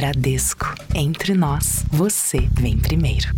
Bradesco. 0.00 0.64
Entre 0.94 1.34
nós, 1.34 1.84
você 1.90 2.48
vem 2.54 2.78
primeiro. 2.78 3.28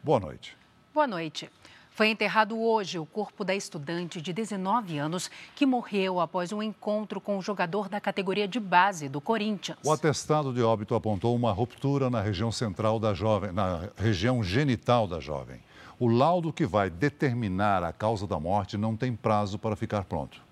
Boa 0.00 0.20
noite. 0.20 0.56
Boa 0.94 1.08
noite. 1.08 1.50
Foi 1.90 2.06
enterrado 2.06 2.56
hoje 2.56 3.00
o 3.00 3.04
corpo 3.04 3.44
da 3.44 3.52
estudante 3.52 4.22
de 4.22 4.32
19 4.32 4.96
anos 4.96 5.28
que 5.56 5.66
morreu 5.66 6.20
após 6.20 6.52
um 6.52 6.62
encontro 6.62 7.20
com 7.20 7.36
o 7.36 7.42
jogador 7.42 7.88
da 7.88 8.00
categoria 8.00 8.46
de 8.46 8.60
base 8.60 9.08
do 9.08 9.20
Corinthians. 9.20 9.78
O 9.82 9.90
atestado 9.90 10.52
de 10.52 10.62
óbito 10.62 10.94
apontou 10.94 11.34
uma 11.34 11.50
ruptura 11.50 12.08
na 12.08 12.20
região 12.20 12.52
central 12.52 13.00
da 13.00 13.12
jovem, 13.12 13.50
na 13.50 13.88
região 13.96 14.40
genital 14.44 15.08
da 15.08 15.18
jovem. 15.18 15.58
O 15.98 16.06
laudo 16.06 16.52
que 16.52 16.64
vai 16.64 16.90
determinar 16.90 17.82
a 17.82 17.92
causa 17.92 18.24
da 18.24 18.38
morte 18.38 18.78
não 18.78 18.96
tem 18.96 19.16
prazo 19.16 19.58
para 19.58 19.74
ficar 19.74 20.04
pronto. 20.04 20.45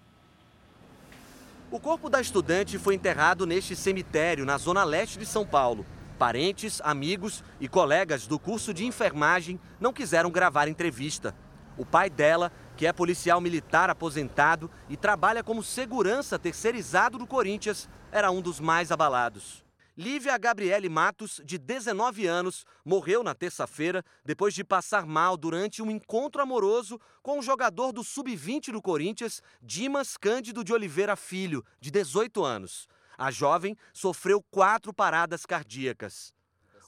O 1.74 1.80
corpo 1.80 2.08
da 2.08 2.20
estudante 2.20 2.78
foi 2.78 2.94
enterrado 2.94 3.44
neste 3.44 3.74
cemitério, 3.74 4.44
na 4.44 4.56
zona 4.58 4.84
leste 4.84 5.18
de 5.18 5.26
São 5.26 5.44
Paulo. 5.44 5.84
Parentes, 6.16 6.80
amigos 6.84 7.42
e 7.58 7.66
colegas 7.66 8.28
do 8.28 8.38
curso 8.38 8.72
de 8.72 8.86
enfermagem 8.86 9.58
não 9.80 9.92
quiseram 9.92 10.30
gravar 10.30 10.68
entrevista. 10.68 11.34
O 11.76 11.84
pai 11.84 12.08
dela, 12.08 12.52
que 12.76 12.86
é 12.86 12.92
policial 12.92 13.40
militar 13.40 13.90
aposentado 13.90 14.70
e 14.88 14.96
trabalha 14.96 15.42
como 15.42 15.64
segurança 15.64 16.38
terceirizado 16.38 17.18
do 17.18 17.26
Corinthians, 17.26 17.88
era 18.12 18.30
um 18.30 18.40
dos 18.40 18.60
mais 18.60 18.92
abalados. 18.92 19.63
Lívia 19.96 20.36
Gabriele 20.36 20.88
Matos, 20.88 21.40
de 21.44 21.56
19 21.56 22.26
anos, 22.26 22.64
morreu 22.84 23.22
na 23.22 23.32
terça-feira 23.32 24.04
depois 24.24 24.52
de 24.52 24.64
passar 24.64 25.06
mal 25.06 25.36
durante 25.36 25.80
um 25.80 25.88
encontro 25.88 26.42
amoroso 26.42 27.00
com 27.22 27.38
o 27.38 27.42
jogador 27.42 27.92
do 27.92 28.02
sub-20 28.02 28.72
do 28.72 28.82
Corinthians, 28.82 29.40
Dimas 29.62 30.16
Cândido 30.16 30.64
de 30.64 30.72
Oliveira 30.72 31.14
Filho, 31.14 31.64
de 31.80 31.92
18 31.92 32.42
anos. 32.42 32.88
A 33.16 33.30
jovem 33.30 33.76
sofreu 33.92 34.44
quatro 34.50 34.92
paradas 34.92 35.46
cardíacas. 35.46 36.34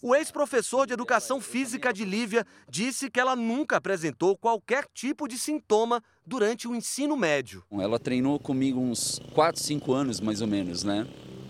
O 0.02 0.12
ex-professor 0.12 0.84
de 0.84 0.92
educação 0.92 1.40
física 1.40 1.92
de 1.92 2.04
Lívia 2.04 2.44
disse 2.68 3.08
que 3.08 3.20
ela 3.20 3.36
nunca 3.36 3.76
apresentou 3.76 4.36
qualquer 4.36 4.84
tipo 4.92 5.28
de 5.28 5.38
sintoma 5.38 6.02
durante 6.26 6.66
o 6.66 6.74
ensino 6.74 7.16
médio. 7.16 7.64
Ela 7.70 8.00
treinou 8.00 8.40
comigo 8.40 8.80
uns 8.80 9.20
4, 9.32 9.62
5 9.62 9.92
anos 9.92 10.20
mais 10.20 10.42
ou 10.42 10.48
menos, 10.48 10.82
né? 10.82 11.06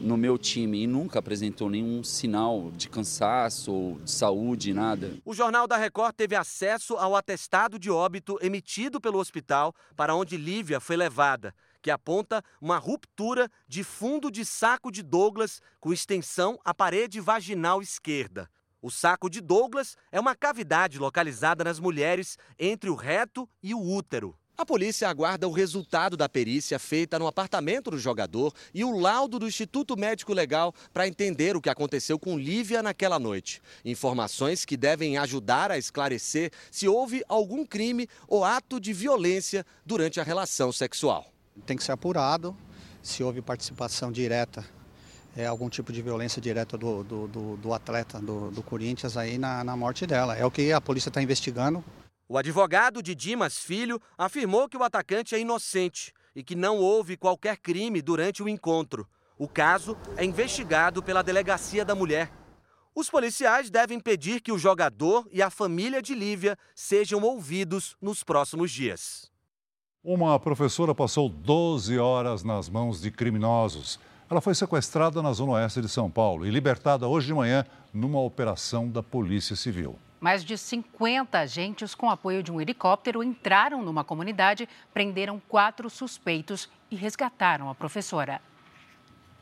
No 0.06 0.16
meu 0.16 0.38
time 0.38 0.84
e 0.84 0.86
nunca 0.86 1.18
apresentou 1.18 1.68
nenhum 1.68 2.04
sinal 2.04 2.70
de 2.76 2.88
cansaço 2.88 3.72
ou 3.72 3.98
de 3.98 4.10
saúde, 4.10 4.72
nada. 4.72 5.18
O 5.24 5.34
Jornal 5.34 5.66
da 5.66 5.76
Record 5.76 6.14
teve 6.14 6.36
acesso 6.36 6.94
ao 6.94 7.16
atestado 7.16 7.76
de 7.76 7.90
óbito 7.90 8.38
emitido 8.40 9.00
pelo 9.00 9.18
hospital 9.18 9.74
para 9.96 10.14
onde 10.14 10.36
Lívia 10.36 10.78
foi 10.78 10.96
levada, 10.96 11.52
que 11.82 11.90
aponta 11.90 12.42
uma 12.60 12.78
ruptura 12.78 13.50
de 13.66 13.82
fundo 13.82 14.30
de 14.30 14.44
saco 14.44 14.92
de 14.92 15.02
Douglas 15.02 15.60
com 15.80 15.92
extensão 15.92 16.58
à 16.64 16.72
parede 16.72 17.20
vaginal 17.20 17.82
esquerda. 17.82 18.48
O 18.80 18.90
saco 18.90 19.28
de 19.28 19.40
Douglas 19.40 19.96
é 20.12 20.20
uma 20.20 20.36
cavidade 20.36 20.98
localizada 21.00 21.64
nas 21.64 21.80
mulheres 21.80 22.38
entre 22.56 22.88
o 22.88 22.94
reto 22.94 23.48
e 23.60 23.74
o 23.74 23.80
útero. 23.80 24.36
A 24.58 24.64
polícia 24.64 25.06
aguarda 25.06 25.46
o 25.46 25.52
resultado 25.52 26.16
da 26.16 26.30
perícia 26.30 26.78
feita 26.78 27.18
no 27.18 27.26
apartamento 27.26 27.90
do 27.90 27.98
jogador 27.98 28.54
e 28.72 28.82
o 28.84 28.98
laudo 28.98 29.38
do 29.38 29.46
Instituto 29.46 29.98
Médico 29.98 30.32
Legal 30.32 30.74
para 30.94 31.06
entender 31.06 31.54
o 31.54 31.60
que 31.60 31.68
aconteceu 31.68 32.18
com 32.18 32.38
Lívia 32.38 32.82
naquela 32.82 33.18
noite. 33.18 33.60
Informações 33.84 34.64
que 34.64 34.74
devem 34.74 35.18
ajudar 35.18 35.70
a 35.70 35.76
esclarecer 35.76 36.50
se 36.70 36.88
houve 36.88 37.22
algum 37.28 37.66
crime 37.66 38.08
ou 38.26 38.44
ato 38.44 38.80
de 38.80 38.94
violência 38.94 39.64
durante 39.84 40.20
a 40.20 40.22
relação 40.22 40.72
sexual. 40.72 41.30
Tem 41.66 41.76
que 41.76 41.84
ser 41.84 41.92
apurado 41.92 42.56
se 43.02 43.22
houve 43.22 43.42
participação 43.42 44.10
direta 44.10 44.64
é, 45.36 45.44
algum 45.44 45.68
tipo 45.68 45.92
de 45.92 46.00
violência 46.00 46.40
direta 46.40 46.78
do, 46.78 47.04
do, 47.04 47.28
do, 47.28 47.56
do 47.58 47.74
atleta 47.74 48.18
do, 48.18 48.50
do, 48.50 48.62
Corinthians 48.62 49.18
aí 49.18 49.36
na, 49.36 49.62
na 49.62 49.76
morte 49.76 50.06
dela. 50.06 50.34
É 50.34 50.46
o 50.46 50.50
que 50.50 50.72
a 50.72 50.80
polícia 50.80 51.10
está 51.10 51.22
investigando. 51.22 51.84
O 52.28 52.36
advogado 52.36 53.00
de 53.00 53.14
Dimas 53.14 53.56
Filho 53.56 54.02
afirmou 54.18 54.68
que 54.68 54.76
o 54.76 54.82
atacante 54.82 55.36
é 55.36 55.38
inocente 55.38 56.12
e 56.34 56.42
que 56.42 56.56
não 56.56 56.78
houve 56.78 57.16
qualquer 57.16 57.56
crime 57.56 58.02
durante 58.02 58.42
o 58.42 58.48
encontro. 58.48 59.06
O 59.38 59.46
caso 59.46 59.96
é 60.16 60.24
investigado 60.24 61.00
pela 61.00 61.22
Delegacia 61.22 61.84
da 61.84 61.94
Mulher. 61.94 62.32
Os 62.92 63.08
policiais 63.08 63.70
devem 63.70 64.00
pedir 64.00 64.40
que 64.40 64.50
o 64.50 64.58
jogador 64.58 65.24
e 65.30 65.40
a 65.40 65.50
família 65.50 66.02
de 66.02 66.16
Lívia 66.16 66.58
sejam 66.74 67.22
ouvidos 67.22 67.96
nos 68.02 68.24
próximos 68.24 68.72
dias. 68.72 69.30
Uma 70.02 70.40
professora 70.40 70.94
passou 70.94 71.28
12 71.28 71.96
horas 71.96 72.42
nas 72.42 72.68
mãos 72.68 73.00
de 73.00 73.10
criminosos. 73.12 74.00
Ela 74.28 74.40
foi 74.40 74.54
sequestrada 74.54 75.22
na 75.22 75.32
zona 75.32 75.52
oeste 75.52 75.80
de 75.80 75.88
São 75.88 76.10
Paulo 76.10 76.44
e 76.44 76.50
libertada 76.50 77.06
hoje 77.06 77.28
de 77.28 77.34
manhã 77.34 77.64
numa 77.94 78.20
operação 78.20 78.90
da 78.90 79.02
Polícia 79.02 79.54
Civil. 79.54 79.96
Mais 80.20 80.42
de 80.42 80.56
50 80.56 81.38
agentes, 81.38 81.94
com 81.94 82.10
apoio 82.10 82.42
de 82.42 82.50
um 82.50 82.60
helicóptero, 82.60 83.22
entraram 83.22 83.82
numa 83.82 84.02
comunidade, 84.02 84.68
prenderam 84.92 85.40
quatro 85.48 85.90
suspeitos 85.90 86.70
e 86.90 86.96
resgataram 86.96 87.68
a 87.68 87.74
professora. 87.74 88.40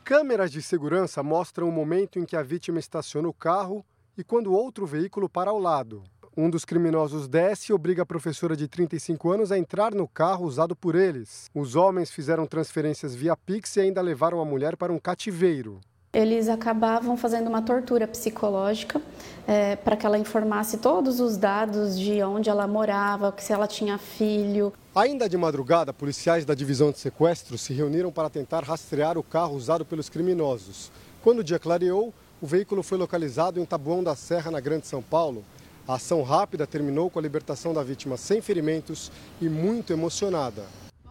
Câmeras 0.03 0.51
de 0.51 0.61
segurança 0.61 1.23
mostram 1.23 1.67
o 1.69 1.71
momento 1.71 2.19
em 2.19 2.25
que 2.25 2.35
a 2.35 2.43
vítima 2.43 2.79
estaciona 2.79 3.27
o 3.27 3.33
carro 3.33 3.85
e 4.17 4.23
quando 4.23 4.53
outro 4.53 4.85
veículo 4.85 5.29
para 5.29 5.49
ao 5.49 5.59
lado. 5.59 6.03
Um 6.37 6.49
dos 6.49 6.65
criminosos 6.65 7.29
desce 7.29 7.71
e 7.71 7.73
obriga 7.73 8.03
a 8.03 8.05
professora 8.05 8.57
de 8.57 8.67
35 8.67 9.31
anos 9.31 9.51
a 9.53 9.57
entrar 9.57 9.95
no 9.95 10.05
carro 10.05 10.45
usado 10.45 10.75
por 10.75 10.93
eles. 10.93 11.49
Os 11.55 11.77
homens 11.77 12.11
fizeram 12.11 12.45
transferências 12.45 13.15
via 13.15 13.37
Pix 13.37 13.77
e 13.77 13.79
ainda 13.79 14.01
levaram 14.01 14.41
a 14.41 14.45
mulher 14.45 14.75
para 14.75 14.91
um 14.91 14.99
cativeiro 14.99 15.79
eles 16.15 16.47
acabavam 16.47 17.17
fazendo 17.17 17.49
uma 17.49 17.61
tortura 17.61 18.07
psicológica 18.07 19.01
é, 19.45 19.75
para 19.75 19.97
que 19.97 20.05
ela 20.05 20.17
informasse 20.17 20.77
todos 20.77 21.19
os 21.19 21.35
dados 21.35 21.99
de 21.99 22.23
onde 22.23 22.49
ela 22.49 22.65
morava, 22.65 23.35
se 23.37 23.51
ela 23.51 23.67
tinha 23.67 23.97
filho. 23.97 24.71
Ainda 24.95 25.27
de 25.27 25.37
madrugada, 25.37 25.91
policiais 25.91 26.45
da 26.45 26.55
divisão 26.55 26.89
de 26.89 26.99
sequestro 26.99 27.57
se 27.57 27.73
reuniram 27.73 28.13
para 28.13 28.29
tentar 28.29 28.63
rastrear 28.63 29.17
o 29.17 29.23
carro 29.23 29.57
usado 29.57 29.83
pelos 29.83 30.07
criminosos. 30.07 30.89
Quando 31.21 31.39
o 31.39 31.43
dia 31.43 31.59
clareou, 31.59 32.13
o 32.41 32.47
veículo 32.47 32.81
foi 32.81 32.97
localizado 32.97 33.59
em 33.59 33.65
Tabuão 33.65 34.01
da 34.01 34.15
Serra, 34.15 34.49
na 34.49 34.61
Grande 34.61 34.87
São 34.87 35.01
Paulo. 35.01 35.43
A 35.85 35.95
ação 35.95 36.23
rápida 36.23 36.65
terminou 36.65 37.09
com 37.09 37.19
a 37.19 37.21
libertação 37.21 37.73
da 37.73 37.83
vítima 37.83 38.15
sem 38.15 38.39
ferimentos 38.39 39.11
e 39.41 39.49
muito 39.49 39.91
emocionada. 39.91 40.63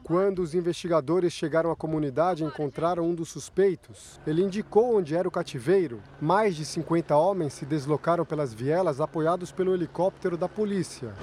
Quando 0.05 0.41
os 0.41 0.55
investigadores 0.55 1.33
chegaram 1.33 1.71
à 1.71 1.77
comunidade 1.77 2.45
e 2.45 2.47
encontraram 2.47 3.09
um 3.09 3.15
dos 3.15 3.31
suspeitos, 3.31 4.21
ele 4.27 4.43
indicou 4.43 4.99
onde 4.99 5.17
era 5.17 5.27
o 5.27 5.31
cativeiro. 5.31 6.03
Mais 6.21 6.55
de 6.55 6.63
50 6.67 7.17
homens 7.17 7.55
se 7.55 7.65
deslocaram 7.65 8.23
pelas 8.23 8.53
vielas 8.53 9.01
apoiados 9.01 9.51
pelo 9.51 9.73
helicóptero 9.73 10.37
da 10.37 10.47
polícia. 10.47 11.15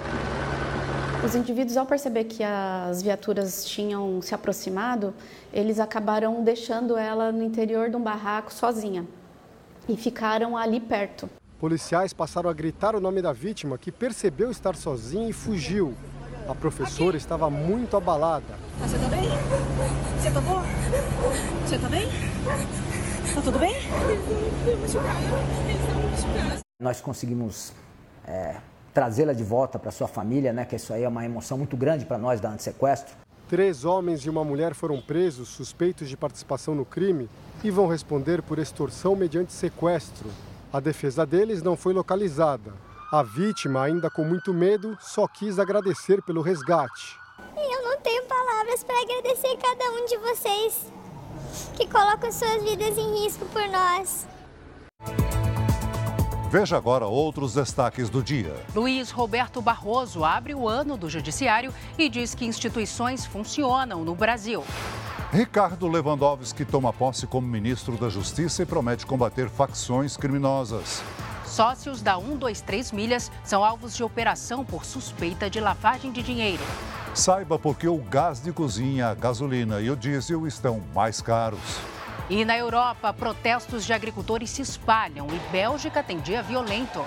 Os 1.23 1.35
indivíduos, 1.35 1.77
ao 1.77 1.85
perceber 1.85 2.23
que 2.23 2.43
as 2.43 3.03
viaturas 3.03 3.63
tinham 3.63 4.19
se 4.19 4.33
aproximado, 4.33 5.13
eles 5.53 5.79
acabaram 5.79 6.43
deixando 6.43 6.97
ela 6.97 7.31
no 7.31 7.43
interior 7.43 7.87
de 7.87 7.95
um 7.95 8.01
barraco 8.01 8.51
sozinha 8.51 9.05
e 9.87 9.95
ficaram 9.95 10.57
ali 10.57 10.79
perto. 10.79 11.29
Policiais 11.59 12.13
passaram 12.13 12.49
a 12.49 12.53
gritar 12.53 12.95
o 12.95 12.99
nome 12.99 13.21
da 13.21 13.31
vítima, 13.31 13.77
que 13.77 13.91
percebeu 13.91 14.49
estar 14.49 14.75
sozinha 14.75 15.29
e 15.29 15.33
fugiu. 15.33 15.93
A 16.51 16.55
professora 16.55 17.15
estava 17.15 17.49
muito 17.49 17.95
abalada. 17.95 18.43
Você 18.81 18.99
tá 18.99 19.07
bem? 19.07 19.29
Você 20.19 20.31
tá 20.31 20.41
bom? 20.41 20.61
Você 21.65 21.77
tá 21.79 21.87
bem? 21.87 22.07
Tá 23.33 23.41
tudo 23.41 23.57
bem? 23.57 23.73
Nós 26.77 26.99
conseguimos 26.99 27.71
é, 28.27 28.57
trazê-la 28.93 29.31
de 29.31 29.45
volta 29.45 29.79
para 29.79 29.91
sua 29.91 30.09
família, 30.09 30.51
né? 30.51 30.65
Que 30.65 30.75
isso 30.75 30.93
aí 30.93 31.03
é 31.03 31.07
uma 31.07 31.23
emoção 31.23 31.57
muito 31.57 31.77
grande 31.77 32.03
para 32.03 32.17
nós 32.17 32.41
da 32.41 32.49
Antissequestro. 32.49 33.15
Três 33.47 33.85
homens 33.85 34.25
e 34.25 34.29
uma 34.29 34.43
mulher 34.43 34.73
foram 34.73 34.99
presos 34.99 35.47
suspeitos 35.47 36.09
de 36.09 36.17
participação 36.17 36.75
no 36.75 36.83
crime 36.83 37.29
e 37.63 37.71
vão 37.71 37.87
responder 37.87 38.41
por 38.41 38.59
extorsão 38.59 39.15
mediante 39.15 39.53
sequestro. 39.53 40.29
A 40.73 40.81
defesa 40.81 41.25
deles 41.25 41.63
não 41.63 41.77
foi 41.77 41.93
localizada. 41.93 42.73
A 43.11 43.23
vítima, 43.23 43.83
ainda 43.83 44.09
com 44.09 44.23
muito 44.23 44.53
medo, 44.53 44.97
só 45.01 45.27
quis 45.27 45.59
agradecer 45.59 46.21
pelo 46.21 46.41
resgate. 46.41 47.19
Eu 47.57 47.83
não 47.83 47.99
tenho 47.99 48.23
palavras 48.23 48.85
para 48.85 49.01
agradecer 49.01 49.57
cada 49.57 49.83
um 49.91 50.05
de 50.05 50.17
vocês 50.17 50.93
que 51.75 51.85
colocam 51.87 52.31
suas 52.31 52.63
vidas 52.63 52.97
em 52.97 53.21
risco 53.21 53.45
por 53.47 53.67
nós. 53.67 54.25
Veja 56.49 56.77
agora 56.77 57.05
outros 57.05 57.53
destaques 57.53 58.09
do 58.09 58.23
dia. 58.23 58.55
Luiz 58.73 59.11
Roberto 59.11 59.61
Barroso 59.61 60.23
abre 60.23 60.55
o 60.55 60.65
ano 60.65 60.95
do 60.95 61.09
Judiciário 61.09 61.73
e 61.97 62.07
diz 62.07 62.33
que 62.33 62.45
instituições 62.45 63.25
funcionam 63.25 64.05
no 64.05 64.15
Brasil. 64.15 64.63
Ricardo 65.33 65.85
Lewandowski 65.85 66.63
toma 66.63 66.93
posse 66.93 67.27
como 67.27 67.45
ministro 67.45 67.97
da 67.97 68.07
Justiça 68.07 68.63
e 68.63 68.65
promete 68.65 69.05
combater 69.05 69.49
facções 69.49 70.15
criminosas. 70.15 71.03
Sócios 71.51 72.01
da 72.01 72.15
123 72.17 72.93
Milhas 72.93 73.29
são 73.43 73.61
alvos 73.61 73.93
de 73.93 74.01
operação 74.05 74.63
por 74.63 74.85
suspeita 74.85 75.49
de 75.49 75.59
lavagem 75.59 76.09
de 76.09 76.23
dinheiro. 76.23 76.63
Saiba 77.13 77.59
por 77.59 77.77
que 77.77 77.89
o 77.89 77.97
gás 77.97 78.39
de 78.41 78.53
cozinha, 78.53 79.09
a 79.09 79.13
gasolina 79.13 79.81
e 79.81 79.91
o 79.91 79.95
diesel 79.97 80.47
estão 80.47 80.81
mais 80.95 81.21
caros. 81.21 81.59
E 82.29 82.45
na 82.45 82.57
Europa, 82.57 83.11
protestos 83.11 83.85
de 83.85 83.91
agricultores 83.91 84.49
se 84.49 84.61
espalham 84.61 85.27
e 85.27 85.51
Bélgica 85.51 86.01
tem 86.01 86.19
dia 86.19 86.41
violento. 86.41 87.03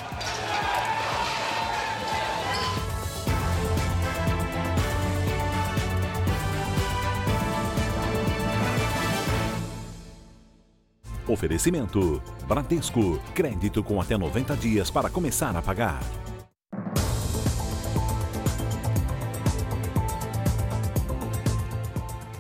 Oferecimento: 11.26 12.23
Bradesco. 12.47 13.19
Crédito 13.35 13.82
com 13.82 14.00
até 14.00 14.17
90 14.17 14.56
dias 14.56 14.91
para 14.91 15.09
começar 15.09 15.56
a 15.56 15.62
pagar. 15.62 16.00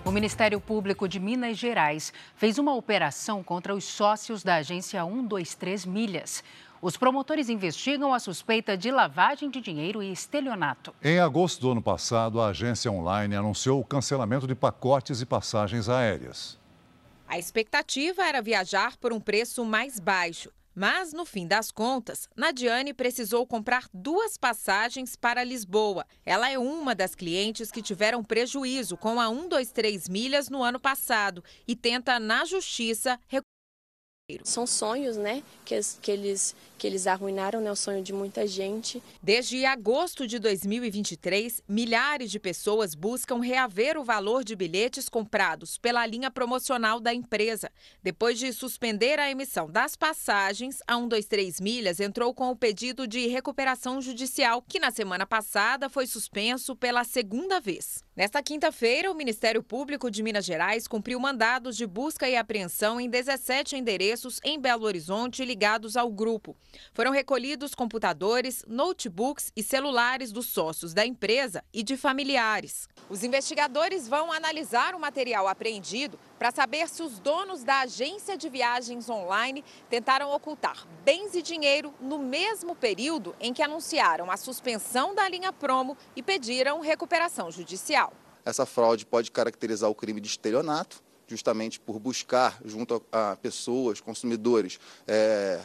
O 0.04 0.12
Ministério 0.12 0.60
Público 0.60 1.08
de 1.08 1.18
Minas 1.18 1.56
Gerais 1.56 2.12
fez 2.36 2.58
uma 2.58 2.74
operação 2.74 3.42
contra 3.42 3.74
os 3.74 3.84
sócios 3.84 4.42
da 4.42 4.56
agência 4.56 5.02
123 5.02 5.86
Milhas. 5.86 6.44
Os 6.80 6.98
promotores 6.98 7.48
investigam 7.48 8.12
a 8.12 8.18
suspeita 8.18 8.76
de 8.76 8.90
lavagem 8.90 9.48
de 9.48 9.58
dinheiro 9.58 10.02
e 10.02 10.12
estelionato. 10.12 10.94
Em 11.02 11.18
agosto 11.18 11.62
do 11.62 11.70
ano 11.70 11.80
passado, 11.80 12.38
a 12.42 12.48
agência 12.48 12.92
online 12.92 13.34
anunciou 13.34 13.80
o 13.80 13.84
cancelamento 13.84 14.46
de 14.46 14.54
pacotes 14.54 15.22
e 15.22 15.26
passagens 15.26 15.88
aéreas. 15.88 16.62
A 17.34 17.38
expectativa 17.40 18.24
era 18.24 18.40
viajar 18.40 18.96
por 18.96 19.12
um 19.12 19.18
preço 19.18 19.64
mais 19.64 19.98
baixo. 19.98 20.52
Mas, 20.72 21.12
no 21.12 21.24
fim 21.24 21.48
das 21.48 21.72
contas, 21.72 22.28
Nadiane 22.36 22.94
precisou 22.94 23.44
comprar 23.44 23.88
duas 23.92 24.36
passagens 24.38 25.16
para 25.16 25.42
Lisboa. 25.42 26.06
Ela 26.24 26.48
é 26.48 26.56
uma 26.56 26.94
das 26.94 27.16
clientes 27.16 27.72
que 27.72 27.82
tiveram 27.82 28.22
prejuízo 28.22 28.96
com 28.96 29.18
a 29.18 29.26
123 29.26 30.08
milhas 30.08 30.48
no 30.48 30.62
ano 30.62 30.78
passado 30.78 31.42
e 31.66 31.74
tenta, 31.74 32.20
na 32.20 32.44
justiça, 32.44 33.18
são 34.44 34.66
sonhos, 34.66 35.16
né, 35.16 35.42
que, 35.64 35.78
que, 36.00 36.10
eles, 36.10 36.54
que 36.76 36.86
eles 36.86 37.06
arruinaram, 37.06 37.60
né, 37.60 37.70
o 37.70 37.76
sonho 37.76 38.02
de 38.02 38.12
muita 38.12 38.46
gente. 38.46 39.02
Desde 39.22 39.64
agosto 39.64 40.26
de 40.26 40.38
2023, 40.38 41.62
milhares 41.68 42.30
de 42.30 42.38
pessoas 42.38 42.94
buscam 42.94 43.40
reaver 43.40 43.98
o 43.98 44.04
valor 44.04 44.44
de 44.44 44.54
bilhetes 44.56 45.08
comprados 45.08 45.78
pela 45.78 46.06
linha 46.06 46.30
promocional 46.30 47.00
da 47.00 47.14
empresa. 47.14 47.70
Depois 48.02 48.38
de 48.38 48.52
suspender 48.52 49.18
a 49.18 49.30
emissão 49.30 49.70
das 49.70 49.96
passagens, 49.96 50.80
a 50.86 50.94
123 50.94 51.60
Milhas 51.60 52.00
entrou 52.00 52.34
com 52.34 52.50
o 52.50 52.56
pedido 52.56 53.06
de 53.06 53.26
recuperação 53.26 54.00
judicial, 54.00 54.62
que 54.62 54.78
na 54.78 54.90
semana 54.90 55.26
passada 55.26 55.88
foi 55.88 56.06
suspenso 56.06 56.76
pela 56.76 57.04
segunda 57.04 57.60
vez. 57.60 58.02
Nesta 58.16 58.42
quinta-feira, 58.42 59.10
o 59.10 59.14
Ministério 59.14 59.62
Público 59.62 60.10
de 60.10 60.22
Minas 60.22 60.44
Gerais 60.44 60.86
cumpriu 60.86 61.18
mandados 61.18 61.76
de 61.76 61.86
busca 61.86 62.28
e 62.28 62.36
apreensão 62.36 63.00
em 63.00 63.08
17 63.08 63.76
endereços 63.76 64.40
em 64.44 64.60
Belo 64.60 64.84
Horizonte 64.84 65.44
ligados 65.44 65.96
ao 65.96 66.10
grupo. 66.10 66.56
Foram 66.92 67.10
recolhidos 67.10 67.74
computadores, 67.74 68.64
notebooks 68.66 69.52
e 69.56 69.62
celulares 69.62 70.32
dos 70.32 70.46
sócios 70.46 70.94
da 70.94 71.04
empresa 71.04 71.64
e 71.72 71.82
de 71.82 71.96
familiares. 71.96 72.88
Os 73.08 73.22
investigadores 73.22 74.08
vão 74.08 74.32
analisar 74.32 74.94
o 74.94 75.00
material 75.00 75.46
apreendido 75.48 76.18
para 76.38 76.50
saber 76.50 76.88
se 76.88 77.02
os 77.02 77.18
donos 77.18 77.64
da 77.64 77.80
agência 77.80 78.36
de 78.36 78.48
viagens 78.48 79.08
online 79.08 79.64
tentaram 79.88 80.32
ocultar 80.32 80.86
bens 81.04 81.34
e 81.34 81.42
dinheiro 81.42 81.92
no 82.00 82.18
mesmo 82.18 82.74
período 82.74 83.34
em 83.40 83.52
que 83.52 83.62
anunciaram 83.62 84.30
a 84.30 84.36
suspensão 84.36 85.14
da 85.14 85.28
linha 85.28 85.52
promo 85.52 85.96
e 86.16 86.22
pediram 86.22 86.80
recuperação 86.80 87.50
judicial. 87.50 88.12
Essa 88.44 88.66
fraude 88.66 89.06
pode 89.06 89.30
caracterizar 89.30 89.88
o 89.88 89.94
crime 89.94 90.20
de 90.20 90.28
estelionato, 90.28 91.02
justamente 91.26 91.80
por 91.80 91.98
buscar, 91.98 92.58
junto 92.64 93.02
a 93.10 93.36
pessoas, 93.36 94.00
consumidores, 94.00 94.78
é, 95.06 95.58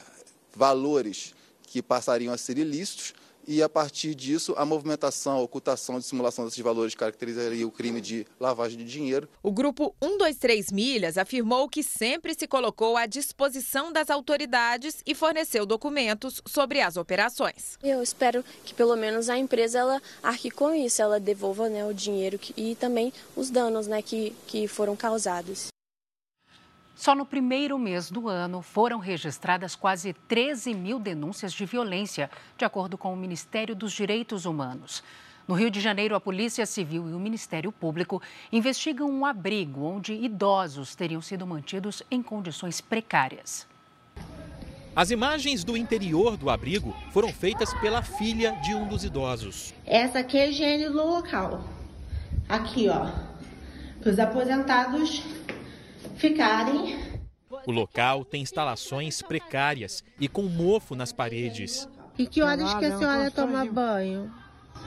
valores 0.55 1.33
que 1.63 1.81
passariam 1.81 2.33
a 2.33 2.37
ser 2.37 2.57
ilícitos 2.57 3.13
e, 3.49 3.63
a 3.63 3.67
partir 3.67 4.13
disso, 4.13 4.53
a 4.57 4.63
movimentação, 4.63 5.37
a 5.37 5.41
ocultação 5.41 5.97
de 5.97 6.05
simulação 6.05 6.45
desses 6.45 6.59
valores 6.59 6.93
caracterizaria 6.93 7.65
o 7.65 7.71
crime 7.71 7.99
de 7.99 8.27
lavagem 8.39 8.77
de 8.77 8.85
dinheiro. 8.85 9.27
O 9.41 9.51
grupo 9.51 9.95
123 10.03 10.71
Milhas 10.71 11.17
afirmou 11.17 11.67
que 11.67 11.81
sempre 11.81 12.35
se 12.37 12.47
colocou 12.47 12.95
à 12.95 13.07
disposição 13.07 13.91
das 13.91 14.11
autoridades 14.11 15.01
e 15.03 15.15
forneceu 15.15 15.65
documentos 15.65 16.43
sobre 16.47 16.79
as 16.79 16.95
operações. 16.95 17.79
Eu 17.81 18.03
espero 18.03 18.45
que 18.63 18.73
pelo 18.75 18.95
menos 18.95 19.29
a 19.29 19.37
empresa 19.39 19.79
ela 19.79 20.01
arque 20.21 20.51
com 20.51 20.71
isso, 20.71 21.01
ela 21.01 21.19
devolva 21.19 21.67
né, 21.69 21.83
o 21.87 21.93
dinheiro 21.93 22.39
e 22.55 22.75
também 22.75 23.11
os 23.35 23.49
danos 23.49 23.87
né, 23.87 24.03
que, 24.03 24.35
que 24.45 24.67
foram 24.67 24.95
causados. 24.95 25.69
Só 26.99 27.15
no 27.15 27.25
primeiro 27.25 27.79
mês 27.79 28.11
do 28.11 28.27
ano 28.27 28.61
foram 28.61 28.99
registradas 28.99 29.73
quase 29.73 30.11
13 30.27 30.73
mil 30.73 30.99
denúncias 30.99 31.53
de 31.53 31.65
violência, 31.65 32.29
de 32.57 32.65
acordo 32.65 32.97
com 32.97 33.13
o 33.13 33.15
Ministério 33.15 33.73
dos 33.73 33.93
Direitos 33.93 34.45
Humanos. 34.45 35.01
No 35.47 35.55
Rio 35.55 35.71
de 35.71 35.79
Janeiro, 35.79 36.13
a 36.13 36.19
Polícia 36.19 36.65
Civil 36.65 37.09
e 37.09 37.13
o 37.13 37.19
Ministério 37.19 37.71
Público 37.71 38.21
investigam 38.51 39.09
um 39.09 39.25
abrigo 39.25 39.81
onde 39.85 40.11
idosos 40.11 40.93
teriam 40.93 41.21
sido 41.21 41.47
mantidos 41.47 42.03
em 42.11 42.21
condições 42.21 42.81
precárias. 42.81 43.65
As 44.93 45.09
imagens 45.09 45.63
do 45.63 45.77
interior 45.77 46.35
do 46.35 46.49
abrigo 46.49 46.93
foram 47.13 47.29
feitas 47.29 47.73
pela 47.75 48.01
filha 48.01 48.51
de 48.61 48.75
um 48.75 48.89
dos 48.89 49.05
idosos. 49.05 49.73
Essa 49.85 50.19
aqui 50.19 50.37
é 50.37 50.43
a 50.43 50.47
higiene 50.47 50.89
do 50.89 50.97
local. 50.97 51.63
Aqui, 52.49 52.89
ó. 52.89 53.09
Os 54.05 54.19
aposentados 54.19 55.23
ficarem. 56.15 56.97
O 57.65 57.71
local 57.71 58.23
tem 58.23 58.41
instalações 58.41 59.21
precárias 59.21 60.03
e 60.19 60.27
com 60.27 60.43
mofo 60.43 60.95
nas 60.95 61.11
paredes. 61.11 61.87
E 62.17 62.27
que 62.27 62.41
horas 62.41 62.73
que 62.75 62.85
a 62.85 62.97
senhora 62.97 63.31
toma 63.31 63.65
banho? 63.65 64.31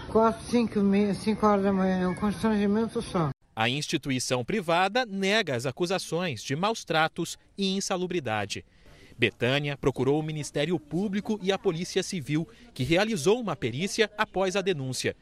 Quatro, 0.09 0.44
cinco, 0.47 0.81
cinco 1.14 1.47
horas 1.47 1.64
da 1.64 1.73
manhã, 1.73 2.03
é 2.03 2.09
um 2.09 2.14
constrangimento 2.14 3.00
só. 3.00 3.31
A 3.55 3.69
instituição 3.69 4.44
privada 4.44 5.05
nega 5.05 5.55
as 5.55 5.67
acusações 5.67 6.43
de 6.43 6.56
maus 6.56 6.85
tratos 6.85 7.38
e 7.56 7.76
insalubridade. 7.76 8.65
Betânia 9.19 9.76
procurou 9.76 10.19
o 10.19 10.23
Ministério 10.23 10.79
Público 10.81 11.38
e 11.43 11.53
a 11.53 11.58
Polícia 11.58 12.03
Civil, 12.03 12.49
que 12.75 12.82
realizou 12.82 13.41
uma 13.41 13.55
perícia 13.55 14.11
após 14.17 14.56
a 14.56 14.62
denúncia. 14.62 15.15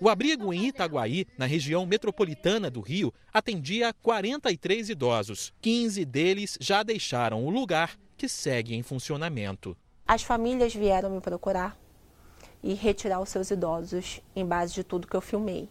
O 0.00 0.08
abrigo 0.08 0.52
em 0.52 0.66
Itaguaí, 0.66 1.26
na 1.38 1.46
região 1.46 1.86
metropolitana 1.86 2.68
do 2.68 2.80
Rio, 2.80 3.12
atendia 3.32 3.94
43 4.02 4.90
idosos. 4.90 5.52
15 5.60 6.04
deles 6.04 6.58
já 6.60 6.82
deixaram 6.82 7.44
o 7.44 7.50
lugar, 7.50 7.96
que 8.16 8.28
segue 8.28 8.74
em 8.74 8.82
funcionamento. 8.82 9.76
As 10.06 10.22
famílias 10.22 10.74
vieram 10.74 11.10
me 11.10 11.20
procurar 11.20 11.78
e 12.62 12.74
retirar 12.74 13.20
os 13.20 13.28
seus 13.28 13.50
idosos 13.50 14.20
em 14.34 14.44
base 14.44 14.74
de 14.74 14.82
tudo 14.82 15.06
que 15.06 15.16
eu 15.16 15.20
filmei. 15.20 15.68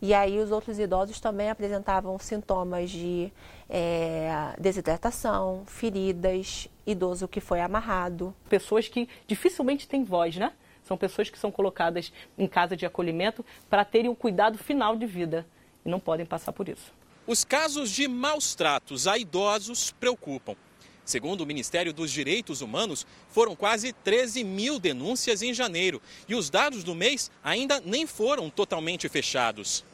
E 0.00 0.12
aí 0.12 0.40
os 0.40 0.50
outros 0.50 0.80
idosos 0.80 1.20
também 1.20 1.48
apresentavam 1.48 2.18
sintomas 2.18 2.90
de 2.90 3.32
é, 3.70 4.52
desidratação, 4.58 5.62
feridas, 5.66 6.68
idoso 6.84 7.28
que 7.28 7.40
foi 7.40 7.60
amarrado. 7.60 8.34
Pessoas 8.48 8.88
que 8.88 9.08
dificilmente 9.28 9.86
têm 9.86 10.02
voz, 10.02 10.36
né? 10.36 10.52
São 10.82 10.96
pessoas 10.96 11.30
que 11.30 11.38
são 11.38 11.50
colocadas 11.50 12.12
em 12.36 12.46
casa 12.46 12.76
de 12.76 12.84
acolhimento 12.84 13.44
para 13.70 13.84
terem 13.84 14.10
um 14.10 14.14
cuidado 14.14 14.58
final 14.58 14.96
de 14.96 15.06
vida 15.06 15.46
e 15.84 15.88
não 15.88 16.00
podem 16.00 16.26
passar 16.26 16.52
por 16.52 16.68
isso. 16.68 16.92
Os 17.26 17.44
casos 17.44 17.90
de 17.90 18.08
maus 18.08 18.54
tratos 18.54 19.06
a 19.06 19.16
idosos 19.16 19.92
preocupam. 19.92 20.56
Segundo 21.04 21.40
o 21.40 21.46
Ministério 21.46 21.92
dos 21.92 22.10
Direitos 22.10 22.60
Humanos, 22.60 23.06
foram 23.28 23.56
quase 23.56 23.92
13 23.92 24.44
mil 24.44 24.78
denúncias 24.78 25.42
em 25.42 25.52
janeiro 25.52 26.00
e 26.28 26.34
os 26.34 26.48
dados 26.48 26.84
do 26.84 26.94
mês 26.94 27.30
ainda 27.42 27.80
nem 27.80 28.06
foram 28.06 28.48
totalmente 28.48 29.08
fechados. 29.08 29.84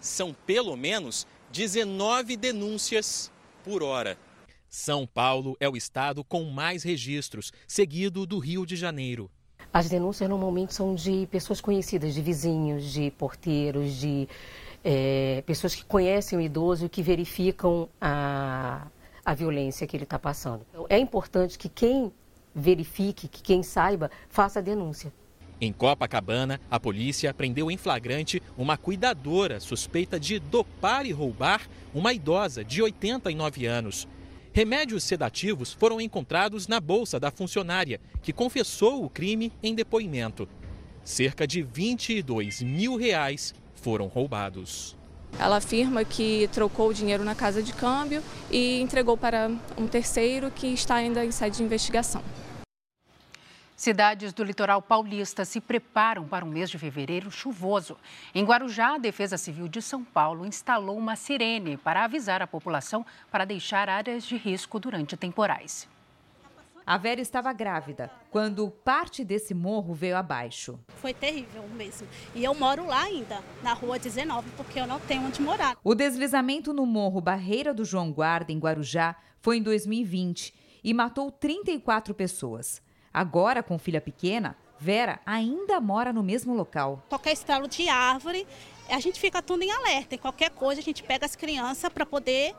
São 0.00 0.34
pelo 0.46 0.76
menos 0.76 1.26
19 1.52 2.36
denúncias 2.36 3.30
por 3.64 3.82
hora. 3.82 4.18
São 4.68 5.06
Paulo 5.06 5.56
é 5.58 5.68
o 5.68 5.76
estado 5.76 6.22
com 6.24 6.44
mais 6.44 6.82
registros, 6.82 7.52
seguido 7.66 8.26
do 8.26 8.38
Rio 8.38 8.66
de 8.66 8.76
Janeiro. 8.76 9.30
As 9.76 9.90
denúncias 9.90 10.26
normalmente 10.26 10.72
são 10.72 10.94
de 10.94 11.28
pessoas 11.30 11.60
conhecidas, 11.60 12.14
de 12.14 12.22
vizinhos, 12.22 12.90
de 12.90 13.10
porteiros, 13.10 13.92
de 13.96 14.26
é, 14.82 15.42
pessoas 15.44 15.74
que 15.74 15.84
conhecem 15.84 16.38
o 16.38 16.40
idoso 16.40 16.86
e 16.86 16.88
que 16.88 17.02
verificam 17.02 17.86
a, 18.00 18.86
a 19.22 19.34
violência 19.34 19.86
que 19.86 19.94
ele 19.94 20.04
está 20.04 20.18
passando. 20.18 20.64
Então, 20.70 20.86
é 20.88 20.98
importante 20.98 21.58
que 21.58 21.68
quem 21.68 22.10
verifique, 22.54 23.28
que 23.28 23.42
quem 23.42 23.62
saiba, 23.62 24.10
faça 24.30 24.60
a 24.60 24.62
denúncia. 24.62 25.12
Em 25.60 25.74
Copacabana, 25.74 26.58
a 26.70 26.80
polícia 26.80 27.34
prendeu 27.34 27.70
em 27.70 27.76
flagrante 27.76 28.42
uma 28.56 28.78
cuidadora 28.78 29.60
suspeita 29.60 30.18
de 30.18 30.38
dopar 30.38 31.04
e 31.04 31.12
roubar 31.12 31.60
uma 31.94 32.14
idosa 32.14 32.64
de 32.64 32.80
89 32.80 33.66
anos. 33.66 34.08
Remédios 34.56 35.04
sedativos 35.04 35.74
foram 35.74 36.00
encontrados 36.00 36.66
na 36.66 36.80
bolsa 36.80 37.20
da 37.20 37.30
funcionária, 37.30 38.00
que 38.22 38.32
confessou 38.32 39.04
o 39.04 39.10
crime 39.10 39.52
em 39.62 39.74
depoimento. 39.74 40.48
Cerca 41.04 41.46
de 41.46 41.60
22 41.60 42.62
mil 42.62 42.96
reais 42.96 43.54
foram 43.74 44.06
roubados. 44.06 44.96
Ela 45.38 45.58
afirma 45.58 46.06
que 46.06 46.48
trocou 46.54 46.88
o 46.88 46.94
dinheiro 46.94 47.22
na 47.22 47.34
casa 47.34 47.62
de 47.62 47.74
câmbio 47.74 48.22
e 48.50 48.80
entregou 48.80 49.14
para 49.14 49.50
um 49.76 49.86
terceiro 49.86 50.50
que 50.50 50.68
está 50.68 50.94
ainda 50.94 51.22
em 51.22 51.30
sede 51.30 51.58
de 51.58 51.62
investigação. 51.62 52.22
Cidades 53.76 54.32
do 54.32 54.42
litoral 54.42 54.80
paulista 54.80 55.44
se 55.44 55.60
preparam 55.60 56.26
para 56.26 56.46
um 56.46 56.48
mês 56.48 56.70
de 56.70 56.78
fevereiro 56.78 57.30
chuvoso. 57.30 57.98
Em 58.34 58.42
Guarujá, 58.42 58.94
a 58.94 58.98
Defesa 58.98 59.36
Civil 59.36 59.68
de 59.68 59.82
São 59.82 60.02
Paulo 60.02 60.46
instalou 60.46 60.96
uma 60.96 61.14
sirene 61.14 61.76
para 61.76 62.02
avisar 62.02 62.40
a 62.40 62.46
população 62.46 63.04
para 63.30 63.44
deixar 63.44 63.90
áreas 63.90 64.24
de 64.24 64.34
risco 64.34 64.80
durante 64.80 65.14
temporais. 65.14 65.86
A 66.86 66.96
Vera 66.96 67.20
estava 67.20 67.52
grávida 67.52 68.10
quando 68.30 68.70
parte 68.70 69.22
desse 69.22 69.52
morro 69.52 69.92
veio 69.92 70.16
abaixo. 70.16 70.80
Foi 70.88 71.12
terrível 71.12 71.62
mesmo. 71.74 72.08
E 72.34 72.44
eu 72.44 72.54
moro 72.54 72.86
lá 72.86 73.02
ainda, 73.02 73.42
na 73.62 73.74
rua 73.74 73.98
19, 73.98 74.48
porque 74.56 74.80
eu 74.80 74.86
não 74.86 75.00
tenho 75.00 75.26
onde 75.26 75.42
morar. 75.42 75.76
O 75.84 75.94
deslizamento 75.94 76.72
no 76.72 76.86
morro 76.86 77.20
Barreira 77.20 77.74
do 77.74 77.84
João 77.84 78.10
Guarda, 78.10 78.52
em 78.52 78.58
Guarujá, 78.58 79.16
foi 79.42 79.58
em 79.58 79.62
2020 79.62 80.54
e 80.82 80.94
matou 80.94 81.30
34 81.30 82.14
pessoas. 82.14 82.80
Agora, 83.16 83.62
com 83.62 83.78
filha 83.78 83.98
pequena, 83.98 84.54
Vera 84.78 85.18
ainda 85.24 85.80
mora 85.80 86.12
no 86.12 86.22
mesmo 86.22 86.52
local. 86.52 87.02
Qualquer 87.08 87.32
estralo 87.32 87.66
de 87.66 87.88
árvore, 87.88 88.46
a 88.90 89.00
gente 89.00 89.18
fica 89.18 89.40
tudo 89.40 89.62
em 89.62 89.72
alerta. 89.72 90.16
Em 90.16 90.18
qualquer 90.18 90.50
coisa, 90.50 90.82
a 90.82 90.84
gente 90.84 91.02
pega 91.02 91.24
as 91.24 91.34
crianças 91.34 91.90
para 91.90 92.04
poder 92.04 92.54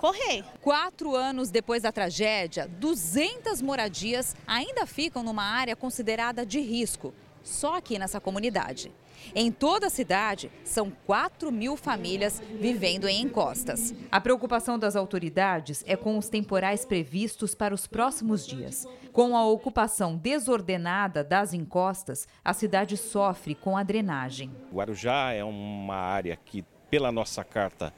correr. 0.00 0.44
Quatro 0.60 1.14
anos 1.14 1.48
depois 1.48 1.84
da 1.84 1.92
tragédia, 1.92 2.66
200 2.66 3.62
moradias 3.62 4.34
ainda 4.48 4.84
ficam 4.84 5.22
numa 5.22 5.44
área 5.44 5.76
considerada 5.76 6.44
de 6.44 6.58
risco, 6.58 7.14
só 7.44 7.76
aqui 7.76 7.98
nessa 7.98 8.20
comunidade. 8.20 8.90
Em 9.34 9.52
toda 9.52 9.86
a 9.86 9.90
cidade, 9.90 10.50
são 10.64 10.90
4 11.06 11.52
mil 11.52 11.76
famílias 11.76 12.42
vivendo 12.58 13.06
em 13.06 13.22
encostas. 13.22 13.94
A 14.10 14.20
preocupação 14.20 14.78
das 14.78 14.96
autoridades 14.96 15.84
é 15.86 15.96
com 15.96 16.18
os 16.18 16.28
temporais 16.28 16.84
previstos 16.84 17.54
para 17.54 17.74
os 17.74 17.86
próximos 17.86 18.46
dias. 18.46 18.86
Com 19.12 19.36
a 19.36 19.46
ocupação 19.46 20.16
desordenada 20.16 21.22
das 21.22 21.54
encostas, 21.54 22.26
a 22.44 22.52
cidade 22.52 22.96
sofre 22.96 23.54
com 23.54 23.76
a 23.76 23.82
drenagem. 23.82 24.50
Guarujá 24.72 25.32
é 25.32 25.44
uma 25.44 25.94
área 25.94 26.36
que, 26.44 26.64
pela 26.90 27.12
nossa 27.12 27.44
carta 27.44 27.94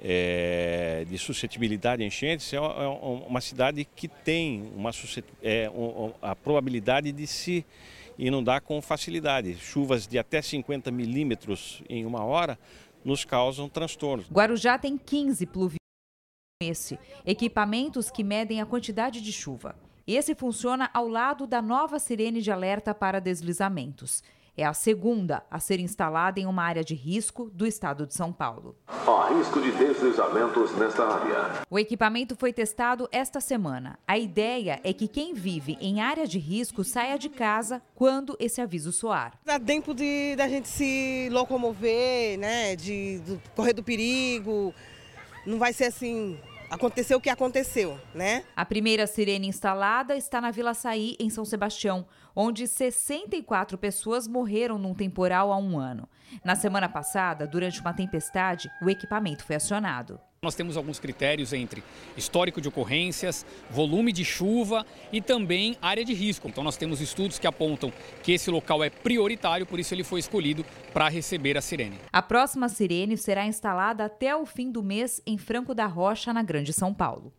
é, 0.00 1.04
de 1.08 1.18
suscetibilidade 1.18 2.02
a 2.02 2.06
enchentes, 2.06 2.52
é, 2.52 2.56
é 2.56 2.60
uma 2.60 3.40
cidade 3.40 3.84
que 3.84 4.08
tem 4.08 4.70
uma, 4.74 4.90
é, 5.42 5.70
a 6.20 6.34
probabilidade 6.34 7.12
de 7.12 7.26
se 7.26 7.64
inundar 8.18 8.62
com 8.62 8.80
facilidade. 8.80 9.56
Chuvas 9.56 10.06
de 10.06 10.18
até 10.18 10.40
50 10.40 10.90
milímetros 10.90 11.82
em 11.88 12.04
uma 12.04 12.24
hora 12.24 12.58
nos 13.04 13.24
causam 13.24 13.68
transtornos. 13.68 14.26
Guarujá 14.30 14.78
tem 14.78 14.98
15 14.98 15.46
pluviômetros 15.46 15.76
equipamentos 17.24 18.10
que 18.10 18.24
medem 18.24 18.60
a 18.60 18.66
quantidade 18.66 19.20
de 19.20 19.32
chuva. 19.32 19.76
Esse 20.06 20.34
funciona 20.34 20.88
ao 20.94 21.08
lado 21.08 21.46
da 21.46 21.60
nova 21.60 21.98
sirene 21.98 22.40
de 22.40 22.50
alerta 22.50 22.94
para 22.94 23.20
deslizamentos. 23.20 24.22
É 24.58 24.64
a 24.64 24.72
segunda 24.72 25.42
a 25.50 25.60
ser 25.60 25.80
instalada 25.80 26.40
em 26.40 26.46
uma 26.46 26.62
área 26.62 26.82
de 26.82 26.94
risco 26.94 27.50
do 27.52 27.66
estado 27.66 28.06
de 28.06 28.14
São 28.14 28.32
Paulo. 28.32 28.74
Há 28.86 29.34
risco 29.34 29.60
de 29.60 29.70
deslizamentos 29.70 30.74
nesta 30.78 31.04
área. 31.04 31.66
O 31.68 31.78
equipamento 31.78 32.34
foi 32.34 32.54
testado 32.54 33.06
esta 33.12 33.38
semana. 33.38 33.98
A 34.08 34.16
ideia 34.16 34.80
é 34.82 34.94
que 34.94 35.08
quem 35.08 35.34
vive 35.34 35.76
em 35.78 36.00
área 36.00 36.26
de 36.26 36.38
risco 36.38 36.82
saia 36.82 37.18
de 37.18 37.28
casa 37.28 37.82
quando 37.94 38.34
esse 38.40 38.62
aviso 38.62 38.92
soar. 38.92 39.38
Dá 39.44 39.60
tempo 39.60 39.92
de 39.92 40.34
da 40.36 40.48
gente 40.48 40.68
se 40.68 41.28
locomover, 41.30 42.38
né, 42.38 42.76
de 42.76 43.18
do, 43.26 43.42
correr 43.54 43.74
do 43.74 43.82
perigo. 43.82 44.72
Não 45.44 45.58
vai 45.58 45.74
ser 45.74 45.84
assim 45.84 46.38
aconteceu 46.70 47.18
o 47.18 47.20
que 47.20 47.30
aconteceu, 47.30 47.98
né? 48.14 48.42
A 48.56 48.64
primeira 48.64 49.06
sirene 49.06 49.46
instalada 49.46 50.16
está 50.16 50.40
na 50.40 50.50
Vila 50.50 50.74
Saí, 50.74 51.16
em 51.20 51.30
São 51.30 51.44
Sebastião 51.44 52.06
onde 52.36 52.66
64 52.68 53.78
pessoas 53.78 54.28
morreram 54.28 54.78
num 54.78 54.94
temporal 54.94 55.50
há 55.50 55.56
um 55.56 55.78
ano. 55.78 56.06
Na 56.44 56.54
semana 56.54 56.88
passada, 56.88 57.46
durante 57.46 57.80
uma 57.80 57.94
tempestade, 57.94 58.70
o 58.82 58.90
equipamento 58.90 59.42
foi 59.42 59.56
acionado. 59.56 60.20
Nós 60.42 60.54
temos 60.54 60.76
alguns 60.76 61.00
critérios 61.00 61.54
entre 61.54 61.82
histórico 62.14 62.60
de 62.60 62.68
ocorrências, 62.68 63.44
volume 63.70 64.12
de 64.12 64.24
chuva 64.24 64.84
e 65.10 65.20
também 65.20 65.76
área 65.80 66.04
de 66.04 66.12
risco. 66.12 66.46
Então, 66.46 66.62
nós 66.62 66.76
temos 66.76 67.00
estudos 67.00 67.38
que 67.38 67.46
apontam 67.46 67.90
que 68.22 68.32
esse 68.32 68.50
local 68.50 68.84
é 68.84 68.90
prioritário, 68.90 69.64
por 69.64 69.80
isso 69.80 69.94
ele 69.94 70.04
foi 70.04 70.20
escolhido 70.20 70.64
para 70.92 71.08
receber 71.08 71.56
a 71.56 71.62
sirene. 71.62 71.98
A 72.12 72.20
próxima 72.20 72.68
sirene 72.68 73.16
será 73.16 73.46
instalada 73.46 74.04
até 74.04 74.36
o 74.36 74.44
fim 74.44 74.70
do 74.70 74.82
mês 74.82 75.22
em 75.26 75.38
Franco 75.38 75.74
da 75.74 75.86
Rocha, 75.86 76.32
na 76.32 76.42
Grande 76.42 76.72
São 76.72 76.92
Paulo. 76.92 77.32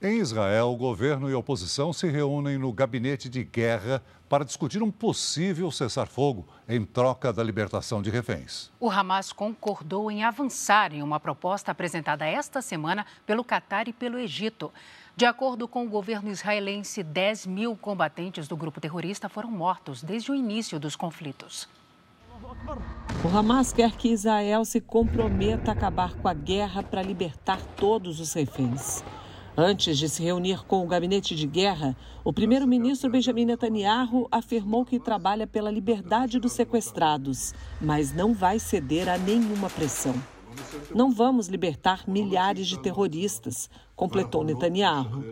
Em 0.00 0.18
Israel, 0.18 0.72
o 0.72 0.76
governo 0.76 1.30
e 1.30 1.32
a 1.32 1.38
oposição 1.38 1.90
se 1.90 2.06
reúnem 2.06 2.58
no 2.58 2.70
gabinete 2.70 3.30
de 3.30 3.42
guerra 3.42 4.02
para 4.28 4.44
discutir 4.44 4.82
um 4.82 4.90
possível 4.90 5.70
cessar-fogo 5.70 6.46
em 6.68 6.84
troca 6.84 7.32
da 7.32 7.42
libertação 7.42 8.02
de 8.02 8.10
reféns. 8.10 8.70
O 8.78 8.90
Hamas 8.90 9.32
concordou 9.32 10.10
em 10.10 10.22
avançar 10.22 10.92
em 10.92 11.02
uma 11.02 11.18
proposta 11.18 11.72
apresentada 11.72 12.26
esta 12.26 12.60
semana 12.60 13.06
pelo 13.24 13.42
Catar 13.42 13.88
e 13.88 13.92
pelo 13.92 14.18
Egito. 14.18 14.70
De 15.16 15.24
acordo 15.24 15.66
com 15.66 15.86
o 15.86 15.88
governo 15.88 16.30
israelense, 16.30 17.02
10 17.02 17.46
mil 17.46 17.74
combatentes 17.74 18.46
do 18.46 18.54
grupo 18.56 18.82
terrorista 18.82 19.30
foram 19.30 19.50
mortos 19.50 20.02
desde 20.02 20.30
o 20.30 20.34
início 20.34 20.78
dos 20.78 20.94
conflitos. 20.94 21.66
O 23.24 23.34
Hamas 23.34 23.72
quer 23.72 23.92
que 23.92 24.10
Israel 24.10 24.66
se 24.66 24.78
comprometa 24.78 25.70
a 25.70 25.74
acabar 25.74 26.12
com 26.16 26.28
a 26.28 26.34
guerra 26.34 26.82
para 26.82 27.00
libertar 27.00 27.58
todos 27.78 28.20
os 28.20 28.34
reféns. 28.34 29.02
Antes 29.58 29.96
de 29.96 30.06
se 30.06 30.22
reunir 30.22 30.66
com 30.66 30.84
o 30.84 30.86
gabinete 30.86 31.34
de 31.34 31.46
guerra, 31.46 31.96
o 32.22 32.30
primeiro-ministro 32.30 33.10
Benjamin 33.10 33.46
Netanyahu 33.46 34.28
afirmou 34.30 34.84
que 34.84 35.00
trabalha 35.00 35.46
pela 35.46 35.70
liberdade 35.70 36.38
dos 36.38 36.52
sequestrados, 36.52 37.54
mas 37.80 38.12
não 38.12 38.34
vai 38.34 38.58
ceder 38.58 39.08
a 39.08 39.16
nenhuma 39.16 39.70
pressão. 39.70 40.14
Não 40.94 41.10
vamos 41.10 41.48
libertar 41.48 42.04
milhares 42.06 42.66
de 42.66 42.78
terroristas, 42.78 43.70
completou 43.94 44.44
Netanyahu. 44.44 45.24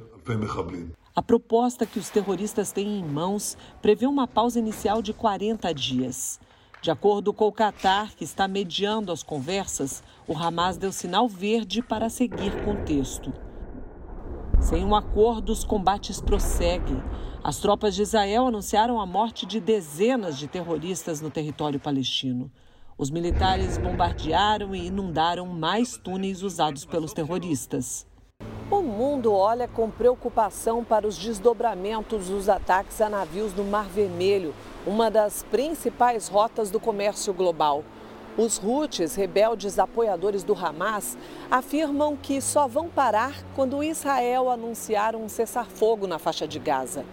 A 1.15 1.21
proposta 1.21 1.85
que 1.85 1.99
os 1.99 2.09
terroristas 2.09 2.73
têm 2.73 3.01
em 3.01 3.05
mãos 3.05 3.59
prevê 3.83 4.07
uma 4.07 4.27
pausa 4.27 4.59
inicial 4.59 5.03
de 5.03 5.13
40 5.13 5.71
dias. 5.75 6.41
De 6.81 6.91
acordo 6.91 7.31
com 7.31 7.47
o 7.47 7.53
Qatar, 7.53 8.17
que 8.17 8.25
está 8.25 8.49
mediando 8.49 9.13
as 9.13 9.23
conversas, 9.23 10.03
o 10.27 10.35
Hamas 10.35 10.79
deu 10.79 10.93
sinal 10.93 11.29
verde 11.29 11.83
para 11.83 12.09
seguir 12.09 12.65
com 12.65 12.73
o 12.73 12.85
texto. 12.85 13.31
Sem 14.65 14.83
um 14.83 14.95
acordo, 14.95 15.53
os 15.53 15.63
combates 15.63 16.23
prosseguem. 16.23 16.97
As 17.43 17.59
tropas 17.59 17.95
de 17.95 18.01
Israel 18.01 18.47
anunciaram 18.47 18.99
a 18.99 19.05
morte 19.05 19.45
de 19.45 19.61
dezenas 19.61 20.39
de 20.39 20.49
terroristas 20.49 21.21
no 21.21 21.29
território 21.31 21.79
palestino. 21.79 22.51
Os 22.97 23.11
militares 23.11 23.77
bombardearam 23.77 24.75
e 24.75 24.87
inundaram 24.87 25.45
mais 25.45 25.99
túneis 25.99 26.43
usados 26.43 26.87
pelos 26.87 27.13
terroristas. 27.13 28.07
O 28.71 28.81
mundo 28.81 29.35
olha 29.35 29.69
com 29.69 29.91
preocupação 29.91 30.83
para 30.83 31.07
os 31.07 31.19
desdobramentos 31.19 32.29
dos 32.29 32.49
ataques 32.49 33.03
a 33.03 33.11
navios 33.11 33.53
no 33.53 33.65
Mar 33.65 33.85
Vermelho, 33.85 34.55
uma 34.87 35.11
das 35.11 35.43
principais 35.43 36.27
rotas 36.27 36.71
do 36.71 36.81
comércio 36.81 37.35
global. 37.35 37.85
Os 38.37 38.61
Houthis, 38.61 39.15
rebeldes 39.15 39.79
apoiadores 39.79 40.43
do 40.43 40.55
Hamas, 40.55 41.17
afirmam 41.49 42.17
que 42.17 42.41
só 42.41 42.67
vão 42.67 42.89
parar 42.89 43.33
quando 43.55 43.83
Israel 43.83 44.51
anunciar 44.51 45.15
um 45.15 45.29
cessar-fogo 45.29 46.09
na 46.09 46.19
faixa 46.19 46.49
de 46.49 46.59
Gaza. 46.59 47.05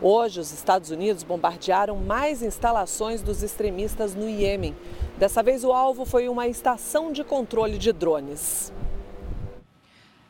Hoje, 0.00 0.38
os 0.38 0.52
Estados 0.52 0.90
Unidos 0.90 1.24
bombardearam 1.24 1.96
mais 1.96 2.44
instalações 2.44 3.20
dos 3.22 3.42
extremistas 3.42 4.14
no 4.14 4.28
Iêmen. 4.28 4.76
Dessa 5.18 5.42
vez, 5.42 5.64
o 5.64 5.72
alvo 5.72 6.04
foi 6.04 6.28
uma 6.28 6.46
estação 6.46 7.10
de 7.10 7.24
controle 7.24 7.76
de 7.76 7.92
drones. 7.92 8.72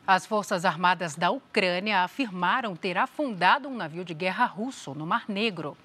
As 0.07 0.25
Forças 0.25 0.65
Armadas 0.65 1.15
da 1.15 1.29
Ucrânia 1.29 2.03
afirmaram 2.03 2.75
ter 2.75 2.97
afundado 2.97 3.69
um 3.69 3.75
navio 3.75 4.03
de 4.03 4.15
guerra 4.15 4.47
russo 4.47 4.95
no 4.95 5.05
Mar 5.05 5.25
Negro. 5.27 5.77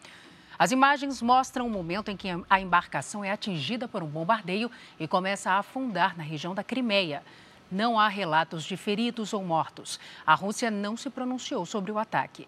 As 0.59 0.71
imagens 0.71 1.21
mostram 1.21 1.67
o 1.67 1.71
momento 1.71 2.11
em 2.11 2.17
que 2.17 2.29
a 2.49 2.61
embarcação 2.61 3.25
é 3.25 3.31
atingida 3.31 3.89
por 3.89 4.03
um 4.03 4.07
bombardeio 4.07 4.71
e 4.99 5.09
começa 5.09 5.51
a 5.51 5.59
afundar 5.59 6.17
na 6.17 6.23
região 6.23 6.55
da 6.55 6.63
Crimeia. 6.63 7.23
Não 7.71 7.99
há 7.99 8.07
relatos 8.09 8.63
de 8.65 8.77
feridos 8.77 9.33
ou 9.33 9.43
mortos. 9.43 9.99
A 10.25 10.35
Rússia 10.35 10.71
não 10.71 10.97
se 10.97 11.11
pronunciou 11.11 11.67
sobre 11.67 11.91
o 11.91 11.99
ataque. 11.99 12.47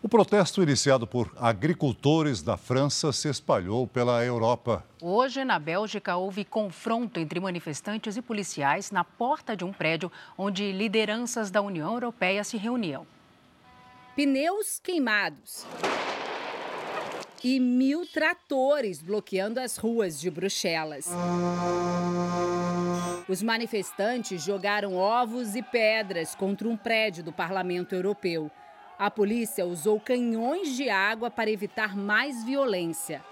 O 0.00 0.08
protesto 0.08 0.62
iniciado 0.62 1.08
por 1.08 1.32
agricultores 1.36 2.40
da 2.40 2.56
França 2.56 3.12
se 3.12 3.28
espalhou 3.28 3.84
pela 3.84 4.24
Europa. 4.24 4.84
Hoje, 5.02 5.44
na 5.44 5.58
Bélgica, 5.58 6.14
houve 6.14 6.44
confronto 6.44 7.18
entre 7.18 7.40
manifestantes 7.40 8.16
e 8.16 8.22
policiais 8.22 8.92
na 8.92 9.02
porta 9.02 9.56
de 9.56 9.64
um 9.64 9.72
prédio 9.72 10.12
onde 10.36 10.70
lideranças 10.70 11.50
da 11.50 11.60
União 11.60 11.94
Europeia 11.94 12.44
se 12.44 12.56
reuniam. 12.56 13.04
Pneus 14.14 14.78
queimados 14.78 15.66
e 17.42 17.60
mil 17.60 18.06
tratores 18.06 19.02
bloqueando 19.02 19.60
as 19.60 19.76
ruas 19.76 20.20
de 20.20 20.30
Bruxelas. 20.30 21.06
Os 23.28 23.42
manifestantes 23.42 24.42
jogaram 24.42 24.94
ovos 24.94 25.54
e 25.54 25.62
pedras 25.62 26.34
contra 26.34 26.68
um 26.68 26.76
prédio 26.76 27.22
do 27.22 27.32
Parlamento 27.32 27.94
Europeu. 27.94 28.50
A 28.98 29.10
polícia 29.10 29.64
usou 29.64 30.00
canhões 30.00 30.74
de 30.74 30.88
água 30.88 31.30
para 31.30 31.50
evitar 31.50 31.96
mais 31.96 32.42
violência. 32.44 33.22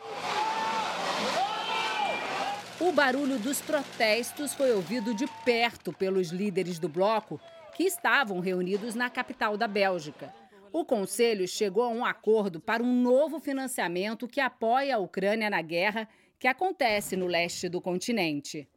O 2.78 2.92
barulho 2.92 3.38
dos 3.38 3.60
protestos 3.60 4.52
foi 4.52 4.72
ouvido 4.72 5.14
de 5.14 5.26
perto 5.44 5.92
pelos 5.92 6.28
líderes 6.28 6.78
do 6.78 6.88
bloco, 6.88 7.40
que 7.74 7.84
estavam 7.84 8.38
reunidos 8.38 8.94
na 8.94 9.08
capital 9.08 9.56
da 9.56 9.66
Bélgica. 9.66 10.32
O 10.72 10.84
Conselho 10.84 11.46
chegou 11.46 11.82
a 11.82 11.88
um 11.88 12.04
acordo 12.04 12.60
para 12.60 12.82
um 12.82 13.02
novo 13.02 13.38
financiamento 13.40 14.28
que 14.28 14.40
apoia 14.40 14.96
a 14.96 14.98
Ucrânia 14.98 15.48
na 15.48 15.62
guerra 15.62 16.08
que 16.38 16.46
acontece 16.46 17.16
no 17.16 17.26
leste 17.26 17.68
do 17.68 17.80
continente. 17.80 18.68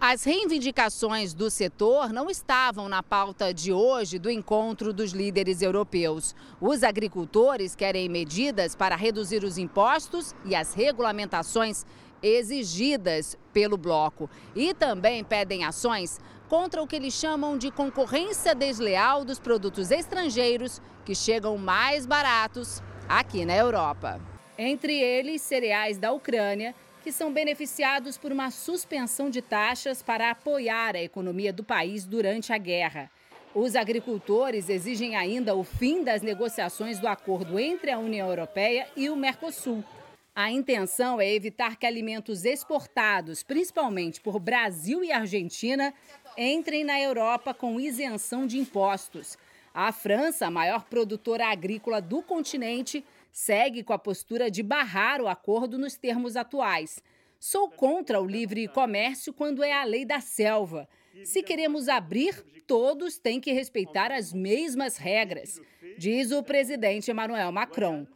As 0.00 0.22
reivindicações 0.22 1.34
do 1.34 1.50
setor 1.50 2.12
não 2.12 2.30
estavam 2.30 2.88
na 2.88 3.02
pauta 3.02 3.52
de 3.52 3.72
hoje 3.72 4.16
do 4.18 4.30
encontro 4.30 4.92
dos 4.92 5.10
líderes 5.10 5.60
europeus. 5.60 6.36
Os 6.60 6.84
agricultores 6.84 7.74
querem 7.74 8.08
medidas 8.08 8.76
para 8.76 8.94
reduzir 8.94 9.42
os 9.42 9.58
impostos 9.58 10.36
e 10.44 10.54
as 10.54 10.72
regulamentações 10.72 11.84
exigidas 12.22 13.36
pelo 13.52 13.76
bloco. 13.76 14.30
E 14.54 14.72
também 14.72 15.24
pedem 15.24 15.64
ações 15.64 16.20
contra 16.48 16.82
o 16.82 16.86
que 16.86 16.96
eles 16.96 17.14
chamam 17.14 17.58
de 17.58 17.70
concorrência 17.70 18.54
desleal 18.54 19.24
dos 19.24 19.38
produtos 19.38 19.90
estrangeiros 19.90 20.80
que 21.04 21.14
chegam 21.14 21.56
mais 21.58 22.06
baratos 22.06 22.82
aqui 23.08 23.44
na 23.44 23.56
Europa. 23.56 24.20
Entre 24.56 24.98
eles, 24.98 25.42
cereais 25.42 25.98
da 25.98 26.12
Ucrânia 26.12 26.74
que 27.02 27.12
são 27.12 27.32
beneficiados 27.32 28.18
por 28.18 28.32
uma 28.32 28.50
suspensão 28.50 29.30
de 29.30 29.40
taxas 29.40 30.02
para 30.02 30.30
apoiar 30.30 30.96
a 30.96 31.02
economia 31.02 31.52
do 31.52 31.62
país 31.62 32.04
durante 32.04 32.52
a 32.52 32.58
guerra. 32.58 33.10
Os 33.54 33.74
agricultores 33.76 34.68
exigem 34.68 35.16
ainda 35.16 35.54
o 35.54 35.64
fim 35.64 36.04
das 36.04 36.22
negociações 36.22 36.98
do 36.98 37.08
acordo 37.08 37.58
entre 37.58 37.90
a 37.90 37.98
União 37.98 38.28
Europeia 38.28 38.86
e 38.94 39.08
o 39.08 39.16
Mercosul. 39.16 39.82
A 40.40 40.52
intenção 40.52 41.20
é 41.20 41.34
evitar 41.34 41.76
que 41.76 41.84
alimentos 41.84 42.44
exportados, 42.44 43.42
principalmente 43.42 44.20
por 44.20 44.38
Brasil 44.38 45.02
e 45.02 45.10
Argentina, 45.10 45.92
entrem 46.36 46.84
na 46.84 47.00
Europa 47.00 47.52
com 47.52 47.80
isenção 47.80 48.46
de 48.46 48.56
impostos. 48.56 49.36
A 49.74 49.90
França, 49.90 50.46
a 50.46 50.50
maior 50.50 50.84
produtora 50.84 51.48
agrícola 51.48 52.00
do 52.00 52.22
continente, 52.22 53.04
segue 53.32 53.82
com 53.82 53.92
a 53.92 53.98
postura 53.98 54.48
de 54.48 54.62
barrar 54.62 55.20
o 55.20 55.26
acordo 55.26 55.76
nos 55.76 55.96
termos 55.96 56.36
atuais. 56.36 57.02
Sou 57.40 57.68
contra 57.68 58.20
o 58.20 58.24
livre 58.24 58.68
comércio 58.68 59.32
quando 59.32 59.64
é 59.64 59.72
a 59.72 59.82
lei 59.82 60.04
da 60.04 60.20
selva. 60.20 60.88
Se 61.24 61.42
queremos 61.42 61.88
abrir, 61.88 62.44
todos 62.64 63.18
têm 63.18 63.40
que 63.40 63.50
respeitar 63.50 64.12
as 64.12 64.32
mesmas 64.32 64.98
regras, 64.98 65.60
diz 65.98 66.30
o 66.30 66.44
presidente 66.44 67.10
Emmanuel 67.10 67.50
Macron. 67.50 68.06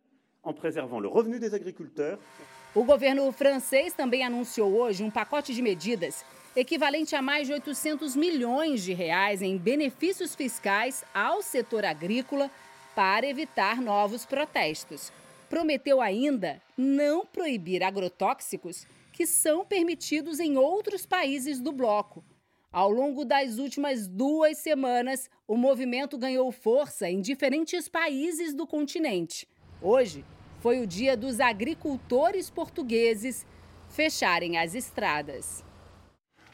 O 2.75 2.85
governo 2.85 3.31
francês 3.31 3.93
também 3.93 4.25
anunciou 4.25 4.73
hoje 4.73 5.05
um 5.05 5.11
pacote 5.11 5.55
de 5.55 5.63
medidas 5.63 6.25
equivalente 6.55 7.17
a 7.17 7.23
mais 7.23 7.47
de 7.47 7.53
800 7.55 8.15
milhões 8.15 8.83
de 8.83 8.93
reais 8.93 9.41
em 9.41 9.57
benefícios 9.57 10.35
fiscais 10.35 11.05
ao 11.15 11.43
setor 11.43 11.85
agrícola 11.85 12.51
para 12.95 13.27
evitar 13.27 13.81
novos 13.81 14.27
protestos. 14.27 15.13
Prometeu 15.49 16.01
ainda 16.01 16.61
não 16.77 17.25
proibir 17.25 17.83
agrotóxicos 17.83 18.87
que 19.13 19.27
são 19.27 19.65
permitidos 19.65 20.41
em 20.41 20.57
outros 20.57 21.07
países 21.07 21.61
do 21.61 21.73
bloco. 21.73 22.25
Ao 22.71 22.91
longo 22.91 23.25
das 23.25 23.59
últimas 23.59 24.07
duas 24.07 24.59
semanas, 24.59 25.29
o 25.47 25.57
movimento 25.57 26.17
ganhou 26.17 26.51
força 26.51 27.09
em 27.09 27.21
diferentes 27.21 27.87
países 27.87 28.55
do 28.55 28.67
continente. 28.67 29.47
Hoje 29.83 30.25
foi 30.61 30.81
o 30.81 30.87
dia 30.87 31.17
dos 31.17 31.41
agricultores 31.41 32.49
portugueses 32.49 33.45
fecharem 33.89 34.57
as 34.57 34.77
estradas. 34.77 35.65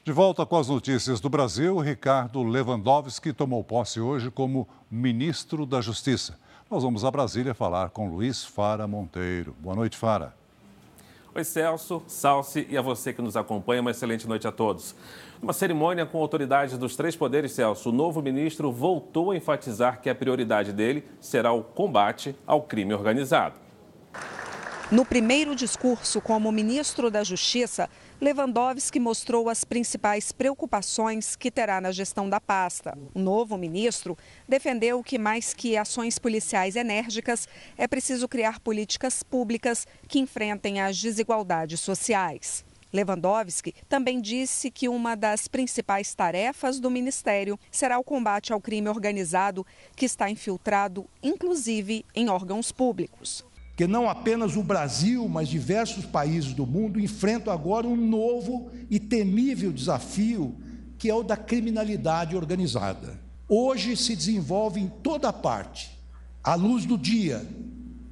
De 0.03 0.11
volta 0.11 0.47
com 0.47 0.57
as 0.57 0.69
notícias 0.69 1.21
do 1.21 1.29
Brasil, 1.29 1.79
Ricardo 1.79 2.43
Lewandowski 2.43 3.35
tomou 3.35 3.63
posse 3.63 4.01
hoje 4.01 4.31
como 4.31 4.67
ministro 4.91 5.67
da 5.67 5.83
Justiça. 5.83 6.39
Nós 6.71 6.83
vamos 6.83 7.05
a 7.05 7.11
Brasília 7.11 7.53
falar 7.53 7.91
com 7.91 8.09
Luiz 8.09 8.43
Fara 8.43 8.87
Monteiro. 8.87 9.55
Boa 9.61 9.77
noite, 9.77 9.99
Fara. 9.99 10.35
Oi, 11.35 11.45
Celso, 11.45 12.03
Salsi 12.07 12.67
e 12.71 12.77
a 12.77 12.81
você 12.81 13.13
que 13.13 13.21
nos 13.21 13.37
acompanha. 13.37 13.83
Uma 13.83 13.91
excelente 13.91 14.27
noite 14.27 14.49
a 14.49 14.53
todos. 14.53 14.95
Uma 15.43 15.53
cerimônia 15.53 16.07
com 16.07 16.19
autoridades 16.19 16.77
dos 16.79 16.97
três 16.97 17.15
poderes, 17.15 17.53
Celso, 17.53 17.91
o 17.91 17.93
novo 17.93 18.23
ministro 18.23 18.73
voltou 18.73 19.31
a 19.31 19.37
enfatizar 19.37 20.01
que 20.01 20.09
a 20.09 20.15
prioridade 20.15 20.73
dele 20.73 21.05
será 21.21 21.53
o 21.53 21.63
combate 21.63 22.35
ao 22.47 22.63
crime 22.63 22.95
organizado. 22.95 23.57
No 24.91 25.05
primeiro 25.05 25.55
discurso 25.55 26.19
como 26.19 26.51
ministro 26.51 27.11
da 27.11 27.23
Justiça, 27.23 27.91
Lewandowski 28.21 28.99
mostrou 28.99 29.49
as 29.49 29.63
principais 29.63 30.33
preocupações 30.33 31.37
que 31.37 31.53
terá 31.53 31.81
na 31.81 31.93
gestão 31.93 32.29
da 32.29 32.41
pasta. 32.41 32.99
O 33.15 33.21
novo 33.21 33.57
ministro 33.57 34.19
defendeu 34.49 35.05
que, 35.05 35.17
mais 35.17 35.55
que 35.55 35.77
ações 35.77 36.19
policiais 36.19 36.75
enérgicas, 36.75 37.47
é 37.77 37.87
preciso 37.87 38.27
criar 38.27 38.59
políticas 38.59 39.23
públicas 39.23 39.87
que 40.09 40.19
enfrentem 40.19 40.81
as 40.81 41.01
desigualdades 41.01 41.79
sociais. 41.79 42.65
Lewandowski 42.93 43.73
também 43.89 44.21
disse 44.21 44.69
que 44.69 44.89
uma 44.89 45.15
das 45.15 45.47
principais 45.47 46.13
tarefas 46.13 46.81
do 46.81 46.91
ministério 46.91 47.57
será 47.71 48.01
o 48.01 48.05
combate 48.05 48.53
ao 48.53 48.61
crime 48.61 48.89
organizado, 48.89 49.65
que 49.95 50.07
está 50.07 50.29
infiltrado, 50.29 51.09
inclusive, 51.23 52.05
em 52.17 52.29
órgãos 52.29 52.73
públicos 52.73 53.47
que 53.79 53.87
não 53.87 54.11
apenas 54.11 54.57
o 54.57 54.63
Brasil, 54.65 55.29
mas 55.29 55.49
diversos 55.49 56.05
países 56.05 56.53
do 56.53 56.67
mundo 56.67 56.99
enfrentam 56.99 57.53
agora 57.53 57.87
um 57.87 57.95
novo 57.95 58.73
e 58.91 58.99
temível 58.99 59.73
desafio, 59.73 60.57
que 60.99 61.09
é 61.09 61.15
o 61.15 61.23
da 61.23 61.37
criminalidade 61.37 62.35
organizada. 62.35 63.21
Hoje 63.49 63.97
se 63.97 64.17
desenvolve 64.17 64.81
em 64.81 64.89
toda 64.89 65.33
parte, 65.33 65.97
à 66.43 66.57
luz 66.57 66.85
do 66.85 66.99
dia, 66.99 67.49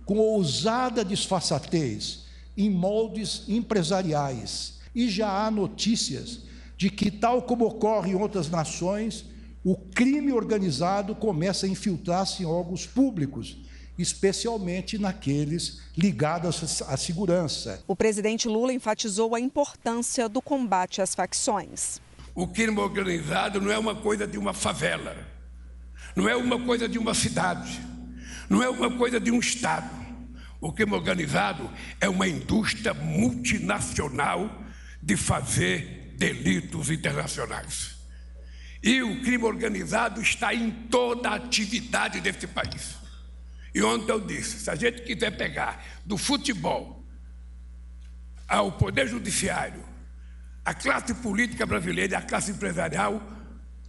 com 0.04 0.18
ousada 0.18 1.04
disfarçatez, 1.04 2.26
em 2.56 2.70
moldes 2.70 3.42
empresariais. 3.48 4.78
E 4.94 5.08
já 5.08 5.28
há 5.28 5.50
notícias 5.50 6.42
de 6.76 6.90
que, 6.90 7.10
tal 7.10 7.42
como 7.42 7.66
ocorre 7.66 8.12
em 8.12 8.14
outras 8.14 8.48
nações, 8.48 9.24
o 9.64 9.74
crime 9.74 10.30
organizado 10.30 11.12
começa 11.12 11.66
a 11.66 11.68
infiltrar-se 11.68 12.44
em 12.44 12.46
órgãos 12.46 12.86
públicos 12.86 13.65
especialmente 13.98 14.98
naqueles 14.98 15.80
ligados 15.96 16.82
à 16.82 16.96
segurança. 16.96 17.82
O 17.86 17.96
presidente 17.96 18.48
Lula 18.48 18.72
enfatizou 18.72 19.34
a 19.34 19.40
importância 19.40 20.28
do 20.28 20.42
combate 20.42 21.00
às 21.00 21.14
facções. 21.14 22.00
O 22.34 22.46
crime 22.46 22.78
organizado 22.78 23.60
não 23.60 23.72
é 23.72 23.78
uma 23.78 23.94
coisa 23.94 24.26
de 24.26 24.36
uma 24.36 24.52
favela, 24.52 25.16
não 26.14 26.28
é 26.28 26.36
uma 26.36 26.60
coisa 26.64 26.88
de 26.88 26.98
uma 26.98 27.14
cidade, 27.14 27.80
não 28.48 28.62
é 28.62 28.68
uma 28.68 28.90
coisa 28.96 29.18
de 29.18 29.30
um 29.30 29.38
estado. 29.38 29.90
O 30.60 30.72
crime 30.72 30.92
organizado 30.92 31.70
é 32.00 32.08
uma 32.08 32.28
indústria 32.28 32.92
multinacional 32.92 34.50
de 35.02 35.16
fazer 35.16 36.14
delitos 36.18 36.90
internacionais. 36.90 37.96
E 38.82 39.02
o 39.02 39.22
crime 39.22 39.44
organizado 39.44 40.20
está 40.20 40.54
em 40.54 40.70
toda 40.70 41.30
a 41.30 41.34
atividade 41.36 42.20
deste 42.20 42.46
país. 42.46 43.05
E 43.76 43.82
ontem 43.82 44.10
eu 44.10 44.18
disse: 44.18 44.60
se 44.60 44.70
a 44.70 44.74
gente 44.74 45.02
quiser 45.02 45.36
pegar 45.36 45.84
do 46.02 46.16
futebol 46.16 47.04
ao 48.48 48.72
Poder 48.72 49.06
Judiciário, 49.06 49.84
a 50.64 50.72
classe 50.72 51.12
política 51.16 51.66
brasileira 51.66 52.14
e 52.14 52.16
a 52.16 52.22
classe 52.22 52.52
empresarial, 52.52 53.20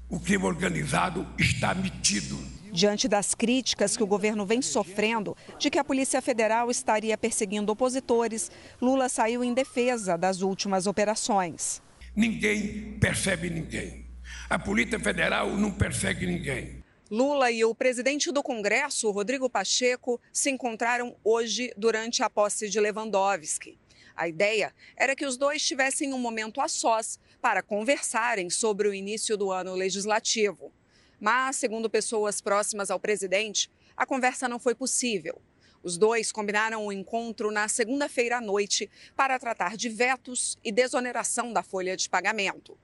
o 0.10 0.20
crime 0.20 0.44
organizado 0.44 1.26
está 1.40 1.74
metido. 1.74 2.38
Diante 2.70 3.08
das 3.08 3.34
críticas 3.34 3.96
que 3.96 4.04
o 4.04 4.08
governo 4.08 4.46
vem 4.46 4.62
sofrendo 4.62 5.38
de 5.58 5.70
que 5.70 5.80
a 5.80 5.86
Polícia 5.86 6.22
Federal 6.22 6.70
estaria 6.70 7.18
perseguindo 7.18 7.72
opositores, 7.72 8.52
Lula 8.82 9.08
saiu 9.08 9.42
em 9.42 9.54
defesa 9.54 10.18
das 10.18 10.42
últimas 10.42 10.86
operações. 10.86 11.82
Ninguém 12.14 12.98
percebe 13.00 13.50
ninguém. 13.50 14.06
A 14.50 14.60
Polícia 14.60 15.00
Federal 15.00 15.56
não 15.56 15.72
persegue 15.72 16.28
ninguém. 16.28 16.84
Lula 17.10 17.50
e 17.50 17.64
o 17.64 17.74
presidente 17.74 18.34
do 18.34 18.44
Congresso, 18.44 19.10
Rodrigo 19.12 19.50
Pacheco, 19.50 20.20
se 20.32 20.50
encontraram 20.50 21.16
hoje 21.24 21.72
durante 21.78 22.22
a 22.22 22.30
posse 22.30 22.70
de 22.70 22.82
Lewandowski. 22.82 23.80
A 24.14 24.28
ideia 24.28 24.74
era 24.94 25.16
que 25.16 25.26
os 25.26 25.38
dois 25.38 25.66
tivessem 25.66 26.14
um 26.14 26.20
momento 26.20 26.60
a 26.60 26.68
sós 26.68 27.18
para 27.42 27.64
conversarem 27.64 28.50
sobre 28.50 28.90
o 28.90 28.94
início 28.94 29.38
do 29.38 29.52
ano 29.54 29.74
legislativo. 29.74 30.70
Mas, 31.18 31.56
segundo 31.56 31.90
pessoas 31.90 32.42
próximas 32.42 32.92
ao 32.92 33.00
presidente, 33.00 33.72
a 33.96 34.06
conversa 34.06 34.50
não 34.50 34.60
foi 34.60 34.76
possível. 34.76 35.42
Os 35.82 35.98
dois 35.98 36.30
combinaram 36.30 36.88
um 36.88 36.92
encontro 36.92 37.52
na 37.52 37.70
segunda-feira 37.70 38.40
à 38.40 38.42
noite 38.42 38.90
para 39.16 39.40
tratar 39.40 39.78
de 39.78 39.88
vetos 39.88 40.58
e 40.62 40.74
desoneração 40.74 41.54
da 41.54 41.64
folha 41.64 41.96
de 41.96 42.10
pagamento. 42.10 42.78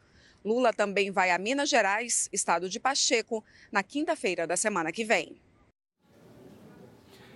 Lula 0.44 0.74
também 0.74 1.12
vai 1.12 1.32
a 1.32 1.38
Minas 1.38 1.70
Gerais, 1.70 2.30
estado 2.34 2.70
de 2.70 2.80
Pacheco, 2.80 3.44
na 3.72 3.82
quinta-feira 3.82 4.46
da 4.46 4.58
semana 4.58 4.92
que 4.92 5.06
vem. 5.06 5.38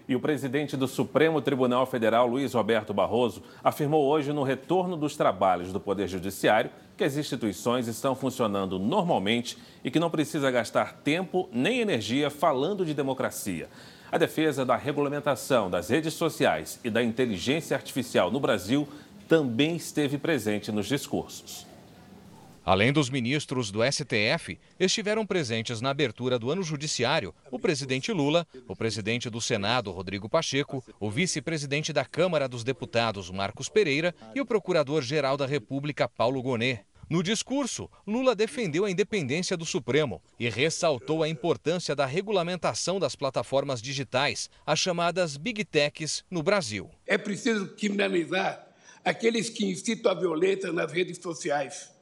E 0.08 0.16
o 0.16 0.22
presidente 0.22 0.78
do 0.78 0.88
Supremo 0.88 1.42
Tribunal 1.42 1.86
Federal, 1.86 2.28
Luiz 2.28 2.54
Roberto 2.54 2.94
Barroso, 2.94 3.44
afirmou 3.62 4.06
hoje 4.08 4.32
no 4.32 4.42
retorno 4.42 4.96
dos 4.96 5.18
trabalhos 5.18 5.74
do 5.74 5.82
Poder 5.82 6.08
Judiciário 6.08 6.72
que 6.96 7.04
as 7.04 7.18
instituições 7.18 7.88
estão 7.88 8.16
funcionando 8.16 8.80
normalmente 8.80 9.58
e 9.84 9.92
que 9.92 10.00
não 10.00 10.10
precisa 10.10 10.50
gastar 10.50 10.94
tempo 11.04 11.50
nem 11.52 11.82
energia 11.82 12.30
falando 12.30 12.86
de 12.86 12.94
democracia. 12.94 13.68
A 14.10 14.18
defesa 14.18 14.66
da 14.66 14.78
regulamentação 14.78 15.70
das 15.70 15.90
redes 15.90 16.14
sociais 16.14 16.80
e 16.86 16.90
da 16.90 17.04
inteligência 17.04 17.76
artificial 17.76 18.32
no 18.32 18.40
Brasil 18.40 18.88
também 19.28 19.76
esteve 19.76 20.18
presente 20.18 20.72
nos 20.72 20.88
discursos. 20.88 21.67
Além 22.68 22.92
dos 22.92 23.10
ministros 23.10 23.72
do 23.72 23.80
STF, 23.82 24.60
estiveram 24.78 25.26
presentes 25.26 25.80
na 25.80 25.90
abertura 25.92 26.38
do 26.38 26.52
ano 26.52 26.62
judiciário 26.62 27.34
o 27.50 27.58
presidente 27.58 28.12
Lula, 28.12 28.46
o 28.68 28.76
presidente 28.76 29.30
do 29.30 29.40
Senado, 29.40 29.90
Rodrigo 29.90 30.28
Pacheco, 30.28 30.84
o 31.00 31.10
vice-presidente 31.10 31.94
da 31.94 32.04
Câmara 32.04 32.46
dos 32.46 32.66
Deputados, 32.66 33.32
Marcos 33.32 33.70
Pereira, 33.70 34.14
e 34.36 34.42
o 34.42 34.46
procurador-geral 34.46 35.38
da 35.38 35.46
República, 35.46 36.10
Paulo 36.10 36.44
Gonet. 36.44 36.82
No 37.10 37.24
discurso, 37.24 37.90
Lula 38.06 38.36
defendeu 38.36 38.84
a 38.84 38.92
independência 38.92 39.56
do 39.56 39.66
Supremo 39.66 40.22
e 40.38 40.50
ressaltou 40.50 41.24
a 41.24 41.30
importância 41.30 41.96
da 41.96 42.06
regulamentação 42.06 43.00
das 43.00 43.16
plataformas 43.16 43.82
digitais, 43.82 44.50
as 44.66 44.78
chamadas 44.78 45.38
Big 45.38 45.64
Techs, 45.64 46.26
no 46.30 46.44
Brasil. 46.44 46.90
É 47.06 47.18
preciso 47.18 47.66
criminalizar 47.78 48.68
aqueles 49.06 49.50
que 49.50 49.66
incitam 49.66 50.12
a 50.12 50.16
violência 50.16 50.74
nas 50.74 50.92
redes 50.92 51.18
sociais 51.20 51.96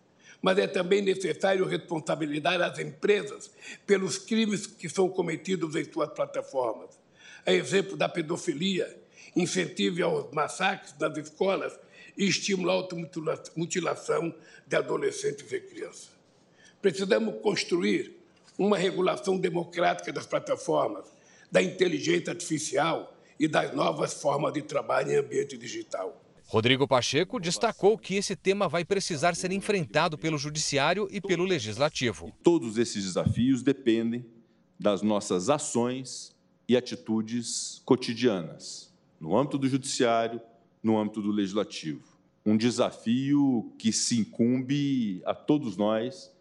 mas 0.45 0.59
é 0.59 0.67
também 0.67 1.01
necessário 1.01 1.65
responsabilizar 1.65 2.61
as 2.61 2.77
empresas 2.77 3.49
pelos 3.83 4.19
crimes 4.19 4.67
que 4.67 4.87
são 4.87 5.09
cometidos 5.09 5.75
em 5.75 5.91
suas 5.91 6.11
plataformas. 6.11 6.99
A 7.43 7.51
exemplo 7.51 7.97
da 7.97 8.07
pedofilia, 8.07 8.95
incentive 9.35 10.03
aos 10.03 10.31
massacres 10.31 10.93
nas 10.99 11.17
escolas 11.17 11.73
e 12.15 12.27
estimula 12.27 12.73
a 12.73 12.75
automutilação 12.75 14.35
de 14.67 14.75
adolescentes 14.75 15.51
e 15.51 15.59
crianças. 15.59 16.11
Precisamos 16.79 17.41
construir 17.41 18.15
uma 18.55 18.77
regulação 18.77 19.39
democrática 19.39 20.13
das 20.13 20.27
plataformas, 20.27 21.11
da 21.51 21.59
inteligência 21.59 22.29
artificial 22.33 23.17
e 23.39 23.47
das 23.47 23.73
novas 23.73 24.13
formas 24.13 24.53
de 24.53 24.61
trabalho 24.61 25.11
em 25.11 25.15
ambiente 25.15 25.57
digital. 25.57 26.21
Rodrigo 26.47 26.87
Pacheco 26.87 27.39
destacou 27.39 27.97
que 27.97 28.15
esse 28.15 28.35
tema 28.35 28.69
vai 28.69 28.85
precisar 28.85 29.35
ser 29.35 29.51
enfrentado 29.51 30.15
pelo 30.17 30.37
Judiciário 30.37 31.07
e 31.11 31.19
pelo 31.19 31.43
Legislativo. 31.43 32.31
Todos 32.43 32.77
esses 32.77 33.03
desafios 33.03 33.63
dependem 33.63 34.25
das 34.79 35.01
nossas 35.01 35.49
ações 35.49 36.35
e 36.67 36.77
atitudes 36.77 37.81
cotidianas, 37.83 38.93
no 39.19 39.35
âmbito 39.35 39.57
do 39.57 39.67
Judiciário, 39.67 40.39
no 40.83 40.99
âmbito 40.99 41.21
do 41.21 41.31
Legislativo. 41.31 42.03
Um 42.45 42.55
desafio 42.55 43.73
que 43.79 43.91
se 43.91 44.19
incumbe 44.19 45.23
a 45.25 45.33
todos 45.33 45.75
nós 45.75 46.31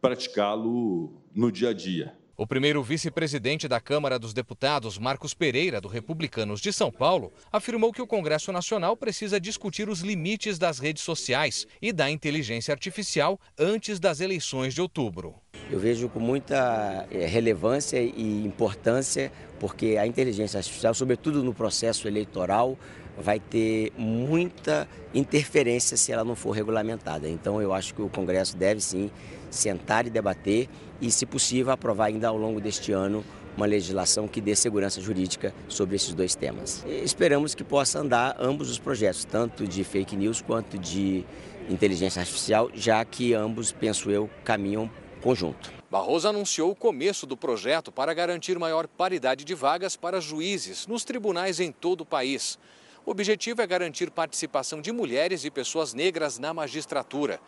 praticá-lo 0.00 1.20
no 1.34 1.50
dia 1.50 1.70
a 1.70 1.72
dia. 1.72 2.17
O 2.40 2.46
primeiro 2.46 2.80
vice-presidente 2.84 3.66
da 3.66 3.80
Câmara 3.80 4.16
dos 4.16 4.32
Deputados, 4.32 4.96
Marcos 4.96 5.34
Pereira, 5.34 5.80
do 5.80 5.88
Republicanos 5.88 6.60
de 6.60 6.72
São 6.72 6.88
Paulo, 6.88 7.32
afirmou 7.50 7.92
que 7.92 8.00
o 8.00 8.06
Congresso 8.06 8.52
Nacional 8.52 8.96
precisa 8.96 9.40
discutir 9.40 9.88
os 9.88 10.02
limites 10.02 10.56
das 10.56 10.78
redes 10.78 11.02
sociais 11.02 11.66
e 11.82 11.92
da 11.92 12.08
inteligência 12.08 12.72
artificial 12.72 13.40
antes 13.58 13.98
das 13.98 14.20
eleições 14.20 14.72
de 14.72 14.80
outubro. 14.80 15.34
Eu 15.68 15.80
vejo 15.80 16.08
com 16.08 16.20
muita 16.20 17.08
eh, 17.10 17.26
relevância 17.26 18.00
e 18.00 18.44
importância, 18.46 19.32
porque 19.58 19.96
a 19.96 20.06
inteligência 20.06 20.58
artificial, 20.58 20.94
sobretudo 20.94 21.42
no 21.42 21.52
processo 21.52 22.06
eleitoral, 22.06 22.78
vai 23.20 23.40
ter 23.40 23.92
muita 23.96 24.88
interferência 25.12 25.96
se 25.96 26.12
ela 26.12 26.24
não 26.24 26.36
for 26.36 26.52
regulamentada. 26.52 27.28
Então, 27.28 27.60
eu 27.60 27.72
acho 27.72 27.94
que 27.94 28.02
o 28.02 28.08
Congresso 28.08 28.56
deve 28.56 28.80
sim 28.80 29.10
sentar 29.50 30.06
e 30.06 30.10
debater 30.10 30.68
e, 31.00 31.10
se 31.10 31.26
possível, 31.26 31.72
aprovar 31.72 32.06
ainda 32.06 32.28
ao 32.28 32.36
longo 32.36 32.60
deste 32.60 32.92
ano 32.92 33.24
uma 33.56 33.66
legislação 33.66 34.28
que 34.28 34.40
dê 34.40 34.54
segurança 34.54 35.00
jurídica 35.00 35.52
sobre 35.68 35.96
esses 35.96 36.14
dois 36.14 36.36
temas. 36.36 36.84
E 36.86 37.02
esperamos 37.02 37.56
que 37.56 37.64
possa 37.64 37.98
andar 37.98 38.36
ambos 38.38 38.70
os 38.70 38.78
projetos, 38.78 39.24
tanto 39.24 39.66
de 39.66 39.82
fake 39.82 40.14
news 40.14 40.40
quanto 40.40 40.78
de 40.78 41.24
inteligência 41.68 42.20
artificial, 42.20 42.70
já 42.72 43.04
que 43.04 43.34
ambos, 43.34 43.72
penso 43.72 44.10
eu, 44.10 44.30
caminham 44.44 44.88
conjunto. 45.20 45.72
Barroso 45.90 46.28
anunciou 46.28 46.70
o 46.70 46.76
começo 46.76 47.26
do 47.26 47.36
projeto 47.36 47.90
para 47.90 48.14
garantir 48.14 48.58
maior 48.58 48.86
paridade 48.86 49.44
de 49.44 49.54
vagas 49.54 49.96
para 49.96 50.20
juízes 50.20 50.86
nos 50.86 51.02
tribunais 51.04 51.58
em 51.58 51.72
todo 51.72 52.02
o 52.02 52.06
país. 52.06 52.58
O 53.08 53.10
objetivo 53.10 53.62
é 53.62 53.66
garantir 53.66 54.10
participação 54.10 54.82
de 54.82 54.92
mulheres 54.92 55.42
e 55.42 55.50
pessoas 55.50 55.94
negras 55.94 56.38
na 56.38 56.52
magistratura. 56.52 57.40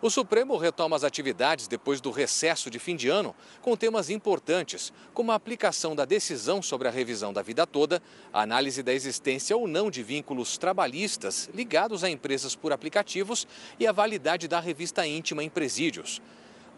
O 0.00 0.08
Supremo 0.08 0.56
retoma 0.56 0.94
as 0.94 1.02
atividades 1.02 1.66
depois 1.66 2.00
do 2.00 2.12
recesso 2.12 2.70
de 2.70 2.78
fim 2.78 2.94
de 2.94 3.08
ano, 3.08 3.34
com 3.60 3.76
temas 3.76 4.08
importantes, 4.08 4.92
como 5.12 5.32
a 5.32 5.34
aplicação 5.34 5.96
da 5.96 6.04
decisão 6.04 6.62
sobre 6.62 6.86
a 6.86 6.92
revisão 6.92 7.32
da 7.32 7.42
vida 7.42 7.66
toda, 7.66 8.00
a 8.32 8.42
análise 8.42 8.84
da 8.84 8.94
existência 8.94 9.56
ou 9.56 9.66
não 9.66 9.90
de 9.90 10.00
vínculos 10.00 10.56
trabalhistas 10.56 11.50
ligados 11.52 12.04
a 12.04 12.08
empresas 12.08 12.54
por 12.54 12.72
aplicativos 12.72 13.48
e 13.80 13.88
a 13.88 13.92
validade 13.92 14.46
da 14.46 14.60
revista 14.60 15.04
íntima 15.04 15.42
em 15.42 15.50
presídios. 15.50 16.22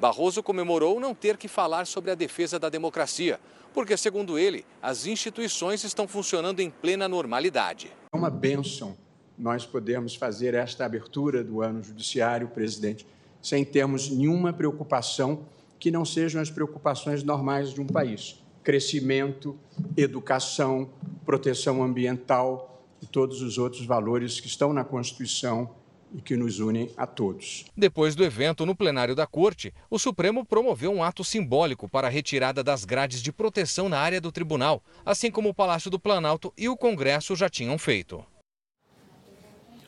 Barroso 0.01 0.43
comemorou 0.43 0.99
não 0.99 1.15
ter 1.15 1.37
que 1.37 1.49
falar 1.49 1.87
sobre 1.87 2.11
a 2.11 2.15
defesa 2.15 2.59
da 2.59 2.71
democracia, 2.71 3.39
porque, 3.73 3.97
segundo 3.97 4.39
ele, 4.39 4.65
as 4.81 5.07
instituições 5.07 5.85
estão 5.85 6.07
funcionando 6.07 6.61
em 6.61 6.71
plena 6.71 7.09
normalidade. 7.09 7.91
É 8.13 8.17
uma 8.17 8.31
bênção 8.31 8.97
nós 9.43 9.67
podemos 9.67 10.15
fazer 10.15 10.55
esta 10.55 10.85
abertura 10.85 11.43
do 11.43 11.63
ano 11.63 11.83
judiciário, 11.83 12.49
presidente, 12.49 13.07
sem 13.41 13.65
termos 13.65 14.09
nenhuma 14.09 14.53
preocupação 14.53 15.45
que 15.79 15.91
não 15.91 16.05
sejam 16.05 16.41
as 16.41 16.51
preocupações 16.51 17.25
normais 17.25 17.71
de 17.71 17.81
um 17.81 17.87
país: 17.87 18.41
crescimento, 18.63 19.59
educação, 19.97 20.91
proteção 21.25 21.83
ambiental 21.83 22.85
e 23.03 23.07
todos 23.07 23.43
os 23.43 23.59
outros 23.59 23.85
valores 23.85 24.39
que 24.39 24.47
estão 24.47 24.73
na 24.73 24.85
Constituição 24.85 25.71
e 26.15 26.21
que 26.21 26.37
nos 26.37 26.59
unem 26.61 26.91
a 26.97 27.07
todos. 27.07 27.65
Depois 27.77 28.15
do 28.15 28.25
evento 28.25 28.67
no 28.67 28.75
plenário 28.75 29.15
da 29.15 29.27
Corte, 29.27 29.73
o 29.91 29.99
Supremo 29.99 30.45
promoveu 30.45 30.93
um 30.93 31.03
ato 31.03 31.25
simbólico 31.25 31.89
para 31.89 32.09
a 32.09 32.11
retirada 32.11 32.63
das 32.63 32.85
grades 32.85 33.23
de 33.23 33.33
proteção 33.33 33.89
na 33.89 33.99
área 33.99 34.21
do 34.21 34.33
tribunal, 34.33 34.83
assim 35.05 35.31
como 35.31 35.49
o 35.49 35.55
Palácio 35.55 35.91
do 35.91 35.99
Planalto 35.99 36.53
e 36.57 36.69
o 36.69 36.77
Congresso 36.77 37.35
já 37.35 37.49
tinham 37.49 37.79
feito. 37.79 38.25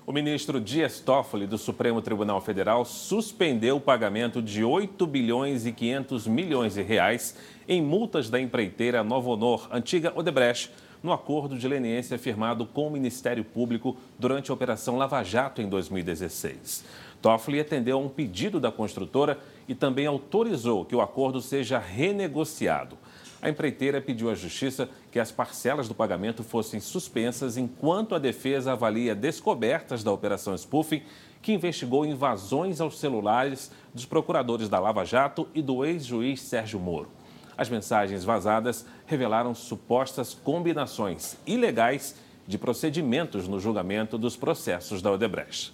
O 0.06 0.12
ministro 0.12 0.60
Dias 0.60 1.00
Toffoli, 1.00 1.46
do 1.46 1.56
Supremo 1.56 2.02
Tribunal 2.02 2.38
Federal, 2.38 2.84
suspendeu 2.84 3.76
o 3.76 3.80
pagamento 3.80 4.42
de 4.42 4.62
8 4.62 5.06
bilhões 5.06 5.64
e 5.64 5.72
500 5.72 6.26
milhões 6.26 6.74
de 6.74 6.82
reais 6.82 7.38
em 7.66 7.80
multas 7.80 8.28
da 8.28 8.38
empreiteira 8.38 9.02
Novo 9.02 9.30
Honor, 9.30 9.66
antiga 9.72 10.12
Odebrecht, 10.14 10.70
no 11.04 11.12
acordo 11.12 11.58
de 11.58 11.68
leniência 11.68 12.16
firmado 12.16 12.64
com 12.64 12.86
o 12.86 12.90
Ministério 12.90 13.44
Público 13.44 13.94
durante 14.18 14.50
a 14.50 14.54
Operação 14.54 14.96
Lava 14.96 15.22
Jato 15.22 15.60
em 15.60 15.68
2016. 15.68 16.82
Toffoli 17.20 17.60
atendeu 17.60 17.98
a 17.98 18.00
um 18.00 18.08
pedido 18.08 18.58
da 18.58 18.72
construtora 18.72 19.38
e 19.68 19.74
também 19.74 20.06
autorizou 20.06 20.82
que 20.82 20.96
o 20.96 21.02
acordo 21.02 21.42
seja 21.42 21.78
renegociado. 21.78 22.96
A 23.42 23.50
empreiteira 23.50 24.00
pediu 24.00 24.30
à 24.30 24.34
Justiça 24.34 24.88
que 25.12 25.20
as 25.20 25.30
parcelas 25.30 25.88
do 25.88 25.94
pagamento 25.94 26.42
fossem 26.42 26.80
suspensas 26.80 27.58
enquanto 27.58 28.14
a 28.14 28.18
defesa 28.18 28.72
avalia 28.72 29.14
descobertas 29.14 30.02
da 30.02 30.10
Operação 30.10 30.56
Spoofing, 30.56 31.02
que 31.42 31.52
investigou 31.52 32.06
invasões 32.06 32.80
aos 32.80 32.98
celulares 32.98 33.70
dos 33.92 34.06
procuradores 34.06 34.70
da 34.70 34.78
Lava 34.78 35.04
Jato 35.04 35.46
e 35.54 35.60
do 35.60 35.84
ex-juiz 35.84 36.40
Sérgio 36.40 36.80
Moro. 36.80 37.10
As 37.56 37.68
mensagens 37.68 38.24
vazadas 38.24 38.84
revelaram 39.06 39.54
supostas 39.54 40.34
combinações 40.34 41.36
ilegais 41.46 42.16
de 42.46 42.58
procedimentos 42.58 43.48
no 43.48 43.58
julgamento 43.58 44.18
dos 44.18 44.36
processos 44.36 45.00
da 45.00 45.10
Odebrecht. 45.10 45.72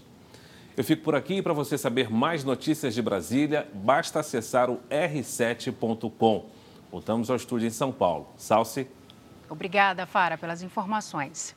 Eu 0.77 0.85
fico 0.85 1.03
por 1.03 1.15
aqui 1.15 1.35
e 1.35 1.43
para 1.43 1.53
você 1.53 1.77
saber 1.77 2.11
mais 2.11 2.45
notícias 2.45 2.95
de 2.95 3.03
Brasília, 3.03 3.69
basta 3.75 4.21
acessar 4.21 4.71
o 4.71 4.79
r7.com. 4.89 6.47
Voltamos 6.91 7.29
ao 7.29 7.37
estúdio 7.37 7.67
em 7.67 7.71
São 7.71 7.93
Paulo. 7.93 8.29
Salce. 8.37 8.89
Obrigada, 9.49 10.07
Fara, 10.07 10.39
pelas 10.39 10.63
informações. 10.63 11.57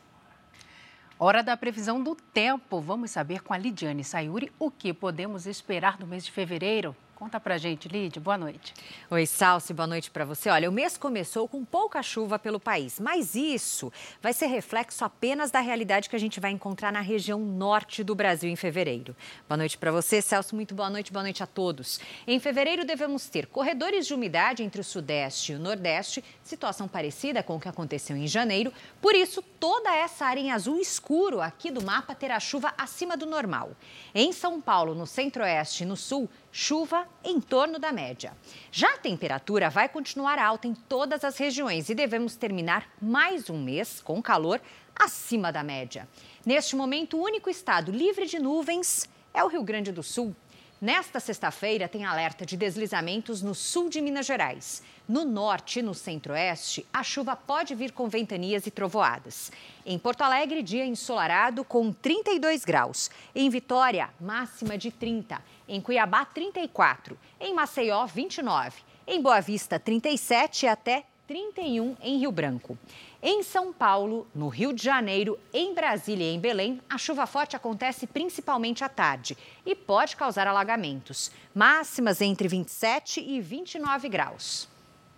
Hora 1.20 1.44
da 1.44 1.56
previsão 1.56 2.02
do 2.02 2.16
tempo. 2.16 2.82
Vamos 2.82 3.12
saber 3.12 3.44
com 3.44 3.54
a 3.54 3.58
Lidiane 3.58 4.04
Sayuri 4.04 4.52
o 4.60 4.70
que 4.70 4.94
podemos 4.94 5.46
esperar 5.46 6.00
no 6.00 6.08
mês 6.08 6.26
de 6.26 6.32
fevereiro. 6.32 6.96
Conta 7.16 7.40
pra 7.40 7.60
gente, 7.60 7.88
Lídia. 7.88 8.20
Boa 8.20 8.38
noite. 8.38 8.74
Oi, 9.10 9.26
Salsi, 9.28 9.72
boa 9.72 9.86
noite 9.86 10.10
para 10.10 10.26
você. 10.26 10.50
Olha, 10.50 10.68
o 10.68 10.74
mês 10.74 10.98
começou 10.98 11.48
com 11.48 11.64
pouca 11.64 12.02
chuva 12.02 12.40
pelo 12.40 12.60
país, 12.60 13.00
mas 13.00 13.36
isso 13.36 13.94
vai 14.20 14.34
ser 14.34 14.48
reflexo 14.48 15.06
apenas 15.06 15.52
da 15.52 15.60
realidade 15.60 16.10
que 16.10 16.16
a 16.16 16.20
gente 16.20 16.40
vai 16.40 16.50
encontrar 16.50 16.92
na 16.92 17.02
região 17.02 17.40
norte 17.40 18.04
do 18.04 18.16
Brasil 18.16 18.50
em 18.50 18.56
fevereiro. 18.56 19.16
Boa 19.48 19.58
noite 19.58 19.78
para 19.78 19.92
você, 19.92 20.22
Celso. 20.22 20.56
Muito 20.56 20.74
boa 20.74 20.90
noite, 20.90 21.14
boa 21.14 21.24
noite 21.24 21.44
a 21.44 21.48
todos. 21.48 22.00
Em 22.26 22.40
fevereiro 22.40 22.84
devemos 22.84 23.30
ter 23.30 23.46
corredores 23.46 24.08
de 24.08 24.14
umidade 24.16 24.64
entre 24.64 24.82
o 24.82 24.84
sudeste 24.84 25.52
e 25.52 25.56
o 25.56 25.60
nordeste, 25.60 26.24
situação 26.44 26.88
parecida 26.88 27.44
com 27.44 27.56
o 27.56 27.60
que 27.60 27.70
aconteceu 27.70 28.18
em 28.18 28.28
janeiro. 28.28 28.74
Por 29.00 29.14
isso, 29.14 29.42
toda 29.60 29.96
essa 29.96 30.26
área 30.26 30.42
em 30.42 30.52
azul 30.52 30.80
escuro 30.80 31.42
aqui 31.42 31.70
do 31.70 31.84
mapa 31.84 32.16
terá 32.16 32.40
chuva 32.40 32.74
acima 32.76 33.16
do 33.16 33.28
normal. 33.28 33.72
Em 34.16 34.34
São 34.34 34.60
Paulo, 34.60 34.96
no 34.96 35.06
centro-oeste 35.06 35.84
e 35.84 35.86
no 35.86 35.96
sul, 35.96 36.28
chuva 36.56 37.08
em 37.24 37.42
torno 37.42 37.80
da 37.80 37.92
média. 37.92 38.32
Já 38.72 38.94
a 38.94 38.98
temperatura 39.00 39.72
vai 39.72 39.90
continuar 39.90 40.38
alta 40.38 40.68
em 40.68 40.76
todas 40.76 41.24
as 41.24 41.36
regiões 41.36 41.90
e 41.90 41.96
devemos 41.96 42.36
terminar 42.36 42.88
mais 43.02 43.50
um 43.50 43.60
mês 43.60 44.00
com 44.00 44.22
calor 44.22 44.62
acima 44.96 45.52
da 45.52 45.64
média. 45.64 46.08
Neste 46.46 46.76
momento, 46.76 47.18
o 47.18 47.24
único 47.24 47.50
estado 47.50 47.92
livre 47.92 48.28
de 48.28 48.38
nuvens 48.38 49.10
é 49.34 49.44
o 49.44 49.48
Rio 49.48 49.64
Grande 49.64 49.92
do 49.92 50.04
Sul. 50.04 50.36
Nesta 50.80 51.20
sexta-feira, 51.20 51.88
tem 51.88 52.04
alerta 52.04 52.46
de 52.46 52.58
deslizamentos 52.58 53.42
no 53.42 53.56
sul 53.56 53.90
de 53.90 54.02
Minas 54.02 54.26
Gerais. 54.26 54.84
No 55.08 55.24
norte 55.24 55.80
e 55.80 55.82
no 55.82 55.94
centro-oeste, 55.94 56.86
a 56.94 57.02
chuva 57.02 57.38
pode 57.38 57.74
vir 57.74 57.94
com 57.94 58.10
ventanias 58.10 58.68
e 58.68 58.72
trovoadas. 58.72 59.50
Em 59.86 59.98
Porto 59.98 60.24
Alegre, 60.24 60.62
dia 60.62 60.86
ensolarado 60.86 61.64
com 61.64 61.94
32 61.94 62.66
graus. 62.66 63.10
Em 63.34 63.50
Vitória, 63.50 64.10
máxima 64.20 64.78
de 64.78 64.92
30. 64.92 65.42
Em 65.68 65.82
Cuiabá, 65.82 66.26
34. 66.26 67.18
Em 67.40 67.54
Maceió, 67.54 68.06
29. 68.06 68.82
Em 69.08 69.22
Boa 69.22 69.42
Vista, 69.42 69.80
37 69.80 70.66
e 70.66 70.68
até 70.68 71.06
31 71.28 71.96
em 72.02 72.18
Rio 72.20 72.32
Branco. 72.32 72.78
Em 73.22 73.42
São 73.42 73.72
Paulo, 73.72 74.28
no 74.36 74.50
Rio 74.50 74.74
de 74.74 74.84
Janeiro, 74.84 75.40
em 75.54 75.74
Brasília 75.74 76.26
e 76.26 76.36
em 76.36 76.40
Belém, 76.40 76.82
a 76.90 76.98
chuva 76.98 77.26
forte 77.26 77.56
acontece 77.56 78.06
principalmente 78.06 78.84
à 78.84 78.90
tarde 78.90 79.38
e 79.66 79.74
pode 79.74 80.16
causar 80.16 80.46
alagamentos. 80.46 81.32
Máximas 81.56 82.20
entre 82.20 82.48
27 82.48 83.22
e 83.22 83.40
29 83.40 84.10
graus. 84.10 84.68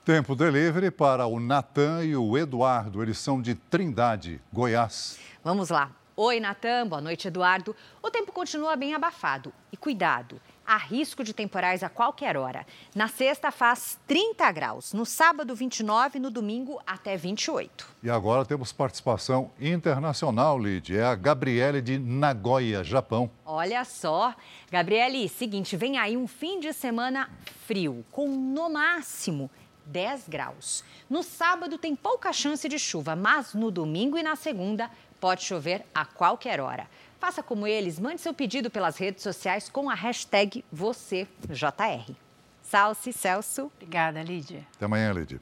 Tempo 0.05 0.35
delivery 0.35 0.91
para 0.91 1.25
o 1.25 1.39
Natan 1.39 2.03
e 2.05 2.15
o 2.15 2.37
Eduardo. 2.37 3.01
Eles 3.01 3.17
são 3.17 3.41
de 3.41 3.55
Trindade, 3.55 4.39
Goiás. 4.53 5.17
Vamos 5.43 5.69
lá. 5.69 5.89
Oi, 6.17 6.39
Natan. 6.39 6.87
Boa 6.87 7.01
noite, 7.01 7.27
Eduardo. 7.27 7.75
O 8.01 8.09
tempo 8.09 8.31
continua 8.31 8.77
bem 8.77 8.93
abafado. 8.93 9.51
E 9.69 9.75
cuidado, 9.75 10.39
há 10.65 10.77
risco 10.77 11.25
de 11.25 11.33
temporais 11.33 11.83
a 11.83 11.89
qualquer 11.89 12.37
hora. 12.37 12.65
Na 12.95 13.09
sexta 13.09 13.51
faz 13.51 13.99
30 14.07 14.49
graus, 14.53 14.93
no 14.93 15.05
sábado 15.05 15.53
29, 15.53 16.17
no 16.17 16.31
domingo 16.31 16.79
até 16.87 17.17
28. 17.17 17.85
E 18.01 18.09
agora 18.09 18.45
temos 18.45 18.71
participação 18.71 19.51
internacional, 19.59 20.57
Lid. 20.57 20.95
É 20.95 21.03
a 21.03 21.15
Gabriele 21.15 21.81
de 21.81 21.99
Nagoya, 21.99 22.81
Japão. 22.81 23.29
Olha 23.45 23.83
só, 23.83 24.33
Gabriele, 24.71 25.27
seguinte, 25.27 25.75
vem 25.75 25.97
aí 25.97 26.15
um 26.15 26.27
fim 26.27 26.61
de 26.61 26.71
semana 26.71 27.29
frio, 27.65 28.05
com 28.09 28.29
no 28.29 28.69
máximo 28.69 29.51
10 29.85 30.27
graus. 30.27 30.83
No 31.09 31.21
sábado 31.21 31.77
tem 31.77 31.95
pouca 31.95 32.33
chance 32.33 32.67
de 32.67 32.79
chuva, 32.79 33.15
mas 33.15 33.53
no 33.53 33.69
domingo 33.69 34.17
e 34.17 34.23
na 34.23 34.35
segunda 34.35 34.89
pode 35.25 35.43
chover 35.43 35.83
a 35.91 36.05
qualquer 36.05 36.59
hora. 36.59 36.85
Faça 37.19 37.41
como 37.41 37.65
eles, 37.65 37.97
mande 37.97 38.21
seu 38.21 38.31
pedido 38.31 38.69
pelas 38.69 38.95
redes 38.95 39.23
sociais 39.23 39.67
com 39.67 39.89
a 39.89 39.95
hashtag 39.95 40.63
VocêJR. 40.71 42.13
Salce, 42.61 43.11
Celso. 43.11 43.71
Obrigada, 43.75 44.21
Lídia. 44.21 44.67
Até 44.75 44.85
amanhã, 44.85 45.11
Lídia. 45.11 45.41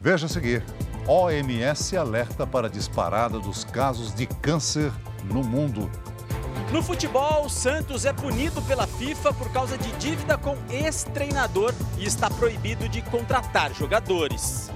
Veja 0.00 0.24
a 0.24 0.28
seguir. 0.28 0.64
OMS 1.06 1.94
alerta 1.98 2.46
para 2.46 2.66
a 2.66 2.70
disparada 2.70 3.38
dos 3.38 3.62
casos 3.62 4.14
de 4.14 4.26
câncer 4.26 4.90
no 5.24 5.44
mundo. 5.44 5.90
No 6.72 6.82
futebol, 6.82 7.50
Santos 7.50 8.06
é 8.06 8.12
punido 8.14 8.62
pela 8.62 8.86
FIFA 8.86 9.34
por 9.34 9.52
causa 9.52 9.76
de 9.76 9.92
dívida 9.98 10.38
com 10.38 10.56
ex-treinador 10.70 11.74
e 11.98 12.06
está 12.06 12.30
proibido 12.30 12.88
de 12.88 13.02
contratar 13.02 13.74
jogadores. 13.74 14.70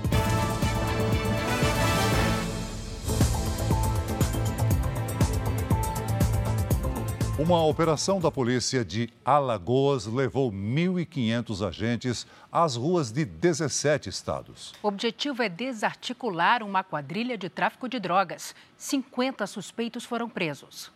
Uma 7.39 7.63
operação 7.63 8.19
da 8.19 8.31
polícia 8.31 8.83
de 8.83 9.11
Alagoas 9.23 10.07
levou 10.07 10.51
1.500 10.51 11.69
agentes 11.69 12.27
às 12.51 12.77
ruas 12.77 13.13
de 13.13 13.27
17 13.27 14.09
estados. 14.09 14.73
O 14.83 14.89
objetivo 14.89 15.43
é 15.43 15.49
desarticular 15.51 16.63
uma 16.63 16.83
quadrilha 16.83 17.37
de 17.37 17.51
tráfico 17.51 17.91
de 17.91 18.01
drogas. 18.01 18.55
50 18.79 19.47
suspeitos 19.47 20.03
foram 20.03 20.31
presos. 20.31 20.91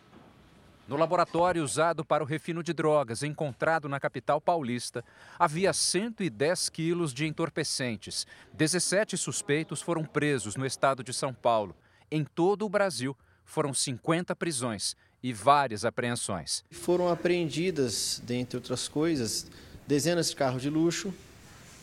No 0.87 0.97
laboratório 0.97 1.63
usado 1.63 2.03
para 2.03 2.23
o 2.23 2.25
refino 2.25 2.63
de 2.63 2.73
drogas 2.73 3.21
encontrado 3.21 3.87
na 3.87 3.99
capital 3.99 4.41
paulista, 4.41 5.05
havia 5.37 5.71
110 5.71 6.69
quilos 6.69 7.13
de 7.13 7.27
entorpecentes. 7.27 8.25
17 8.53 9.15
suspeitos 9.15 9.79
foram 9.79 10.03
presos 10.03 10.55
no 10.55 10.65
estado 10.65 11.03
de 11.03 11.13
São 11.13 11.35
Paulo. 11.35 11.75
Em 12.09 12.23
todo 12.23 12.65
o 12.65 12.69
Brasil, 12.69 13.15
foram 13.45 13.75
50 13.75 14.35
prisões 14.35 14.95
e 15.23 15.31
várias 15.31 15.85
apreensões. 15.85 16.63
Foram 16.71 17.07
apreendidas, 17.09 18.21
dentre 18.25 18.57
outras 18.57 18.87
coisas, 18.87 19.47
dezenas 19.87 20.29
de 20.29 20.35
carros 20.35 20.61
de 20.61 20.69
luxo, 20.69 21.13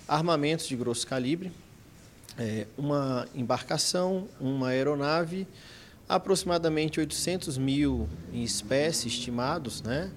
armamentos 0.07 0.67
de 0.67 0.75
grosso 0.77 1.07
calibre, 1.07 1.53
é, 2.39 2.67
uma 2.77 3.29
embarcação, 3.35 4.29
uma 4.41 4.69
aeronave, 4.69 5.47
aproximadamente 6.09 6.99
800 6.99 7.59
mil 7.59 8.09
em 8.33 8.43
espécie 8.43 9.09
estimados, 9.09 9.83
né? 9.83 10.11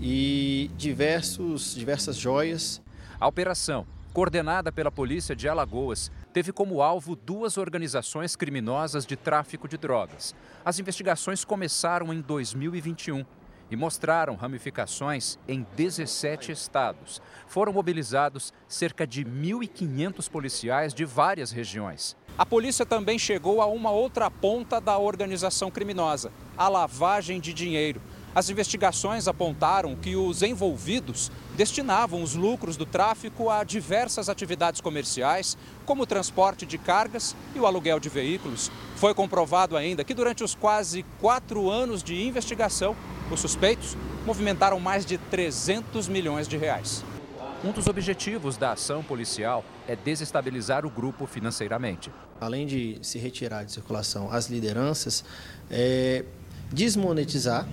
E 0.00 0.70
diversos, 0.76 1.74
diversas 1.74 2.16
joias. 2.16 2.80
A 3.20 3.26
operação, 3.26 3.86
coordenada 4.12 4.72
pela 4.72 4.90
polícia 4.90 5.34
de 5.36 5.48
Alagoas, 5.48 6.10
teve 6.32 6.52
como 6.52 6.82
alvo 6.82 7.16
duas 7.16 7.56
organizações 7.56 8.36
criminosas 8.36 9.06
de 9.06 9.16
tráfico 9.16 9.68
de 9.68 9.76
drogas. 9.76 10.34
As 10.64 10.78
investigações 10.78 11.44
começaram 11.44 12.12
em 12.12 12.20
2021 12.20 13.24
e 13.70 13.76
mostraram 13.76 14.34
ramificações 14.34 15.38
em 15.46 15.66
17 15.76 16.52
estados. 16.52 17.20
Foram 17.46 17.72
mobilizados 17.72 18.52
cerca 18.66 19.06
de 19.06 19.24
1.500 19.24 20.30
policiais 20.30 20.94
de 20.94 21.04
várias 21.04 21.50
regiões. 21.50 22.16
A 22.36 22.46
polícia 22.46 22.86
também 22.86 23.18
chegou 23.18 23.60
a 23.60 23.66
uma 23.66 23.90
outra 23.90 24.30
ponta 24.30 24.80
da 24.80 24.96
organização 24.96 25.70
criminosa, 25.70 26.32
a 26.56 26.68
lavagem 26.68 27.40
de 27.40 27.52
dinheiro. 27.52 28.00
As 28.34 28.50
investigações 28.50 29.26
apontaram 29.26 29.96
que 29.96 30.14
os 30.14 30.42
envolvidos 30.42 31.30
destinavam 31.56 32.22
os 32.22 32.34
lucros 32.34 32.76
do 32.76 32.86
tráfico 32.86 33.50
a 33.50 33.64
diversas 33.64 34.28
atividades 34.28 34.80
comerciais, 34.80 35.56
como 35.84 36.02
o 36.02 36.06
transporte 36.06 36.66
de 36.66 36.78
cargas 36.78 37.34
e 37.54 37.58
o 37.58 37.66
aluguel 37.66 37.98
de 37.98 38.08
veículos. 38.08 38.70
Foi 38.96 39.14
comprovado 39.14 39.76
ainda 39.76 40.04
que 40.04 40.14
durante 40.14 40.44
os 40.44 40.54
quase 40.54 41.04
quatro 41.20 41.70
anos 41.70 42.02
de 42.02 42.22
investigação, 42.22 42.94
os 43.30 43.40
suspeitos 43.40 43.96
movimentaram 44.24 44.78
mais 44.78 45.04
de 45.04 45.18
300 45.18 46.06
milhões 46.06 46.46
de 46.46 46.56
reais. 46.56 47.04
Um 47.64 47.72
dos 47.72 47.88
objetivos 47.88 48.56
da 48.56 48.72
ação 48.72 49.02
policial 49.02 49.64
é 49.88 49.96
desestabilizar 49.96 50.86
o 50.86 50.90
grupo 50.90 51.26
financeiramente. 51.26 52.12
Além 52.40 52.66
de 52.66 52.98
se 53.02 53.18
retirar 53.18 53.64
de 53.64 53.72
circulação 53.72 54.30
as 54.30 54.46
lideranças, 54.46 55.24
é 55.68 56.24
desmonetizar 56.72 57.66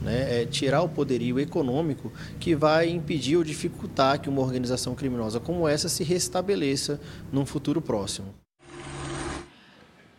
né, 0.00 0.42
é 0.42 0.46
tirar 0.46 0.82
o 0.82 0.88
poderio 0.88 1.38
econômico 1.38 2.12
que 2.38 2.54
vai 2.54 2.88
impedir 2.88 3.36
ou 3.36 3.44
dificultar 3.44 4.20
que 4.20 4.28
uma 4.28 4.40
organização 4.40 4.94
criminosa 4.94 5.40
como 5.40 5.68
essa 5.68 5.88
se 5.88 6.04
restabeleça 6.04 7.00
num 7.32 7.44
futuro 7.44 7.80
próximo. 7.80 8.34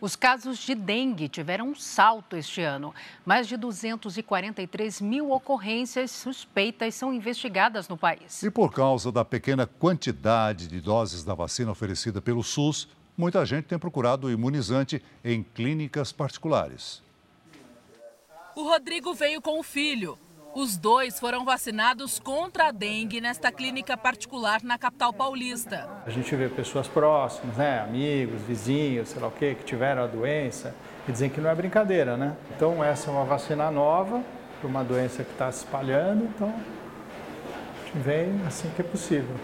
Os 0.02 0.16
casos 0.16 0.58
de 0.58 0.74
dengue 0.74 1.30
tiveram 1.30 1.70
um 1.70 1.76
salto 1.76 2.36
este 2.36 2.64
ano. 2.64 2.92
Mais 3.24 3.48
de 3.48 3.56
243 3.56 5.00
mil 5.00 5.32
ocorrências 5.32 6.10
suspeitas 6.10 6.96
são 6.96 7.14
investigadas 7.14 7.88
no 7.88 7.96
país. 7.96 8.42
E 8.42 8.50
por 8.50 8.74
causa 8.74 9.12
da 9.12 9.24
pequena 9.24 9.68
quantidade 9.68 10.68
de 10.68 10.82
doses 10.82 11.24
da 11.24 11.36
vacina 11.36 11.70
oferecida 11.70 12.20
pelo 12.20 12.42
SUS, 12.42 12.88
muita 13.16 13.46
gente 13.46 13.66
tem 13.66 13.78
procurado 13.78 14.26
o 14.26 14.32
imunizante 14.32 15.04
em 15.24 15.44
clínicas 15.44 16.12
particulares. 16.12 17.04
O 18.54 18.64
Rodrigo 18.64 19.14
veio 19.14 19.42
com 19.42 19.60
o 19.60 19.64
filho. 19.64 20.20
Os 20.54 20.76
dois 20.76 21.18
foram 21.18 21.46
vacinados 21.46 22.20
contra 22.20 22.68
a 22.68 22.72
dengue 22.72 23.22
nesta 23.22 23.50
clínica 23.50 23.96
particular 23.96 24.62
na 24.62 24.78
capital 24.78 25.14
paulista. 25.14 25.90
A 26.06 26.10
gente 26.10 26.36
vê 26.36 26.50
pessoas 26.50 26.86
próximas, 26.86 27.56
né, 27.56 27.80
amigos, 27.80 28.42
vizinhos, 28.42 29.08
sei 29.08 29.22
lá 29.22 29.30
o 29.30 29.32
quê, 29.32 29.56
que 29.56 29.64
tiveram 29.64 30.04
a 30.04 30.08
doença 30.08 30.76
e 31.08 31.12
dizem 31.14 31.30
que 31.30 31.40
não 31.40 31.50
é 31.50 31.56
brincadeira, 31.56 32.18
né? 32.18 32.36
Então 32.54 32.84
essa 32.84 33.10
é 33.10 33.14
uma 33.14 33.24
vacina 33.24 33.72
nova 33.72 34.22
para 34.60 34.68
uma 34.68 34.84
doença 34.84 35.24
que 35.24 35.32
está 35.32 35.50
se 35.50 35.64
espalhando, 35.64 36.26
então 36.26 36.50
a 36.50 37.86
gente 37.86 37.98
vem 38.00 38.42
assim 38.46 38.70
que 38.76 38.82
é 38.82 38.86
possível. 38.86 39.36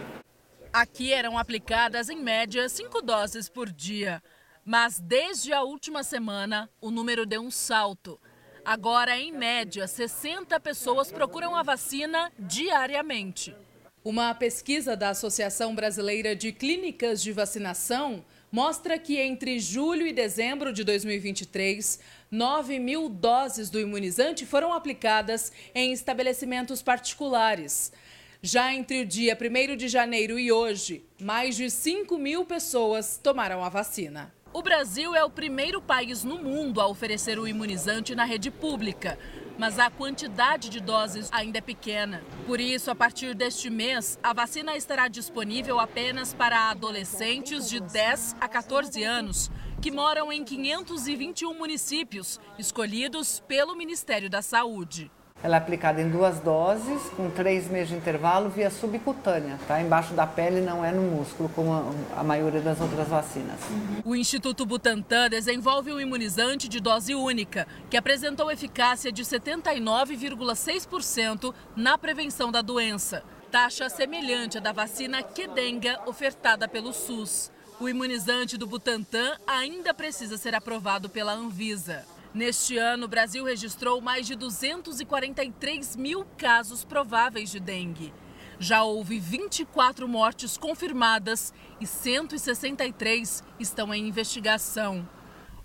Aqui 0.73 1.13
eram 1.13 1.37
aplicadas 1.37 2.09
em 2.09 2.21
média 2.21 2.67
cinco 2.67 3.01
doses 3.01 3.47
por 3.47 3.71
dia. 3.71 4.21
Mas 4.65 4.99
desde 4.99 5.53
a 5.53 5.61
última 5.61 6.03
semana, 6.03 6.69
o 6.81 6.91
número 6.91 7.25
deu 7.25 7.41
um 7.41 7.49
salto. 7.49 8.19
Agora, 8.67 9.17
em 9.17 9.31
média, 9.31 9.87
60 9.87 10.59
pessoas 10.59 11.09
procuram 11.09 11.55
a 11.55 11.63
vacina 11.63 12.29
diariamente. 12.37 13.55
Uma 14.03 14.35
pesquisa 14.35 14.93
da 14.93 15.11
Associação 15.11 15.73
Brasileira 15.73 16.35
de 16.35 16.51
Clínicas 16.51 17.23
de 17.23 17.31
Vacinação 17.31 18.25
mostra 18.51 18.99
que 18.99 19.21
entre 19.21 19.57
julho 19.57 20.05
e 20.05 20.11
dezembro 20.11 20.73
de 20.73 20.83
2023, 20.83 22.01
9 22.29 22.77
mil 22.77 23.07
doses 23.07 23.69
do 23.69 23.79
imunizante 23.79 24.45
foram 24.45 24.73
aplicadas 24.73 25.49
em 25.73 25.93
estabelecimentos 25.93 26.81
particulares. 26.81 27.93
Já 28.41 28.73
entre 28.73 28.99
o 28.99 29.05
dia 29.05 29.37
1 29.39 29.77
de 29.77 29.87
janeiro 29.87 30.37
e 30.37 30.51
hoje, 30.51 31.05
mais 31.21 31.55
de 31.55 31.69
5 31.69 32.17
mil 32.17 32.43
pessoas 32.43 33.17
tomaram 33.17 33.63
a 33.63 33.69
vacina. 33.69 34.35
O 34.53 34.61
Brasil 34.61 35.13
é 35.13 35.23
o 35.23 35.29
primeiro 35.29 35.81
país 35.81 36.23
no 36.23 36.37
mundo 36.37 36.79
a 36.81 36.87
oferecer 36.87 37.37
o 37.37 37.47
imunizante 37.47 38.15
na 38.15 38.23
rede 38.23 38.49
pública, 38.49 39.19
mas 39.57 39.77
a 39.77 39.89
quantidade 39.89 40.69
de 40.69 40.79
doses 40.79 41.29
ainda 41.31 41.57
é 41.57 41.61
pequena. 41.61 42.23
Por 42.45 42.59
isso, 42.59 42.89
a 42.89 42.95
partir 42.95 43.35
deste 43.35 43.69
mês, 43.69 44.17
a 44.23 44.33
vacina 44.33 44.75
estará 44.75 45.07
disponível 45.07 45.79
apenas 45.79 46.33
para 46.33 46.71
adolescentes 46.71 47.69
de 47.69 47.79
10 47.79 48.37
a 48.39 48.47
14 48.47 49.03
anos 49.03 49.51
que 49.81 49.91
moram 49.91 50.31
em 50.31 50.43
521 50.43 51.53
municípios 51.53 52.39
escolhidos 52.57 53.43
pelo 53.47 53.75
Ministério 53.75 54.29
da 54.29 54.41
Saúde. 54.41 55.11
Ela 55.43 55.57
é 55.57 55.59
aplicada 55.59 56.01
em 56.01 56.09
duas 56.09 56.39
doses, 56.39 56.99
com 57.15 57.29
três 57.29 57.69
meses 57.69 57.89
de 57.89 57.95
intervalo, 57.95 58.49
via 58.49 58.71
subcutânea, 58.71 59.59
tá? 59.67 59.79
Embaixo 59.79 60.15
da 60.15 60.25
pele, 60.25 60.61
não 60.61 60.83
é 60.83 60.91
no 60.91 61.03
músculo, 61.03 61.47
como 61.49 61.93
a, 62.15 62.23
maioria 62.23 62.59
das 62.59 62.81
outras 62.81 63.07
vacinas. 63.07 63.59
O 64.03 64.15
Instituto 64.15 64.65
Butantan 64.65 65.29
desenvolve 65.29 65.93
um 65.93 66.01
imunizante 66.01 66.67
de 66.67 66.79
dose 66.79 67.13
única, 67.13 67.67
que 67.87 67.95
apresentou 67.95 68.49
eficácia 68.49 69.11
de 69.11 69.23
79,6% 69.23 71.53
na 71.75 71.99
prevenção 71.99 72.51
da 72.51 72.63
doença. 72.63 73.23
Taxa 73.51 73.89
semelhante 73.89 74.57
à 74.57 74.61
da 74.61 74.71
vacina 74.71 75.21
Kedenga, 75.21 75.99
ofertada 76.07 76.67
pelo 76.67 76.91
SUS. 76.91 77.51
O 77.79 77.87
imunizante 77.87 78.57
do 78.57 78.65
Butantan 78.65 79.37
ainda 79.45 79.93
precisa 79.93 80.35
ser 80.35 80.55
aprovado 80.55 81.09
pela 81.09 81.33
Anvisa. 81.33 82.03
Neste 82.33 82.77
ano, 82.77 83.05
o 83.05 83.07
Brasil 83.07 83.43
registrou 83.45 84.01
mais 84.01 84.27
de 84.27 84.35
243 84.35 85.95
mil 85.95 86.25
casos 86.37 86.83
prováveis 86.83 87.49
de 87.49 87.59
dengue. 87.59 88.13
Já 88.59 88.83
houve 88.83 89.19
24 89.19 90.07
mortes 90.07 90.57
confirmadas 90.57 91.53
e 91.79 91.85
163 91.85 93.43
estão 93.59 93.93
em 93.93 94.07
investigação. 94.07 95.07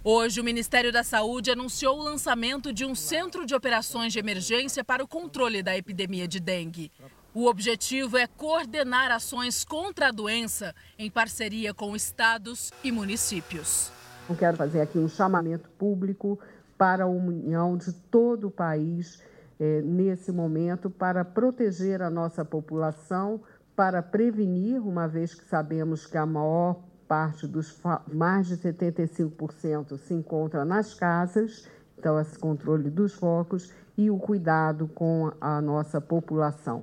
Hoje, 0.04 0.40
o 0.40 0.44
Ministério 0.44 0.92
da 0.92 1.04
Saúde 1.04 1.50
anunciou 1.50 1.98
o 1.98 2.02
lançamento 2.02 2.72
de 2.72 2.84
um 2.84 2.94
centro 2.94 3.46
de 3.46 3.54
operações 3.54 4.12
de 4.12 4.18
emergência 4.18 4.84
para 4.84 5.02
o 5.02 5.08
controle 5.08 5.62
da 5.62 5.76
epidemia 5.76 6.26
de 6.26 6.40
dengue. 6.40 6.90
O 7.32 7.46
objetivo 7.46 8.18
é 8.18 8.26
coordenar 8.26 9.10
ações 9.10 9.64
contra 9.64 10.08
a 10.08 10.10
doença 10.10 10.74
em 10.98 11.10
parceria 11.10 11.72
com 11.72 11.96
estados 11.96 12.70
e 12.84 12.92
municípios. 12.92 13.90
Eu 14.28 14.36
quero 14.36 14.56
fazer 14.56 14.80
aqui 14.80 14.98
um 14.98 15.08
chamamento 15.08 15.68
público 15.70 16.38
para 16.82 17.04
a 17.04 17.06
união 17.06 17.76
de 17.76 17.92
todo 17.92 18.48
o 18.48 18.50
país 18.50 19.22
é, 19.60 19.80
nesse 19.82 20.32
momento 20.32 20.90
para 20.90 21.24
proteger 21.24 22.02
a 22.02 22.10
nossa 22.10 22.44
população, 22.44 23.40
para 23.76 24.02
prevenir, 24.02 24.84
uma 24.84 25.06
vez 25.06 25.32
que 25.32 25.44
sabemos 25.44 26.06
que 26.06 26.18
a 26.18 26.26
maior 26.26 26.82
parte 27.06 27.46
dos 27.46 27.80
mais 28.12 28.48
de 28.48 28.56
75% 28.56 29.96
se 29.96 30.12
encontra 30.12 30.64
nas 30.64 30.92
casas, 30.92 31.68
então 31.96 32.18
esse 32.18 32.36
controle 32.36 32.90
dos 32.90 33.14
focos 33.14 33.72
e 33.96 34.10
o 34.10 34.18
cuidado 34.18 34.88
com 34.88 35.30
a 35.40 35.60
nossa 35.60 36.00
população. 36.00 36.80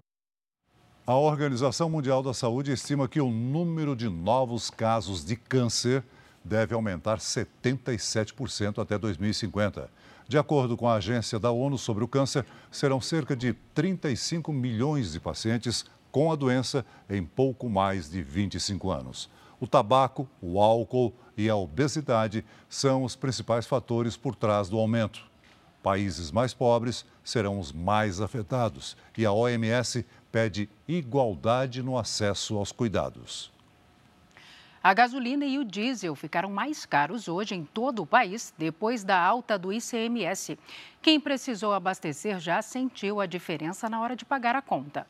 A 1.05 1.17
Organização 1.17 1.89
Mundial 1.89 2.23
da 2.23 2.33
Saúde 2.33 2.71
estima 2.71 3.09
que 3.09 3.19
o 3.19 3.29
número 3.29 3.97
de 3.97 4.07
novos 4.07 4.69
casos 4.69 5.25
de 5.25 5.35
câncer 5.35 6.05
deve 6.49 6.73
aumentar 6.73 7.19
77% 7.19 8.81
até 8.81 8.97
2050. 8.97 9.89
De 10.27 10.37
acordo 10.37 10.75
com 10.75 10.89
a 10.89 10.95
agência 10.95 11.39
da 11.39 11.51
ONU 11.51 11.77
sobre 11.77 12.03
o 12.03 12.07
câncer, 12.07 12.45
serão 12.71 12.99
cerca 12.99 13.35
de 13.35 13.53
35 13.73 14.51
milhões 14.51 15.11
de 15.11 15.19
pacientes 15.19 15.85
com 16.11 16.31
a 16.31 16.35
doença 16.35 16.83
em 17.07 17.23
pouco 17.23 17.69
mais 17.69 18.09
de 18.09 18.23
25 18.23 18.89
anos. 18.89 19.29
O 19.59 19.67
tabaco, 19.67 20.27
o 20.41 20.59
álcool 20.59 21.13
e 21.37 21.49
a 21.49 21.55
obesidade 21.55 22.43
são 22.67 23.03
os 23.03 23.15
principais 23.15 23.67
fatores 23.67 24.17
por 24.17 24.35
trás 24.35 24.69
do 24.69 24.77
aumento. 24.77 25.29
Países 25.83 26.31
mais 26.31 26.53
pobres 26.53 27.05
serão 27.23 27.59
os 27.59 27.71
mais 27.71 28.19
afetados 28.19 28.97
e 29.17 29.25
a 29.25 29.31
OMS 29.31 30.05
pede 30.31 30.69
igualdade 30.87 31.83
no 31.83 31.97
acesso 31.97 32.57
aos 32.57 32.71
cuidados. 32.71 33.51
A 34.81 34.93
gasolina 34.93 35.45
e 35.45 35.59
o 35.59 35.65
diesel 35.65 36.15
ficaram 36.15 36.49
mais 36.49 36.85
caros 36.85 37.27
hoje 37.27 37.53
em 37.53 37.65
todo 37.65 38.01
o 38.01 38.05
país 38.05 38.53
depois 38.57 39.03
da 39.03 39.21
alta 39.21 39.59
do 39.59 39.73
ICMS. 39.73 40.57
Quem 41.01 41.19
precisou 41.19 41.73
abastecer 41.73 42.39
já 42.39 42.61
sentiu 42.61 43.19
a 43.19 43.25
diferença 43.25 43.89
na 43.89 43.99
hora 43.99 44.15
de 44.15 44.23
pagar 44.23 44.55
a 44.55 44.61
conta. 44.61 45.05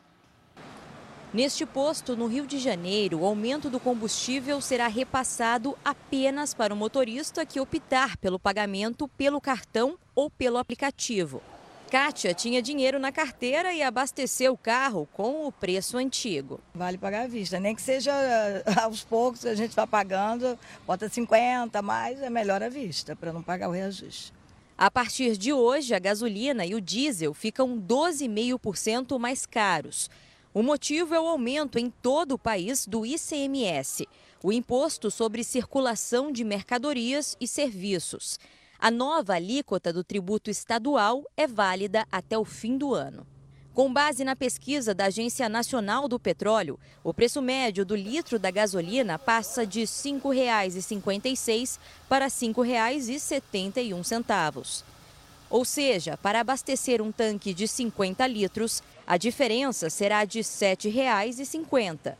Neste 1.32 1.64
posto, 1.64 2.16
no 2.16 2.26
Rio 2.26 2.44
de 2.44 2.58
Janeiro, 2.58 3.20
o 3.20 3.24
aumento 3.24 3.70
do 3.70 3.78
combustível 3.78 4.60
será 4.60 4.88
repassado 4.88 5.78
apenas 5.84 6.52
para 6.52 6.74
o 6.74 6.76
motorista 6.76 7.46
que 7.46 7.60
optar 7.60 8.16
pelo 8.16 8.40
pagamento 8.40 9.06
pelo 9.06 9.40
cartão 9.40 9.96
ou 10.16 10.28
pelo 10.28 10.58
aplicativo. 10.58 11.40
Kátia 11.90 12.32
tinha 12.32 12.62
dinheiro 12.62 13.00
na 13.00 13.10
carteira 13.10 13.74
e 13.74 13.82
abasteceu 13.82 14.52
o 14.52 14.56
carro 14.56 15.08
com 15.12 15.48
o 15.48 15.50
preço 15.50 15.98
antigo. 15.98 16.60
Vale 16.72 16.96
pagar 16.96 17.24
à 17.24 17.26
vista, 17.26 17.58
nem 17.58 17.74
que 17.74 17.82
seja 17.82 18.12
aos 18.80 19.02
poucos 19.02 19.44
a 19.44 19.56
gente 19.56 19.74
vai 19.74 19.88
pagando, 19.88 20.56
bota 20.86 21.08
50 21.08 21.82
mais, 21.82 22.22
é 22.22 22.30
melhor 22.30 22.62
à 22.62 22.68
vista, 22.68 23.16
para 23.16 23.32
não 23.32 23.42
pagar 23.42 23.68
o 23.68 23.72
reajuste. 23.72 24.32
A 24.78 24.88
partir 24.88 25.36
de 25.36 25.52
hoje, 25.52 25.92
a 25.92 25.98
gasolina 25.98 26.64
e 26.64 26.76
o 26.76 26.80
diesel 26.80 27.34
ficam 27.34 27.76
12,5% 27.76 29.18
mais 29.18 29.44
caros. 29.44 30.08
O 30.54 30.62
motivo 30.62 31.12
é 31.12 31.20
o 31.20 31.26
aumento 31.26 31.76
em 31.76 31.90
todo 31.90 32.32
o 32.32 32.38
país 32.38 32.86
do 32.86 33.04
ICMS, 33.04 34.06
o 34.44 34.52
Imposto 34.52 35.10
sobre 35.10 35.42
Circulação 35.42 36.30
de 36.30 36.44
Mercadorias 36.44 37.36
e 37.40 37.48
Serviços. 37.48 38.38
A 38.82 38.90
nova 38.90 39.34
alíquota 39.34 39.92
do 39.92 40.02
tributo 40.02 40.50
estadual 40.50 41.22
é 41.36 41.46
válida 41.46 42.06
até 42.10 42.38
o 42.38 42.46
fim 42.46 42.78
do 42.78 42.94
ano. 42.94 43.26
Com 43.74 43.92
base 43.92 44.24
na 44.24 44.34
pesquisa 44.34 44.94
da 44.94 45.04
Agência 45.04 45.50
Nacional 45.50 46.08
do 46.08 46.18
Petróleo, 46.18 46.80
o 47.04 47.12
preço 47.12 47.42
médio 47.42 47.84
do 47.84 47.94
litro 47.94 48.38
da 48.38 48.50
gasolina 48.50 49.18
passa 49.18 49.66
de 49.66 49.80
R$ 49.80 49.86
5,56 49.86 51.78
para 52.08 52.24
R$ 52.24 52.30
5,71. 52.30 54.82
Ou 55.50 55.62
seja, 55.62 56.16
para 56.16 56.40
abastecer 56.40 57.02
um 57.02 57.12
tanque 57.12 57.52
de 57.52 57.68
50 57.68 58.26
litros, 58.26 58.82
a 59.06 59.18
diferença 59.18 59.90
será 59.90 60.24
de 60.24 60.38
R$ 60.38 60.44
7,50. 60.44 62.14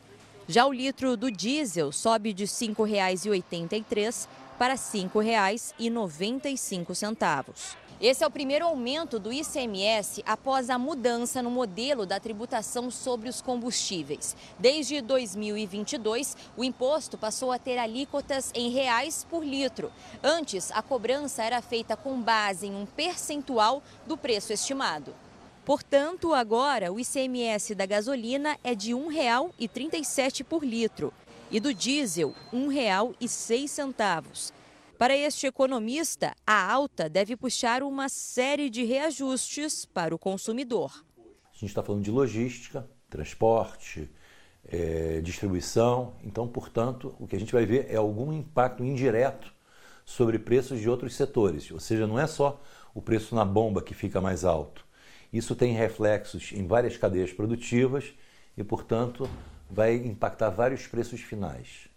Já 0.47 0.67
o 0.67 0.73
litro 0.73 1.17
do 1.17 1.31
diesel 1.31 1.91
sobe 1.91 2.33
de 2.33 2.43
R$ 2.43 2.49
5,83 2.49 4.27
para 4.61 4.75
R$ 4.75 4.79
5,95. 4.79 7.75
Esse 7.99 8.23
é 8.23 8.27
o 8.27 8.29
primeiro 8.29 8.65
aumento 8.65 9.17
do 9.17 9.33
ICMS 9.33 10.21
após 10.23 10.69
a 10.69 10.77
mudança 10.77 11.41
no 11.41 11.49
modelo 11.49 12.05
da 12.05 12.19
tributação 12.19 12.91
sobre 12.91 13.27
os 13.27 13.41
combustíveis. 13.41 14.35
Desde 14.59 15.01
2022, 15.01 16.37
o 16.55 16.63
imposto 16.63 17.17
passou 17.17 17.51
a 17.51 17.57
ter 17.57 17.79
alíquotas 17.79 18.51
em 18.53 18.69
reais 18.69 19.25
por 19.27 19.43
litro. 19.43 19.91
Antes, 20.21 20.71
a 20.73 20.83
cobrança 20.83 21.43
era 21.43 21.59
feita 21.59 21.97
com 21.97 22.21
base 22.21 22.67
em 22.67 22.75
um 22.75 22.85
percentual 22.85 23.81
do 24.05 24.15
preço 24.15 24.53
estimado. 24.53 25.11
Portanto, 25.65 26.35
agora 26.35 26.93
o 26.93 26.99
ICMS 26.99 27.73
da 27.73 27.87
gasolina 27.87 28.59
é 28.63 28.75
de 28.75 28.93
R$ 28.93 28.99
1,37 29.57 30.43
por 30.43 30.63
litro 30.63 31.11
e 31.51 31.59
do 31.59 31.73
diesel 31.73 32.33
R$ 32.51 32.57
1,06. 32.57 34.53
Para 34.97 35.17
este 35.17 35.47
economista, 35.47 36.33
a 36.45 36.71
alta 36.71 37.09
deve 37.09 37.35
puxar 37.35 37.83
uma 37.83 38.07
série 38.07 38.69
de 38.69 38.83
reajustes 38.83 39.83
para 39.83 40.15
o 40.15 40.19
consumidor. 40.19 41.03
A 41.17 41.53
gente 41.53 41.69
está 41.69 41.83
falando 41.83 42.03
de 42.03 42.11
logística, 42.11 42.87
transporte, 43.09 44.09
é, 44.63 45.19
distribuição, 45.21 46.13
então, 46.23 46.47
portanto, 46.47 47.15
o 47.19 47.27
que 47.27 47.35
a 47.35 47.39
gente 47.39 47.51
vai 47.51 47.65
ver 47.65 47.87
é 47.89 47.95
algum 47.95 48.31
impacto 48.31 48.83
indireto 48.83 49.51
sobre 50.05 50.39
preços 50.39 50.79
de 50.79 50.89
outros 50.89 51.15
setores, 51.15 51.71
ou 51.71 51.79
seja, 51.79 52.05
não 52.05 52.19
é 52.19 52.27
só 52.27 52.61
o 52.93 53.01
preço 53.01 53.33
na 53.35 53.43
bomba 53.43 53.81
que 53.81 53.93
fica 53.93 54.21
mais 54.21 54.45
alto. 54.45 54.85
Isso 55.31 55.55
tem 55.55 55.73
reflexos 55.73 56.51
em 56.51 56.67
várias 56.67 56.97
cadeias 56.97 57.31
produtivas 57.31 58.13
e, 58.57 58.63
portanto, 58.63 59.29
vai 59.71 59.95
impactar 59.95 60.49
vários 60.49 60.85
preços 60.85 61.21
finais. 61.21 61.89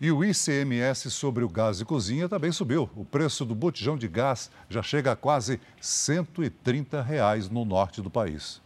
E 0.00 0.10
o 0.10 0.24
ICMS 0.24 1.10
sobre 1.10 1.44
o 1.44 1.48
gás 1.48 1.78
de 1.78 1.84
cozinha 1.84 2.28
também 2.28 2.52
subiu. 2.52 2.88
O 2.94 3.04
preço 3.04 3.44
do 3.44 3.54
botijão 3.54 3.96
de 3.96 4.06
gás 4.06 4.50
já 4.68 4.82
chega 4.82 5.12
a 5.12 5.16
quase 5.16 5.60
130 5.80 7.00
reais 7.02 7.48
no 7.48 7.64
norte 7.64 8.00
do 8.00 8.10
país. 8.10 8.60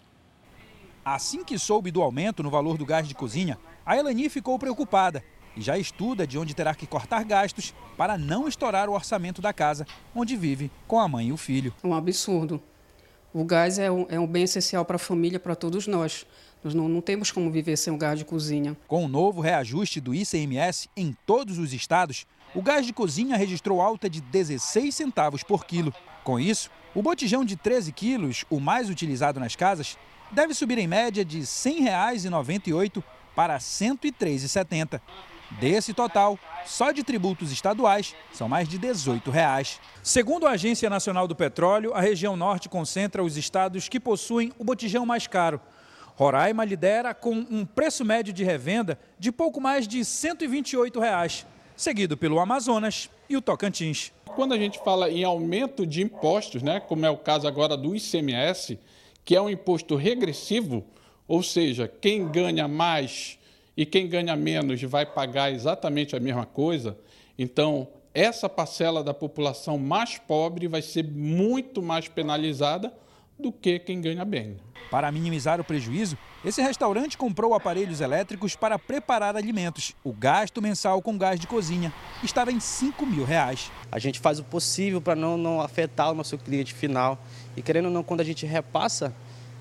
Assim 1.05 1.45
que 1.45 1.59
soube 1.59 1.91
do 1.91 2.03
aumento 2.03 2.43
no 2.43 2.51
valor 2.51 2.76
do 2.76 2.85
gás 2.85 3.07
de 3.07 3.14
cozinha, 3.14 3.59
a 3.85 3.97
Elani 3.97 4.29
ficou 4.29 4.59
preocupada 4.59 5.22
e 5.57 5.62
já 5.62 5.79
estuda 5.79 6.26
de 6.26 6.39
onde 6.39 6.55
terá 6.55 6.74
que 6.74 6.87
cortar 6.87 7.24
gastos 7.24 7.74
para 7.97 8.18
não 8.18 8.47
estourar 8.47 8.89
o 8.89 8.93
orçamento 8.93 9.41
da 9.41 9.53
casa, 9.53 9.87
onde 10.14 10.37
vive 10.37 10.70
com 10.87 10.99
a 10.99 11.09
mãe 11.09 11.29
e 11.29 11.33
o 11.33 11.37
filho. 11.37 11.74
Um 11.83 11.95
absurdo. 11.95 12.62
O 13.33 13.45
gás 13.45 13.79
é 13.79 13.91
um, 13.91 14.07
é 14.09 14.18
um 14.18 14.26
bem 14.26 14.45
essencial 14.45 14.85
para 14.85 14.97
a 14.97 14.99
família, 14.99 15.39
para 15.39 15.55
todos 15.55 15.87
nós. 15.87 16.26
Nós 16.62 16.74
não, 16.74 16.88
não 16.88 17.00
temos 17.00 17.30
como 17.30 17.50
viver 17.50 17.76
sem 17.76 17.92
o 17.92 17.96
gás 17.96 18.18
de 18.18 18.24
cozinha. 18.24 18.76
Com 18.86 19.04
o 19.04 19.09
novo 19.09 19.40
reajuste 19.40 20.00
do 20.00 20.14
ICMS 20.14 20.88
em 20.96 21.16
todos 21.24 21.59
os 21.59 21.72
estados, 21.72 22.26
o 22.54 22.62
gás 22.62 22.84
de 22.84 22.92
cozinha 22.92 23.36
registrou 23.36 23.80
alta 23.80 24.09
de 24.09 24.20
16 24.20 24.94
centavos 24.94 25.42
por 25.42 25.64
quilo. 25.64 25.92
Com 26.24 26.40
isso, 26.40 26.70
o 26.94 27.02
botijão 27.02 27.44
de 27.44 27.56
13 27.56 27.92
quilos, 27.92 28.44
o 28.50 28.59
mais 28.59 28.90
utilizado 28.90 29.38
nas 29.38 29.54
casas, 29.54 29.96
deve 30.30 30.54
subir 30.54 30.78
em 30.78 30.86
média 30.86 31.24
de 31.24 31.38
R$ 31.38 31.44
100,98 31.44 33.02
para 33.34 33.54
R$ 33.54 33.61
103,70. 33.61 35.00
Desse 35.61 35.94
total, 35.94 36.38
só 36.66 36.90
de 36.90 37.02
tributos 37.02 37.50
estaduais, 37.50 38.14
são 38.32 38.48
mais 38.48 38.68
de 38.68 38.76
18 38.76 39.30
reais. 39.30 39.80
Segundo 40.02 40.46
a 40.46 40.50
Agência 40.50 40.90
Nacional 40.90 41.26
do 41.26 41.34
Petróleo, 41.34 41.94
a 41.94 42.00
região 42.00 42.36
norte 42.36 42.68
concentra 42.68 43.24
os 43.24 43.36
estados 43.36 43.88
que 43.88 43.98
possuem 43.98 44.52
o 44.59 44.64
botijão 44.64 45.06
mais 45.06 45.26
caro. 45.26 45.59
Roraima 46.19 46.64
lidera 46.64 47.14
com 47.14 47.31
um 47.31 47.64
preço 47.64 48.05
médio 48.05 48.33
de 48.33 48.43
revenda 48.43 48.99
de 49.21 49.31
pouco 49.31 49.61
mais 49.61 49.87
de 49.87 50.05
128 50.05 50.99
reais, 50.99 51.47
seguido 51.77 52.16
pelo 52.16 52.41
Amazonas 52.41 53.09
e 53.31 53.37
o 53.37 53.41
Tocantins. 53.41 54.11
Quando 54.35 54.53
a 54.53 54.59
gente 54.59 54.81
fala 54.81 55.09
em 55.09 55.23
aumento 55.23 55.87
de 55.87 56.03
impostos, 56.03 56.61
né, 56.61 56.81
como 56.81 57.07
é 57.07 57.11
o 57.11 57.16
caso 57.16 57.47
agora 57.47 57.77
do 57.77 57.95
ICMS, 57.95 58.81
que 59.25 59.37
é 59.37 59.41
um 59.41 59.49
imposto 59.49 59.95
regressivo, 59.95 60.85
ou 61.29 61.41
seja, 61.41 61.87
quem 61.87 62.27
ganha 62.27 62.66
mais 62.66 63.39
e 63.77 63.87
quem 63.87 64.09
ganha 64.09 64.35
menos 64.35 64.83
vai 64.83 65.07
pagar 65.07 65.53
exatamente 65.53 66.16
a 66.16 66.21
mesma 66.21 66.45
coisa. 66.45 66.99
Então, 67.39 67.87
essa 68.12 68.49
parcela 68.49 69.05
da 69.05 69.14
população 69.14 69.79
mais 69.79 70.19
pobre 70.19 70.66
vai 70.66 70.83
ser 70.83 71.05
muito 71.05 71.81
mais 71.81 72.09
penalizada 72.09 72.93
do 73.39 73.53
que 73.53 73.78
quem 73.78 74.01
ganha 74.01 74.24
bem. 74.24 74.57
Para 74.91 75.12
minimizar 75.12 75.61
o 75.61 75.64
prejuízo, 75.64 76.16
esse 76.45 76.62
restaurante 76.62 77.18
comprou 77.18 77.55
aparelhos 77.55 78.01
elétricos 78.01 78.57
para 78.57 78.78
preparar 78.78 79.36
alimentos. 79.36 79.95
O 80.03 80.12
gasto 80.12 80.62
mensal 80.62 81.03
com 81.03 81.18
gás 81.18 81.39
de 81.39 81.47
cozinha 81.47 81.93
estava 82.22 82.51
em 82.51 82.59
5 82.59 83.05
mil 83.05 83.24
reais. 83.24 83.70
A 83.93 83.99
gente 83.99 84.18
faz 84.18 84.39
o 84.39 84.45
possível 84.45 85.01
para 85.01 85.14
não, 85.14 85.36
não 85.36 85.61
afetar 85.61 86.11
o 86.11 86.14
nosso 86.14 86.39
cliente 86.39 86.72
final. 86.72 87.18
E 87.57 87.61
querendo 87.61 87.86
ou 87.86 87.91
não, 87.91 88.03
quando 88.03 88.20
a 88.20 88.24
gente 88.24 88.47
repassa 88.47 89.12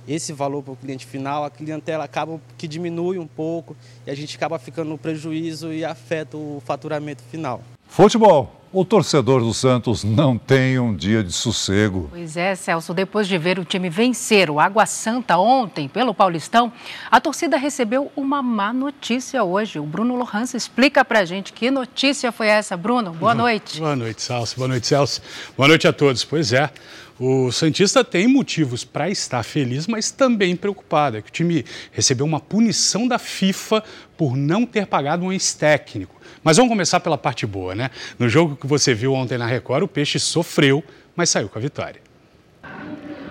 esse 0.08 0.32
valor 0.32 0.64
para 0.64 0.74
o 0.74 0.78
cliente 0.78 1.06
final, 1.06 1.44
a 1.44 1.50
clientela 1.50 2.06
acaba 2.06 2.40
que 2.58 2.68
diminui 2.68 3.20
um 3.20 3.28
pouco 3.28 3.76
e 4.06 4.12
a 4.12 4.16
gente 4.16 4.38
acaba 4.38 4.58
ficando 4.58 4.90
no 4.90 4.98
prejuízo 4.98 5.74
e 5.74 5.84
afeta 5.84 6.38
o 6.38 6.62
faturamento 6.66 7.22
final. 7.24 7.62
Futebol. 7.88 8.57
O 8.72 8.84
torcedor 8.84 9.40
do 9.40 9.54
Santos 9.54 10.04
não 10.04 10.38
tem 10.38 10.78
um 10.78 10.94
dia 10.94 11.24
de 11.24 11.32
sossego. 11.32 12.10
Pois 12.12 12.36
é, 12.36 12.54
Celso. 12.54 12.94
Depois 12.94 13.26
de 13.26 13.38
ver 13.38 13.58
o 13.58 13.64
time 13.64 13.90
vencer 13.90 14.50
o 14.50 14.60
Água 14.60 14.86
Santa 14.86 15.38
ontem 15.38 15.88
pelo 15.88 16.14
Paulistão, 16.14 16.72
a 17.10 17.22
torcida 17.22 17.56
recebeu 17.58 18.12
uma 18.16 18.44
má 18.44 18.74
notícia 18.74 19.42
hoje. 19.42 19.80
O 19.80 19.84
Bruno 19.86 20.18
Lohans 20.18 20.54
explica 20.54 21.06
pra 21.06 21.24
gente 21.24 21.54
que 21.54 21.72
notícia 21.72 22.30
foi 22.32 22.48
essa. 22.48 22.76
Bruno, 22.76 23.12
boa 23.14 23.34
noite. 23.36 23.80
Boa 23.80 23.96
noite, 23.96 24.22
Celso. 24.22 24.58
Boa 24.58 24.68
noite, 24.68 24.86
Celso. 24.88 25.22
Boa 25.56 25.70
noite 25.70 25.88
a 25.88 25.94
todos. 25.94 26.26
Pois 26.26 26.52
é. 26.52 26.70
O 27.20 27.52
Santista 27.52 28.04
tem 28.04 28.28
motivos 28.28 28.84
para 28.84 29.10
estar 29.10 29.42
feliz, 29.42 29.88
mas 29.88 30.12
também 30.12 30.56
preocupado. 30.56 31.18
É 31.18 31.22
que 31.22 31.30
o 31.30 31.32
time 31.32 31.66
recebeu 31.92 32.24
uma 32.24 32.40
punição 32.40 33.08
da 33.08 33.18
FIFA 33.18 33.84
por 34.16 34.38
não 34.38 34.68
ter 34.68 34.86
pagado 34.86 35.26
um 35.26 35.32
ex-técnico. 35.32 36.16
Mas 36.44 36.58
vamos 36.58 36.70
começar 36.70 37.00
pela 37.00 37.18
parte 37.18 37.48
boa, 37.48 37.74
né? 37.74 37.90
No 38.20 38.30
jogo 38.30 38.56
que 38.56 38.68
você 38.68 38.94
viu 38.94 39.14
ontem 39.14 39.36
na 39.36 39.48
Record, 39.48 39.84
o 39.84 39.88
Peixe 39.88 40.20
sofreu, 40.20 40.84
mas 41.16 41.32
saiu 41.32 41.50
com 41.50 41.58
a 41.58 41.62
vitória. 41.62 42.00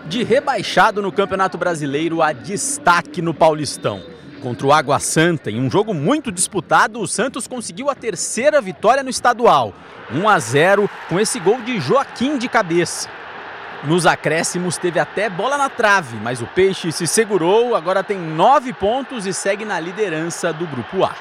De 0.07 0.25
rebaixado 0.25 1.01
no 1.01 1.13
Campeonato 1.13 1.57
Brasileiro 1.57 2.23
a 2.23 2.33
destaque 2.33 3.23
no 3.23 3.33
Paulistão. 3.33 4.03
Contra 4.43 4.67
o 4.67 4.73
Água 4.73 4.99
Santa, 4.99 5.49
em 5.49 5.61
um 5.61 5.71
jogo 5.71 5.95
muito 5.95 6.33
disputado, 6.33 7.01
o 7.01 7.07
Santos 7.07 7.47
conseguiu 7.47 7.89
a 7.89 7.95
terceira 7.95 8.61
vitória 8.61 9.05
no 9.05 9.11
estadual. 9.11 9.73
1 10.13 10.29
a 10.29 10.39
0 10.41 10.91
com 11.09 11.21
esse 11.21 11.39
gol 11.39 11.61
de 11.63 11.81
Joaquim 11.81 12.37
de 12.37 12.49
cabeça. 12.49 13.09
Nos 13.85 14.07
acréscimos 14.07 14.79
teve 14.79 14.99
até 14.99 15.29
bola 15.29 15.57
na 15.57 15.69
trave, 15.69 16.17
mas 16.17 16.41
o 16.41 16.47
Peixe 16.47 16.91
se 16.91 17.07
segurou, 17.07 17.75
agora 17.75 18.03
tem 18.03 18.19
nove 18.19 18.73
pontos 18.73 19.27
e 19.27 19.33
segue 19.33 19.65
na 19.65 19.79
liderança 19.79 20.53
do 20.53 20.67
Grupo 20.67 21.05
A. 21.05 21.15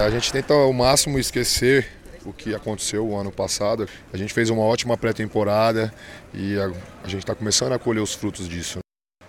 A 0.00 0.10
gente 0.10 0.32
tenta 0.32 0.54
ao 0.54 0.72
máximo 0.72 1.18
esquecer 1.18 1.86
o 2.24 2.32
que 2.32 2.54
aconteceu 2.54 3.06
o 3.06 3.16
ano 3.16 3.30
passado. 3.30 3.88
A 4.12 4.16
gente 4.16 4.32
fez 4.32 4.50
uma 4.50 4.62
ótima 4.62 4.96
pré-temporada 4.96 5.92
e 6.32 6.58
a, 6.58 6.70
a 7.04 7.08
gente 7.08 7.20
está 7.20 7.34
começando 7.34 7.72
a 7.72 7.78
colher 7.78 8.00
os 8.00 8.14
frutos 8.14 8.48
disso. 8.48 8.78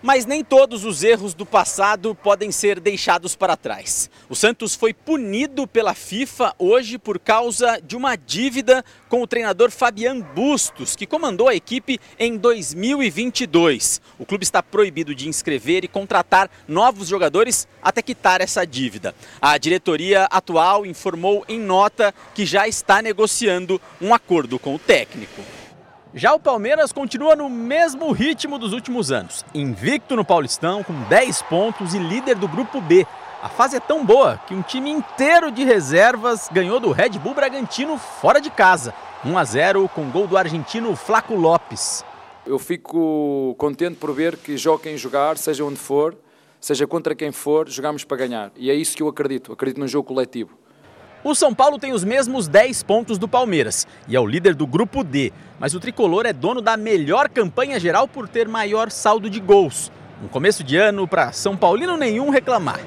Mas 0.02 0.26
nem 0.26 0.46
todos 0.46 0.86
os 0.86 1.04
erros 1.04 1.34
do 1.34 1.46
passado 1.46 2.16
podem 2.16 2.54
ser 2.54 2.80
deixados 2.80 3.36
para 3.36 3.58
trás. 3.58 4.10
O 4.30 4.36
Santos 4.36 4.74
foi 4.74 4.94
punido 4.94 5.68
pela 5.68 5.94
FIFA 5.94 6.56
hoje 6.58 6.98
por 6.98 7.20
causa 7.20 7.82
de 7.82 7.98
uma 7.98 8.16
dívida 8.16 8.84
com 9.10 9.22
o 9.22 9.28
treinador 9.28 9.70
Fabian 9.70 10.22
Bustos, 10.22 10.96
que 10.96 11.06
comandou 11.06 11.50
a 11.50 11.56
equipe 11.56 12.00
em 12.18 12.38
2022. 12.38 14.02
O 14.18 14.26
clube 14.26 14.46
está 14.46 14.64
proibido 14.64 15.14
de 15.14 15.28
inscrever 15.28 15.84
e 15.84 15.90
contratar 15.90 16.50
novos 16.66 17.10
jogadores 17.10 17.68
até 17.84 18.02
quitar 18.02 18.40
essa 18.40 18.66
dívida. 18.66 19.14
A 19.42 19.58
diretoria 19.58 20.26
atual 20.32 20.86
informou 20.86 21.44
em 21.50 21.60
nota 21.60 22.14
que 22.34 22.46
já 22.46 22.70
está 22.70 23.02
negociando 23.02 23.82
um 24.00 24.14
acordo 24.14 24.58
com 24.58 24.76
o 24.76 24.80
técnico. 24.80 25.59
Já 26.14 26.34
o 26.34 26.40
Palmeiras 26.40 26.92
continua 26.92 27.36
no 27.36 27.48
mesmo 27.48 28.12
ritmo 28.12 28.58
dos 28.58 28.74
últimos 28.74 29.12
anos, 29.12 29.46
invicto 29.54 30.16
no 30.16 30.26
Paulistão 30.26 30.84
com 30.84 31.04
10 31.04 31.44
pontos 31.44 31.94
e 31.94 32.00
líder 32.00 32.36
do 32.36 32.48
grupo 32.48 32.82
B. 32.82 33.06
A 33.44 33.48
fase 33.48 33.78
é 33.78 33.80
tão 33.80 34.04
boa 34.04 34.42
que 34.48 34.56
um 34.56 34.64
time 34.64 34.90
inteiro 34.90 35.52
de 35.52 35.64
reservas 35.64 36.50
ganhou 36.52 36.80
do 36.80 36.92
Red 36.92 37.12
Bull 37.12 37.36
Bragantino 37.36 37.96
fora 38.00 38.42
de 38.42 38.50
casa, 38.50 38.92
1 39.24 39.38
a 39.38 39.44
0 39.44 39.88
com 39.94 40.10
gol 40.10 40.26
do 40.26 40.36
argentino 40.36 40.96
Flaco 40.96 41.36
Lopes. 41.36 42.04
Eu 42.44 42.58
fico 42.58 43.54
contente 43.60 43.98
por 43.98 44.12
ver 44.12 44.36
que 44.36 44.58
joguem 44.58 44.98
jogar, 44.98 45.38
seja 45.38 45.64
onde 45.64 45.78
for, 45.78 46.18
seja 46.60 46.88
contra 46.88 47.14
quem 47.14 47.32
for, 47.32 47.70
jogamos 47.70 48.04
para 48.04 48.18
ganhar. 48.18 48.52
E 48.56 48.72
é 48.72 48.74
isso 48.74 48.98
que 48.98 49.04
eu 49.04 49.08
acredito, 49.08 49.54
acredito 49.54 49.80
num 49.80 49.88
jogo 49.88 50.08
coletivo. 50.08 50.58
O 51.22 51.36
São 51.36 51.54
Paulo 51.54 51.78
tem 51.78 51.92
os 51.92 52.06
mesmos 52.06 52.48
10 52.48 52.82
pontos 52.84 53.18
do 53.18 53.28
Palmeiras 53.28 53.86
e 54.08 54.16
é 54.16 54.20
o 54.20 54.26
líder 54.26 54.56
do 54.56 54.66
grupo 54.66 55.04
D, 55.04 55.34
mas 55.60 55.74
o 55.74 55.80
tricolor 55.80 56.26
é 56.26 56.32
dono 56.32 56.62
da 56.62 56.78
melhor 56.78 57.28
campanha 57.28 57.78
geral 57.78 58.08
por 58.08 58.30
ter 58.30 58.48
maior 58.48 58.90
saldo 58.90 59.30
de 59.30 59.42
gols. 59.42 59.92
Um 60.24 60.30
começo 60.30 60.64
de 60.64 60.78
ano 60.78 61.06
para 61.06 61.34
São 61.34 61.58
Paulino 61.58 61.98
nenhum 61.98 62.30
reclamar. 62.30 62.80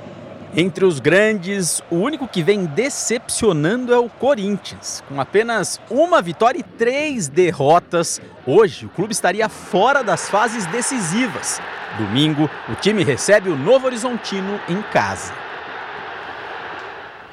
Entre 0.57 0.83
os 0.83 0.99
grandes, 0.99 1.83
o 1.91 1.97
único 1.97 2.27
que 2.27 2.43
vem 2.43 2.65
decepcionando 2.65 3.93
é 3.93 3.99
o 3.99 4.09
Corinthians. 4.09 5.05
Com 5.07 5.21
apenas 5.21 5.79
uma 5.91 6.23
vitória 6.23 6.59
e 6.59 6.63
três 6.63 7.29
derrotas, 7.29 8.19
hoje 8.47 8.87
o 8.87 8.91
clube 8.91 9.13
estaria 9.13 9.49
fora 9.51 10.03
das 10.03 10.31
fases 10.31 10.65
decisivas. 10.67 11.61
Domingo, 11.99 12.49
o 12.67 12.75
time 12.77 13.05
recebe 13.05 13.51
o 13.51 13.57
Novo 13.57 13.87
Horizontino 13.87 14.59
em 14.69 14.81
casa. 14.91 15.42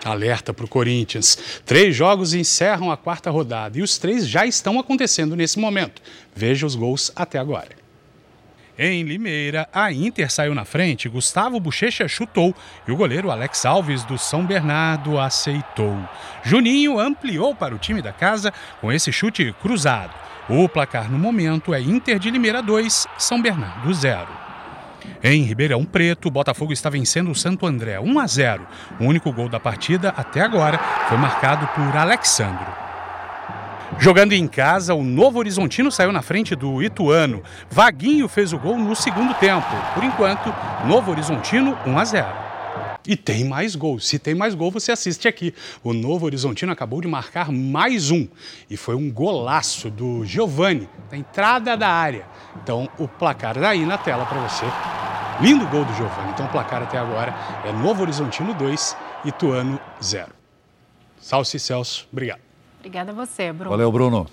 Alerta 0.04 0.54
para 0.54 0.66
o 0.66 0.70
Corinthians. 0.70 1.62
Três 1.66 1.96
jogos 1.96 2.34
encerram 2.34 2.92
a 2.92 2.98
quarta 2.98 3.30
rodada 3.30 3.78
e 3.78 3.82
os 3.82 3.98
três 3.98 4.28
já 4.28 4.46
estão 4.46 4.80
acontecendo 4.80 5.36
nesse 5.36 5.60
momento. 5.60 6.02
Veja 6.36 6.66
os 6.66 6.76
gols 6.76 7.12
até 7.16 7.38
agora. 7.38 7.80
Em 8.82 9.04
Limeira, 9.04 9.68
a 9.74 9.92
Inter 9.92 10.32
saiu 10.32 10.56
na 10.56 10.64
frente, 10.64 11.10
Gustavo 11.10 11.60
Bochecha 11.60 12.08
chutou 12.08 12.56
e 12.88 12.92
o 12.94 12.96
goleiro 12.96 13.30
Alex 13.30 13.66
Alves 13.66 14.06
do 14.06 14.18
São 14.18 14.46
Bernardo 14.46 15.20
aceitou. 15.20 15.98
Juninho 16.46 16.98
ampliou 16.98 17.54
para 17.54 17.76
o 17.76 17.78
time 17.78 18.02
da 18.02 18.14
casa 18.14 18.54
com 18.80 18.90
esse 18.90 19.12
chute 19.12 19.54
cruzado. 19.62 20.14
O 20.48 20.70
placar 20.70 21.12
no 21.12 21.20
momento 21.20 21.74
é 21.74 21.82
Inter 21.82 22.18
de 22.18 22.32
Limeira 22.32 22.62
2, 22.62 23.06
São 23.18 23.42
Bernardo 23.42 23.94
0. 23.94 24.49
Em 25.24 25.44
Ribeirão 25.44 25.84
Preto, 25.84 26.28
o 26.28 26.32
Botafogo 26.32 26.72
está 26.72 26.90
vencendo 26.90 27.30
o 27.32 27.36
Santo 27.36 27.66
André 27.66 28.00
1 28.00 28.20
a 28.20 28.28
0. 28.28 28.68
O 29.00 29.06
único 29.06 29.32
gol 29.32 29.50
da 29.50 29.60
partida 29.60 30.14
até 30.16 30.42
agora 30.42 30.80
foi 31.08 31.18
marcado 31.18 31.68
por 31.68 31.96
Alexandro. 31.96 32.68
Jogando 33.98 34.34
em 34.34 34.48
casa, 34.48 34.94
o 34.94 35.04
Novo 35.04 35.40
Horizontino 35.40 35.92
saiu 35.92 36.12
na 36.12 36.22
frente 36.22 36.56
do 36.56 36.82
Ituano. 36.82 37.44
Vaguinho 37.70 38.28
fez 38.28 38.54
o 38.54 38.60
gol 38.60 38.78
no 38.78 38.96
segundo 38.96 39.34
tempo. 39.34 39.68
Por 39.94 40.04
enquanto, 40.04 40.54
Novo 40.86 41.12
Horizontino 41.12 41.78
1 41.86 41.98
a 41.98 42.06
0. 42.06 42.28
E 43.08 43.16
tem 43.16 43.44
mais 43.44 43.76
gol. 43.76 44.00
Se 44.00 44.20
tem 44.20 44.36
mais 44.36 44.54
gol, 44.54 44.72
você 44.72 44.92
assiste 44.92 45.28
aqui. 45.28 45.54
O 45.84 45.94
Novo 45.94 46.26
Horizontino 46.26 46.72
acabou 46.72 47.02
de 47.02 47.08
marcar 47.08 47.52
mais 47.52 48.12
um. 48.12 48.28
E 48.70 48.78
foi 48.78 48.96
um 48.96 49.12
golaço 49.12 49.90
do 49.90 50.26
Giovani, 50.26 50.88
na 51.12 51.18
entrada 51.18 51.76
da 51.76 51.88
área. 51.88 52.26
Então, 52.62 52.90
o 52.98 53.08
placar 53.08 53.60
daí 53.60 53.86
na 53.86 53.98
tela 53.98 54.26
para 54.26 54.40
você. 54.48 54.66
Lindo 55.42 55.66
gol 55.68 55.86
do 55.86 55.94
Giovani. 55.94 56.32
Então, 56.32 56.46
o 56.46 56.50
placar 56.50 56.84
até 56.84 56.98
agora 56.98 57.34
é 57.66 57.72
Novo 57.72 58.02
Horizontino 58.02 58.54
2, 58.54 58.98
Ituano 59.26 59.80
0. 60.04 60.28
Salve 61.20 61.60
Celso. 61.60 62.08
Obrigado. 62.12 62.42
Obrigada 62.80 63.12
a 63.12 63.14
você, 63.14 63.52
Bruno. 63.52 63.72
Valeu, 63.72 63.92
Bruno. 63.92 64.28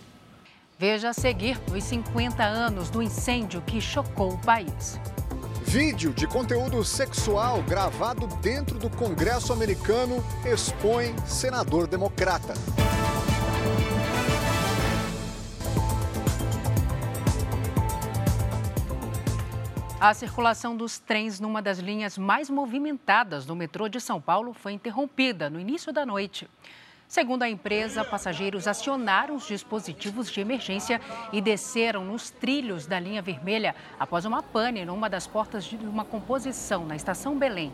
Veja 0.78 1.10
a 1.10 1.12
seguir 1.12 1.58
os 1.72 1.82
50 1.84 2.42
anos 2.42 2.90
do 2.90 3.02
incêndio 3.02 3.62
que 3.62 3.80
chocou 3.80 4.34
o 4.34 4.38
país. 4.38 5.00
Vídeo 5.68 6.14
de 6.14 6.28
conteúdo 6.28 6.84
sexual 6.84 7.60
gravado 7.60 8.28
dentro 8.40 8.78
do 8.78 8.88
Congresso 8.88 9.52
americano 9.52 10.24
expõe 10.44 11.12
senador 11.26 11.88
democrata. 11.88 12.54
A 19.98 20.14
circulação 20.14 20.76
dos 20.76 21.00
trens 21.00 21.40
numa 21.40 21.60
das 21.60 21.78
linhas 21.78 22.16
mais 22.16 22.48
movimentadas 22.48 23.44
do 23.44 23.56
metrô 23.56 23.88
de 23.88 24.00
São 24.00 24.20
Paulo 24.20 24.54
foi 24.54 24.72
interrompida 24.72 25.50
no 25.50 25.58
início 25.58 25.92
da 25.92 26.06
noite. 26.06 26.48
Segundo 27.16 27.44
a 27.44 27.48
empresa, 27.48 28.04
passageiros 28.04 28.68
acionaram 28.68 29.36
os 29.36 29.46
dispositivos 29.46 30.30
de 30.30 30.38
emergência 30.38 31.00
e 31.32 31.40
desceram 31.40 32.04
nos 32.04 32.28
trilhos 32.28 32.86
da 32.86 33.00
linha 33.00 33.22
vermelha 33.22 33.74
após 33.98 34.26
uma 34.26 34.42
pane 34.42 34.84
numa 34.84 35.08
das 35.08 35.26
portas 35.26 35.64
de 35.64 35.76
uma 35.76 36.04
composição 36.04 36.84
na 36.84 36.94
estação 36.94 37.38
Belém. 37.38 37.72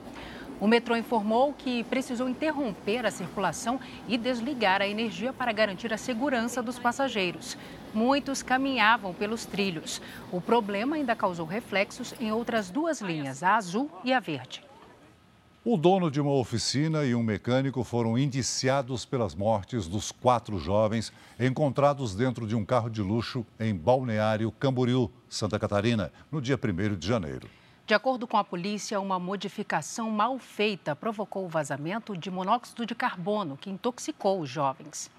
O 0.61 0.69
metrô 0.69 0.95
informou 0.95 1.53
que 1.55 1.83
precisou 1.83 2.29
interromper 2.29 3.05
a 3.05 3.11
circulação 3.11 3.81
e 4.07 4.17
desligar 4.17 4.81
a 4.81 4.87
energia 4.87 5.33
para 5.33 5.51
garantir 5.51 5.93
a 5.93 5.99
segurança 5.99 6.63
dos 6.63 6.79
passageiros. 6.79 7.59
Muitos 7.93 8.45
caminhavam 8.45 9.13
pelos 9.13 9.45
trilhos. 9.45 10.01
O 10.31 10.41
problema 10.41 10.95
ainda 10.95 11.17
causou 11.17 11.47
reflexos 11.47 12.15
em 12.21 12.31
outras 12.31 12.71
duas 12.71 13.01
linhas, 13.01 13.43
a 13.43 13.57
azul 13.57 13.91
e 14.05 14.13
a 14.13 14.21
verde. 14.21 14.63
O 15.65 15.77
dono 15.77 16.11
de 16.11 16.21
uma 16.21 16.33
oficina 16.33 17.05
e 17.05 17.15
um 17.15 17.23
mecânico 17.23 17.85
foram 17.85 18.19
indiciados 18.19 19.05
pelas 19.05 19.33
mortes 19.33 19.87
dos 19.87 20.11
quatro 20.11 20.59
jovens 20.59 21.13
encontrados 21.39 22.17
dentro 22.17 22.49
de 22.49 22.57
um 22.57 22.65
carro 22.65 22.91
de 22.91 23.01
luxo 23.01 23.47
em 23.61 23.73
Balneário 23.73 24.51
Camboriú, 24.51 25.09
Santa 25.29 25.61
Catarina, 25.61 26.13
no 26.33 26.43
dia 26.43 26.59
1 26.59 26.97
de 26.97 27.07
janeiro. 27.07 27.49
De 27.87 27.95
acordo 27.95 28.27
com 28.27 28.37
a 28.37 28.43
polícia, 28.43 28.99
uma 28.99 29.21
modificação 29.21 30.11
mal 30.11 30.37
feita 30.37 30.97
provocou 30.97 31.45
o 31.45 31.49
vazamento 31.49 32.17
de 32.17 32.29
monóxido 32.29 32.85
de 32.85 32.97
carbono 32.97 33.57
que 33.57 33.71
intoxicou 33.71 34.41
os 34.41 34.51
jovens. 34.51 35.13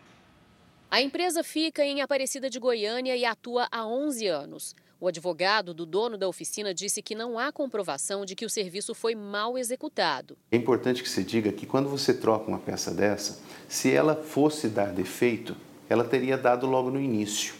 A 0.91 1.01
empresa 1.01 1.41
fica 1.41 1.85
em 1.85 2.01
Aparecida 2.01 2.49
de 2.49 2.59
Goiânia 2.59 3.15
e 3.15 3.23
atua 3.23 3.69
há 3.71 3.87
11 3.87 4.27
anos. 4.27 4.75
O 5.03 5.07
advogado 5.09 5.73
do 5.73 5.85
dono 5.85 6.17
da 6.17 6.29
oficina 6.29 6.73
disse 6.73 7.01
que 7.01 7.13
não 7.13 7.37
há 7.37 7.51
comprovação 7.51 8.23
de 8.23 8.35
que 8.35 8.45
o 8.45 8.49
serviço 8.49 8.95
foi 8.95 9.13
mal 9.13 9.57
executado. 9.57 10.37
É 10.49 10.55
importante 10.55 11.03
que 11.03 11.09
se 11.09 11.25
diga 11.25 11.51
que 11.51 11.65
quando 11.65 11.89
você 11.89 12.13
troca 12.13 12.47
uma 12.47 12.57
peça 12.57 12.89
dessa, 12.89 13.41
se 13.67 13.91
ela 13.91 14.15
fosse 14.15 14.69
dar 14.69 14.93
defeito, 14.93 15.57
ela 15.89 16.05
teria 16.05 16.37
dado 16.37 16.65
logo 16.65 16.89
no 16.89 17.01
início, 17.01 17.53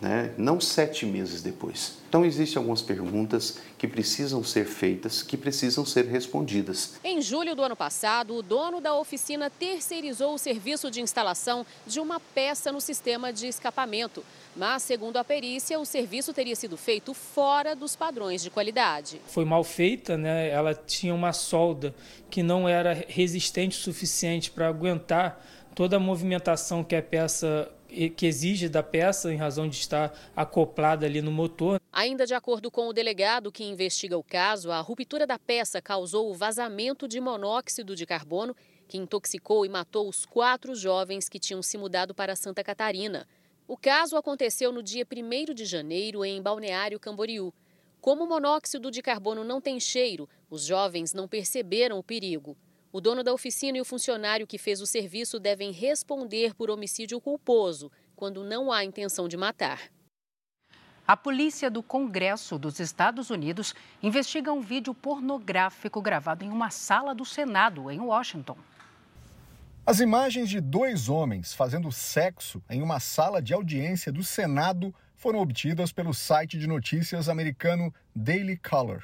né? 0.00 0.32
não 0.38 0.60
sete 0.60 1.04
meses 1.04 1.42
depois. 1.42 1.98
Então, 2.08 2.24
existem 2.24 2.58
algumas 2.60 2.80
perguntas 2.80 3.58
que 3.76 3.88
precisam 3.88 4.44
ser 4.44 4.64
feitas, 4.64 5.20
que 5.20 5.36
precisam 5.36 5.84
ser 5.84 6.04
respondidas. 6.04 6.94
Em 7.02 7.20
julho 7.20 7.56
do 7.56 7.64
ano 7.64 7.74
passado, 7.74 8.36
o 8.36 8.42
dono 8.42 8.80
da 8.80 8.94
oficina 8.94 9.50
terceirizou 9.50 10.34
o 10.34 10.38
serviço 10.38 10.92
de 10.92 11.00
instalação 11.00 11.66
de 11.88 11.98
uma 11.98 12.20
peça 12.20 12.70
no 12.70 12.80
sistema 12.80 13.32
de 13.32 13.48
escapamento. 13.48 14.22
Mas, 14.54 14.82
segundo 14.82 15.16
a 15.16 15.24
perícia, 15.24 15.80
o 15.80 15.84
serviço 15.84 16.32
teria 16.32 16.54
sido 16.54 16.76
feito 16.76 17.14
fora 17.14 17.74
dos 17.74 17.96
padrões 17.96 18.42
de 18.42 18.50
qualidade. 18.50 19.20
Foi 19.26 19.44
mal 19.44 19.64
feita, 19.64 20.18
né? 20.18 20.50
ela 20.50 20.74
tinha 20.74 21.14
uma 21.14 21.32
solda 21.32 21.94
que 22.28 22.42
não 22.42 22.68
era 22.68 22.92
resistente 23.08 23.78
o 23.78 23.80
suficiente 23.80 24.50
para 24.50 24.68
aguentar 24.68 25.42
toda 25.74 25.96
a 25.96 26.00
movimentação 26.00 26.84
que 26.84 26.94
a 26.94 27.02
peça 27.02 27.70
que 28.16 28.26
exige 28.26 28.70
da 28.70 28.82
peça 28.82 29.32
em 29.32 29.36
razão 29.36 29.68
de 29.68 29.76
estar 29.76 30.18
acoplada 30.34 31.04
ali 31.04 31.20
no 31.20 31.30
motor. 31.30 31.78
Ainda 31.92 32.24
de 32.24 32.32
acordo 32.32 32.70
com 32.70 32.88
o 32.88 32.92
delegado 32.92 33.52
que 33.52 33.64
investiga 33.64 34.16
o 34.16 34.24
caso, 34.24 34.70
a 34.70 34.80
ruptura 34.80 35.26
da 35.26 35.38
peça 35.38 35.80
causou 35.82 36.30
o 36.30 36.34
vazamento 36.34 37.06
de 37.06 37.20
monóxido 37.20 37.94
de 37.94 38.06
carbono 38.06 38.56
que 38.88 38.96
intoxicou 38.96 39.66
e 39.66 39.68
matou 39.68 40.08
os 40.08 40.24
quatro 40.24 40.74
jovens 40.74 41.28
que 41.28 41.38
tinham 41.38 41.62
se 41.62 41.76
mudado 41.76 42.14
para 42.14 42.34
Santa 42.34 42.64
Catarina. 42.64 43.26
O 43.72 43.76
caso 43.78 44.18
aconteceu 44.18 44.70
no 44.70 44.82
dia 44.82 45.06
1 45.10 45.54
de 45.54 45.64
janeiro 45.64 46.22
em 46.22 46.42
Balneário 46.42 47.00
Camboriú. 47.00 47.54
Como 48.02 48.24
o 48.24 48.28
monóxido 48.28 48.90
de 48.90 49.00
carbono 49.00 49.44
não 49.44 49.62
tem 49.62 49.80
cheiro, 49.80 50.28
os 50.50 50.66
jovens 50.66 51.14
não 51.14 51.26
perceberam 51.26 51.98
o 51.98 52.02
perigo. 52.02 52.54
O 52.92 53.00
dono 53.00 53.24
da 53.24 53.32
oficina 53.32 53.78
e 53.78 53.80
o 53.80 53.84
funcionário 53.86 54.46
que 54.46 54.58
fez 54.58 54.82
o 54.82 54.86
serviço 54.86 55.40
devem 55.40 55.72
responder 55.72 56.54
por 56.54 56.68
homicídio 56.68 57.18
culposo, 57.18 57.90
quando 58.14 58.44
não 58.44 58.70
há 58.70 58.84
intenção 58.84 59.26
de 59.26 59.38
matar. 59.38 59.90
A 61.08 61.16
polícia 61.16 61.70
do 61.70 61.82
Congresso 61.82 62.58
dos 62.58 62.78
Estados 62.78 63.30
Unidos 63.30 63.74
investiga 64.02 64.52
um 64.52 64.60
vídeo 64.60 64.92
pornográfico 64.92 66.02
gravado 66.02 66.44
em 66.44 66.50
uma 66.50 66.68
sala 66.68 67.14
do 67.14 67.24
Senado, 67.24 67.90
em 67.90 68.00
Washington. 68.00 68.58
As 69.84 69.98
imagens 69.98 70.48
de 70.48 70.60
dois 70.60 71.08
homens 71.08 71.52
fazendo 71.52 71.90
sexo 71.90 72.62
em 72.70 72.80
uma 72.80 73.00
sala 73.00 73.42
de 73.42 73.52
audiência 73.52 74.12
do 74.12 74.22
Senado 74.22 74.94
foram 75.16 75.40
obtidas 75.40 75.90
pelo 75.90 76.14
site 76.14 76.56
de 76.56 76.68
notícias 76.68 77.28
americano 77.28 77.92
Daily 78.14 78.56
Caller. 78.56 79.02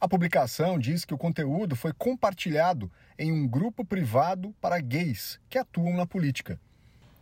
A 0.00 0.08
publicação 0.08 0.80
diz 0.80 1.04
que 1.04 1.14
o 1.14 1.18
conteúdo 1.18 1.76
foi 1.76 1.92
compartilhado 1.92 2.90
em 3.16 3.30
um 3.30 3.46
grupo 3.46 3.84
privado 3.84 4.52
para 4.60 4.80
gays 4.80 5.38
que 5.48 5.58
atuam 5.58 5.94
na 5.94 6.06
política. 6.06 6.60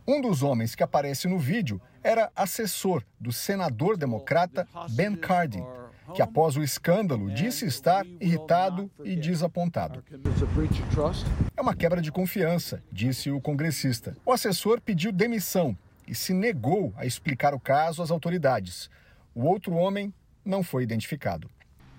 Um 0.07 0.19
dos 0.19 0.41
homens 0.41 0.73
que 0.73 0.81
aparece 0.81 1.27
no 1.27 1.37
vídeo 1.37 1.79
era 2.01 2.31
assessor 2.35 3.03
do 3.19 3.31
senador 3.31 3.97
democrata 3.97 4.67
Ben 4.89 5.15
Cardin, 5.15 5.63
que 6.13 6.21
após 6.21 6.57
o 6.57 6.63
escândalo 6.63 7.31
disse 7.31 7.65
estar 7.65 8.05
irritado 8.19 8.89
e 9.03 9.15
desapontado. 9.15 10.03
É 11.55 11.61
uma 11.61 11.75
quebra 11.75 12.01
de 12.01 12.11
confiança, 12.11 12.83
disse 12.91 13.31
o 13.31 13.41
congressista. 13.41 14.15
O 14.25 14.31
assessor 14.31 14.81
pediu 14.81 15.11
demissão 15.11 15.77
e 16.07 16.15
se 16.15 16.33
negou 16.33 16.93
a 16.97 17.05
explicar 17.05 17.53
o 17.53 17.59
caso 17.59 18.01
às 18.01 18.11
autoridades. 18.11 18.89
O 19.35 19.45
outro 19.45 19.73
homem 19.73 20.13
não 20.43 20.63
foi 20.63 20.83
identificado. 20.83 21.49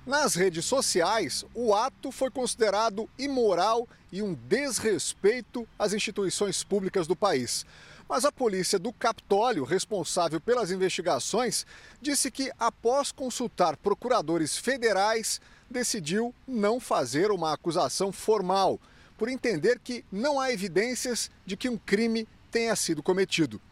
Nas 0.07 0.35
redes 0.35 0.65
sociais, 0.65 1.45
o 1.55 1.75
ato 1.75 2.11
foi 2.11 2.31
considerado 2.31 3.09
imoral 3.19 3.87
e 4.11 4.23
um 4.23 4.35
desrespeito 4.35 5.69
às 5.79 5.93
instituições 5.93 6.65
públicas 6.65 7.07
do 7.07 7.15
país. 7.15 7.65
Mas 8.11 8.25
a 8.25 8.33
polícia 8.33 8.77
do 8.77 8.93
Capitólio, 8.93 9.63
responsável 9.63 10.41
pelas 10.41 10.73
investigações, 10.73 11.65
disse 12.03 12.29
que, 12.29 12.51
após 12.59 13.13
consultar 13.13 13.77
procuradores 13.77 14.59
federais, 14.59 15.41
decidiu 15.71 16.35
não 16.45 16.81
fazer 16.81 17.31
uma 17.31 17.53
acusação 17.53 18.11
formal, 18.11 18.81
por 19.17 19.29
entender 19.29 19.79
que 19.79 20.05
não 20.11 20.41
há 20.41 20.51
evidências 20.51 21.31
de 21.47 21.57
que 21.57 21.69
um 21.69 21.79
crime 21.79 22.27
tenha 22.51 22.75
sido 22.75 23.01
cometido. 23.01 23.63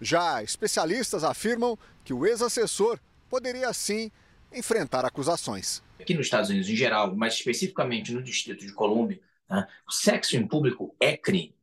Já 0.00 0.42
especialistas 0.42 1.22
afirmam 1.22 1.78
que 2.02 2.14
o 2.14 2.24
ex-assessor 2.24 2.98
poderia 3.28 3.70
sim 3.74 4.10
enfrentar 4.50 5.04
acusações. 5.04 5.82
Aqui 6.00 6.14
nos 6.14 6.28
Estados 6.28 6.48
Unidos 6.48 6.70
em 6.70 6.76
geral, 6.76 7.14
mas 7.14 7.34
especificamente 7.34 8.10
no 8.10 8.22
Distrito 8.22 8.64
de 8.64 8.72
Colômbia, 8.72 9.20
né, 9.50 9.68
o 9.86 9.92
sexo 9.92 10.34
em 10.34 10.46
público 10.48 10.96
é 10.98 11.14
crime. 11.14 11.54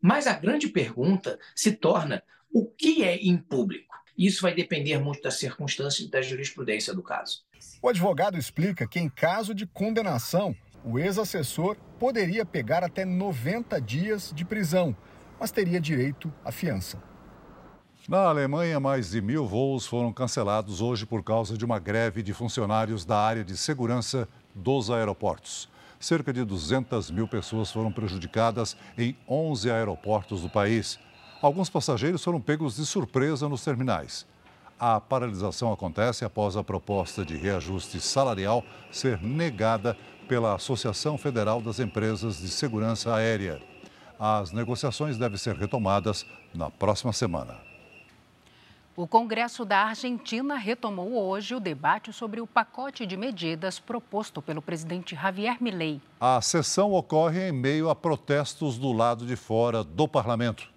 Mas 0.00 0.26
a 0.26 0.34
grande 0.34 0.68
pergunta 0.68 1.38
se 1.54 1.72
torna 1.72 2.22
o 2.52 2.66
que 2.66 3.02
é 3.02 3.16
em 3.16 3.36
público? 3.36 3.92
Isso 4.16 4.42
vai 4.42 4.54
depender 4.54 4.98
muito 4.98 5.22
das 5.22 5.34
circunstâncias 5.34 6.06
e 6.06 6.10
da 6.10 6.20
jurisprudência 6.20 6.94
do 6.94 7.02
caso. 7.02 7.44
O 7.80 7.88
advogado 7.88 8.36
explica 8.36 8.86
que, 8.86 9.00
em 9.00 9.08
caso 9.08 9.54
de 9.54 9.66
condenação, 9.66 10.54
o 10.84 10.98
ex-assessor 10.98 11.76
poderia 11.98 12.44
pegar 12.44 12.84
até 12.84 13.04
90 13.04 13.80
dias 13.80 14.32
de 14.34 14.44
prisão, 14.44 14.96
mas 15.40 15.50
teria 15.50 15.80
direito 15.80 16.32
à 16.44 16.52
fiança. 16.52 17.02
Na 18.08 18.24
Alemanha, 18.24 18.80
mais 18.80 19.10
de 19.10 19.20
mil 19.20 19.46
voos 19.46 19.86
foram 19.86 20.12
cancelados 20.12 20.80
hoje 20.80 21.06
por 21.06 21.22
causa 21.22 21.56
de 21.56 21.64
uma 21.64 21.78
greve 21.78 22.20
de 22.20 22.34
funcionários 22.34 23.04
da 23.04 23.16
área 23.16 23.44
de 23.44 23.56
segurança 23.56 24.28
dos 24.52 24.90
aeroportos. 24.90 25.68
Cerca 26.02 26.32
de 26.32 26.44
200 26.44 27.12
mil 27.12 27.28
pessoas 27.28 27.70
foram 27.70 27.92
prejudicadas 27.92 28.76
em 28.98 29.16
11 29.28 29.70
aeroportos 29.70 30.42
do 30.42 30.48
país. 30.48 30.98
Alguns 31.40 31.70
passageiros 31.70 32.24
foram 32.24 32.40
pegos 32.40 32.74
de 32.74 32.84
surpresa 32.84 33.48
nos 33.48 33.62
terminais. 33.62 34.26
A 34.80 35.00
paralisação 35.00 35.72
acontece 35.72 36.24
após 36.24 36.56
a 36.56 36.64
proposta 36.64 37.24
de 37.24 37.36
reajuste 37.36 38.00
salarial 38.00 38.64
ser 38.90 39.22
negada 39.22 39.96
pela 40.26 40.56
Associação 40.56 41.16
Federal 41.16 41.62
das 41.62 41.78
Empresas 41.78 42.38
de 42.38 42.48
Segurança 42.48 43.14
Aérea. 43.14 43.62
As 44.18 44.50
negociações 44.50 45.16
devem 45.16 45.38
ser 45.38 45.54
retomadas 45.54 46.26
na 46.52 46.68
próxima 46.68 47.12
semana. 47.12 47.71
O 48.94 49.06
Congresso 49.06 49.64
da 49.64 49.78
Argentina 49.78 50.54
retomou 50.56 51.14
hoje 51.14 51.54
o 51.54 51.60
debate 51.60 52.12
sobre 52.12 52.42
o 52.42 52.46
pacote 52.46 53.06
de 53.06 53.16
medidas 53.16 53.78
proposto 53.80 54.42
pelo 54.42 54.60
presidente 54.60 55.14
Javier 55.14 55.56
Milei. 55.62 55.98
A 56.20 56.42
sessão 56.42 56.92
ocorre 56.92 57.48
em 57.48 57.52
meio 57.52 57.88
a 57.88 57.94
protestos 57.94 58.76
do 58.76 58.92
lado 58.92 59.24
de 59.24 59.34
fora 59.34 59.82
do 59.82 60.06
parlamento. 60.06 60.70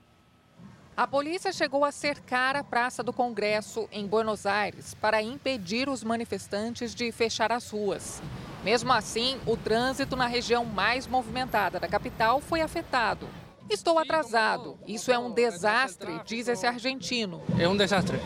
A 0.96 1.06
polícia 1.06 1.52
chegou 1.52 1.84
a 1.84 1.92
cercar 1.92 2.56
a 2.56 2.64
Praça 2.64 3.04
do 3.04 3.12
Congresso, 3.12 3.86
em 3.92 4.08
Buenos 4.08 4.46
Aires, 4.46 4.94
para 4.94 5.22
impedir 5.22 5.90
os 5.90 6.02
manifestantes 6.02 6.96
de 6.96 7.12
fechar 7.12 7.52
as 7.52 7.70
ruas. 7.70 8.24
Mesmo 8.64 8.94
assim, 8.94 9.38
o 9.46 9.58
trânsito 9.58 10.16
na 10.16 10.26
região 10.26 10.64
mais 10.64 11.06
movimentada 11.06 11.82
da 11.82 11.88
capital 11.90 12.40
foi 12.40 12.62
afetado. 12.62 13.28
Estou 13.70 13.98
atrasado. 13.98 14.78
Isso 14.88 15.12
é 15.12 15.18
um 15.18 15.32
desastre, 15.32 16.22
diz 16.26 16.48
esse 16.48 16.66
argentino. 16.66 17.42
É 17.60 17.68
um 17.68 17.76
desastre. 17.76 18.18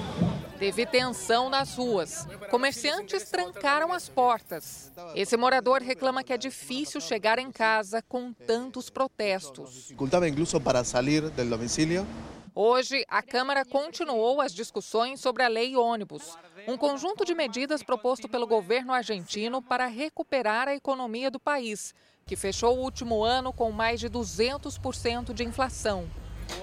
Teve 0.59 0.85
tensão 0.85 1.49
nas 1.49 1.75
ruas. 1.75 2.27
Comerciantes 2.51 3.23
trancaram 3.29 3.93
as 3.93 4.09
portas. 4.09 4.91
Esse 5.15 5.37
morador 5.37 5.81
reclama 5.81 6.21
que 6.21 6.33
é 6.33 6.37
difícil 6.37 6.99
chegar 6.99 7.39
em 7.39 7.49
casa 7.49 8.01
com 8.01 8.33
tantos 8.33 8.89
protestos. 8.89 9.73
Dificultava 9.73 10.27
incluso 10.27 10.59
para 10.59 10.83
sair 10.83 11.21
do 11.21 11.45
domicílio. 11.45 12.05
Hoje, 12.53 13.05
a 13.07 13.21
Câmara 13.21 13.63
continuou 13.63 14.41
as 14.41 14.53
discussões 14.53 15.21
sobre 15.21 15.43
a 15.43 15.47
lei 15.47 15.77
ônibus, 15.77 16.37
um 16.69 16.77
conjunto 16.77 17.25
de 17.25 17.33
medidas 17.33 17.81
proposto 17.81 18.29
pelo 18.29 18.45
governo 18.45 18.93
argentino 18.93 19.59
para 19.59 19.87
recuperar 19.87 20.67
a 20.67 20.75
economia 20.75 21.31
do 21.31 21.39
país, 21.39 21.95
que 22.27 22.35
fechou 22.35 22.77
o 22.77 22.81
último 22.81 23.23
ano 23.23 23.51
com 23.51 23.71
mais 23.71 23.99
de 23.99 24.07
200% 24.07 25.33
de 25.33 25.43
inflação. 25.43 26.07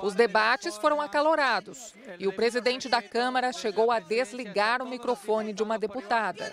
Os 0.02 0.14
debates 0.14 0.76
foram 0.76 1.00
acalorados 1.00 1.92
e 2.18 2.26
o 2.28 2.32
presidente 2.32 2.88
da 2.88 3.02
Câmara 3.02 3.52
chegou 3.52 3.90
a 3.90 3.98
desligar 3.98 4.80
o 4.80 4.88
microfone 4.88 5.52
de 5.52 5.62
uma 5.62 5.78
deputada. 5.78 6.52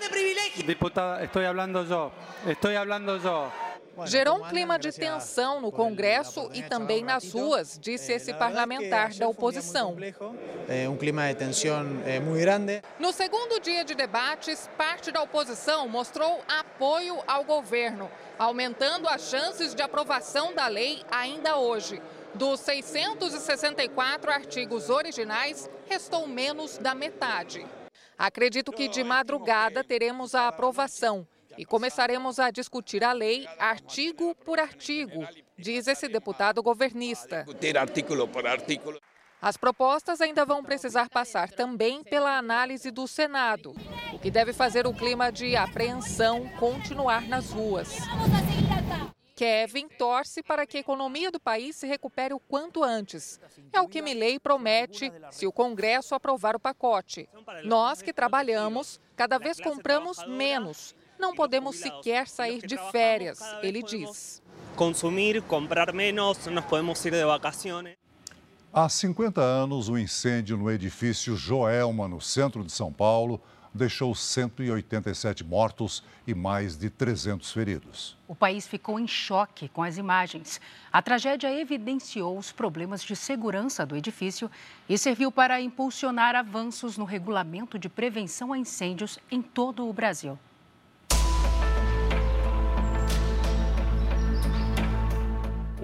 Deputada, 0.66 1.24
estou 1.24 1.44
falando 1.44 1.80
eu. 1.80 2.12
Estou 2.52 2.72
falando 2.72 3.10
eu. 3.10 3.73
Gerou 4.06 4.38
um 4.38 4.50
clima 4.50 4.80
de 4.80 4.92
tensão 4.92 5.62
no 5.62 5.72
Congresso 5.72 6.50
e 6.54 6.64
também 6.64 7.04
nas 7.04 7.32
ruas, 7.32 7.78
disse 7.80 8.12
esse 8.12 8.34
parlamentar 8.34 9.14
da 9.14 9.28
oposição. 9.28 9.96
É 10.68 10.90
um 10.90 10.98
clima 10.98 11.28
de 11.28 11.36
tensão 11.36 11.84
muito 12.24 12.40
grande. 12.40 12.82
No 13.00 13.14
segundo 13.14 13.60
dia 13.60 13.86
de 13.86 13.94
debates, 13.94 14.70
parte 14.78 15.12
da 15.12 15.22
oposição 15.22 15.88
mostrou 15.88 16.42
apoio 16.48 17.18
ao 17.28 17.44
governo, 17.44 18.10
aumentando 18.38 19.08
as 19.08 19.30
chances 19.30 19.76
de 19.76 19.82
aprovação 19.82 20.54
da 20.54 20.68
lei 20.68 21.04
ainda 21.12 21.58
hoje. 21.58 22.02
Dos 22.34 22.62
664 22.62 24.32
artigos 24.32 24.90
originais, 24.90 25.70
restou 25.86 26.28
menos 26.28 26.80
da 26.80 26.96
metade. 26.96 27.64
Acredito 28.18 28.72
que 28.72 28.88
de 28.88 29.04
madrugada 29.04 29.84
teremos 29.84 30.34
a 30.34 30.48
aprovação 30.48 31.28
e 31.58 31.66
começaremos 31.66 32.40
a 32.40 32.52
discutir 32.52 33.04
a 33.04 33.12
lei 33.12 33.48
artigo 33.60 34.36
por 34.46 34.60
artigo, 34.60 35.28
diz 35.58 35.88
esse 35.88 36.08
deputado 36.08 36.62
governista. 36.62 37.46
As 39.42 39.58
propostas 39.58 40.22
ainda 40.22 40.46
vão 40.46 40.64
precisar 40.64 41.10
passar 41.10 41.50
também 41.52 42.02
pela 42.02 42.38
análise 42.38 42.90
do 42.90 43.06
Senado, 43.08 43.76
o 44.14 44.20
que 44.20 44.32
deve 44.32 44.54
fazer 44.54 44.88
o 44.88 44.94
clima 44.94 45.32
de 45.32 45.56
apreensão 45.56 46.48
continuar 46.60 47.28
nas 47.28 47.50
ruas. 47.50 47.90
Kevin 49.36 49.90
torce 49.90 50.44
para 50.44 50.66
que 50.66 50.78
a 50.78 50.80
economia 50.80 51.32
do 51.32 51.40
país 51.40 51.76
se 51.76 51.88
recupere 51.88 52.34
o 52.34 52.40
quanto 52.40 52.84
antes. 52.84 53.40
É 53.74 53.82
o 53.82 53.88
que 53.88 54.02
Milley 54.02 54.40
promete 54.40 55.12
se 55.32 55.48
o 55.48 55.52
Congresso 55.52 56.16
aprovar 56.16 56.56
o 56.56 56.60
pacote. 56.60 57.28
Nós 57.66 58.02
que 58.02 58.14
trabalhamos, 58.14 59.02
cada 59.16 59.38
vez 59.38 59.60
compramos 59.60 60.26
menos. 60.26 60.96
Não 61.20 61.34
podemos 61.34 61.76
sequer 61.78 62.28
sair 62.28 62.66
de 62.66 62.78
férias, 62.92 63.40
ele 63.62 63.82
diz. 63.82 64.42
Consumir, 64.76 65.42
comprar 65.44 65.94
menos, 65.94 66.46
nós 66.48 66.66
podemos 66.66 67.04
ir 67.06 67.12
de 67.12 67.26
vacações. 67.26 67.96
Há 68.72 68.90
50 68.90 69.40
anos, 69.40 69.88
o 69.88 69.94
um 69.94 69.98
incêndio 69.98 70.58
no 70.58 70.72
edifício 70.72 71.36
Joelma, 71.36 72.08
no 72.08 72.20
centro 72.20 72.64
de 72.64 72.72
São 72.72 72.92
Paulo, 72.92 73.40
deixou 73.74 74.14
187 74.14 75.44
mortos 75.44 76.04
e 76.28 76.34
mais 76.34 76.78
de 76.78 76.90
300 76.90 77.52
feridos. 77.52 78.18
O 78.28 78.36
país 78.36 78.68
ficou 78.68 79.00
em 79.00 79.08
choque 79.08 79.68
com 79.70 79.82
as 79.82 79.98
imagens. 79.98 80.62
A 80.92 81.02
tragédia 81.02 81.52
evidenciou 81.60 82.38
os 82.38 82.52
problemas 82.52 83.04
de 83.04 83.16
segurança 83.16 83.86
do 83.86 83.96
edifício 83.96 84.50
e 84.88 84.98
serviu 84.98 85.32
para 85.32 85.60
impulsionar 85.60 86.36
avanços 86.36 86.98
no 86.98 87.06
regulamento 87.06 87.80
de 87.80 87.90
prevenção 87.90 88.54
a 88.54 88.58
incêndios 88.58 89.18
em 89.32 89.42
todo 89.42 89.88
o 89.88 89.94
Brasil. 89.94 90.38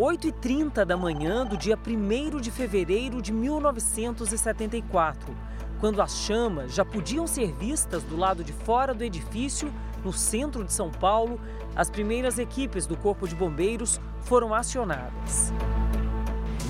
Oito 0.02 0.30
e 0.30 0.32
trinta 0.32 0.86
da 0.86 0.96
manhã 0.96 1.46
do 1.46 1.58
dia 1.58 1.78
1 1.78 2.40
de 2.40 2.50
fevereiro 2.50 3.22
de 3.22 3.34
1974 3.34 5.36
quando 5.78 6.02
as 6.02 6.20
chamas 6.20 6.74
já 6.74 6.86
podiam 6.86 7.28
ser 7.28 7.52
vistas 7.52 8.02
do 8.04 8.16
lado 8.16 8.42
de 8.42 8.54
fora 8.54 8.94
do 8.94 9.04
edifício, 9.04 9.70
no 10.02 10.14
centro 10.14 10.64
de 10.64 10.72
São 10.72 10.90
Paulo, 10.90 11.38
as 11.76 11.90
primeiras 11.90 12.40
equipes 12.40 12.88
do 12.88 12.96
Corpo 12.96 13.28
de 13.28 13.36
Bombeiros 13.36 14.00
foram 14.22 14.54
acionadas. 14.54 15.52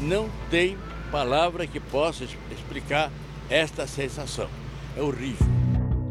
Não 0.02 0.28
tem 0.50 0.76
palavra 1.12 1.68
que 1.68 1.80
possa 1.80 2.24
explicar 2.24 3.12
esta 3.48 3.86
sensação. 3.86 4.50
É 4.98 5.04
horrível. 5.04 5.59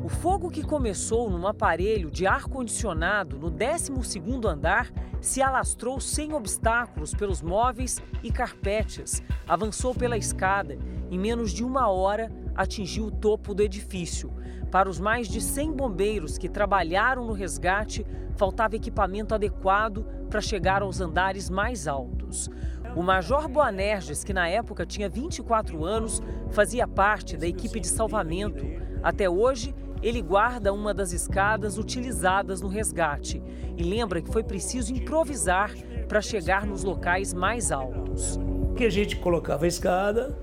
O 0.08 0.10
fogo 0.10 0.48
que 0.48 0.62
começou 0.62 1.28
num 1.28 1.46
aparelho 1.46 2.10
de 2.10 2.26
ar-condicionado 2.26 3.38
no 3.38 3.50
12º 3.50 4.42
andar 4.46 4.90
se 5.20 5.42
alastrou 5.42 6.00
sem 6.00 6.32
obstáculos 6.32 7.12
pelos 7.12 7.42
móveis 7.42 8.00
e 8.22 8.32
carpetes, 8.32 9.22
avançou 9.46 9.94
pela 9.94 10.16
escada. 10.16 10.78
Em 11.10 11.18
menos 11.18 11.52
de 11.52 11.62
uma 11.62 11.90
hora, 11.90 12.32
atingiu 12.56 13.04
o 13.04 13.10
topo 13.10 13.54
do 13.54 13.62
edifício. 13.62 14.32
Para 14.70 14.88
os 14.88 14.98
mais 14.98 15.28
de 15.28 15.42
100 15.42 15.72
bombeiros 15.72 16.38
que 16.38 16.48
trabalharam 16.48 17.26
no 17.26 17.34
resgate, 17.34 18.06
faltava 18.34 18.76
equipamento 18.76 19.34
adequado 19.34 20.06
para 20.30 20.40
chegar 20.40 20.80
aos 20.80 21.02
andares 21.02 21.50
mais 21.50 21.86
altos. 21.86 22.48
O 22.96 23.02
Major 23.02 23.46
Boanerges, 23.46 24.24
que 24.24 24.32
na 24.32 24.48
época 24.48 24.86
tinha 24.86 25.06
24 25.06 25.84
anos, 25.84 26.22
fazia 26.48 26.88
parte 26.88 27.36
da 27.36 27.46
equipe 27.46 27.78
de 27.78 27.88
salvamento. 27.88 28.64
Até 29.02 29.28
hoje, 29.28 29.74
ele 30.02 30.22
guarda 30.22 30.72
uma 30.72 30.94
das 30.94 31.12
escadas 31.12 31.78
utilizadas 31.78 32.60
no 32.60 32.68
resgate 32.68 33.42
e 33.76 33.82
lembra 33.82 34.22
que 34.22 34.32
foi 34.32 34.42
preciso 34.42 34.92
improvisar 34.92 35.72
para 36.08 36.20
chegar 36.20 36.66
nos 36.66 36.84
locais 36.84 37.34
mais 37.34 37.70
altos. 37.70 38.38
Que 38.76 38.84
a 38.84 38.90
gente 38.90 39.16
colocava 39.16 39.64
a 39.64 39.68
escada, 39.68 40.36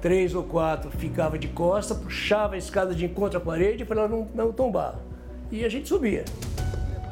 três 0.00 0.34
ou 0.34 0.42
quatro 0.42 0.90
ficava 0.90 1.38
de 1.38 1.48
costa, 1.48 1.94
puxava 1.94 2.54
a 2.54 2.58
escada 2.58 2.94
de 2.94 3.04
encontro 3.04 3.38
à 3.38 3.40
parede 3.40 3.84
para 3.84 4.00
ela 4.00 4.08
não, 4.08 4.26
não 4.34 4.52
tombar. 4.52 4.98
E 5.50 5.64
a 5.64 5.68
gente 5.68 5.88
subia. 5.88 6.24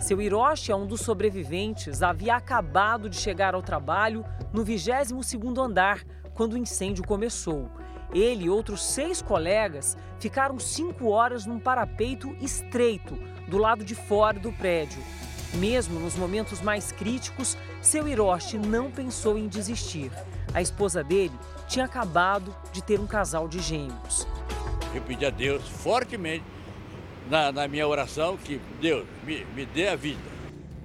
Seu 0.01 0.21
Hiroshi 0.21 0.71
é 0.71 0.77
um 0.77 0.87
dos 0.87 1.01
sobreviventes, 1.01 2.03
havia 2.03 2.37
acabado 2.37 3.09
de 3.09 3.17
chegar 3.17 3.55
ao 3.55 3.63
trabalho 3.63 4.25
no 4.53 4.65
22º 4.65 5.59
andar, 5.59 6.05
quando 6.35 6.55
o 6.55 6.59
incêndio 6.59 7.05
começou. 7.07 7.71
Ele 8.13 8.45
e 8.45 8.51
outros 8.51 8.85
seis 8.85 9.23
colegas 9.23 9.97
ficaram 10.19 10.59
cinco 10.59 11.09
horas 11.09 11.47
num 11.47 11.59
parapeito 11.59 12.35
estreito, 12.41 13.19
do 13.49 13.59
lado 13.59 13.85
de 13.85 13.95
fora 13.95 14.39
do 14.39 14.53
prédio. 14.53 15.03
Mesmo 15.55 16.01
nos 16.01 16.17
momentos 16.17 16.61
mais 16.61 16.91
críticos, 16.91 17.57
seu 17.81 18.09
Hiroshi 18.09 18.59
não 18.59 18.91
pensou 18.91 19.39
em 19.39 19.47
desistir. 19.47 20.11
A 20.53 20.61
esposa 20.61 21.03
dele 21.03 21.35
tinha 21.69 21.85
acabado 21.85 22.55
de 22.73 22.83
ter 22.83 22.99
um 22.99 23.07
casal 23.07 23.47
de 23.49 23.61
gêmeos. 23.61 24.27
Eu 24.95 25.03
pedi 25.03 25.27
a 25.27 25.31
Deus 25.31 25.67
fortemente 25.69 26.45
na, 27.29 27.51
na 27.51 27.69
minha 27.69 27.87
oração 27.87 28.37
que 28.37 28.61
Deus 28.81 29.07
me, 29.25 29.45
me 29.47 29.67
dê 29.67 29.89
a 29.89 29.97
vida. 29.97 30.35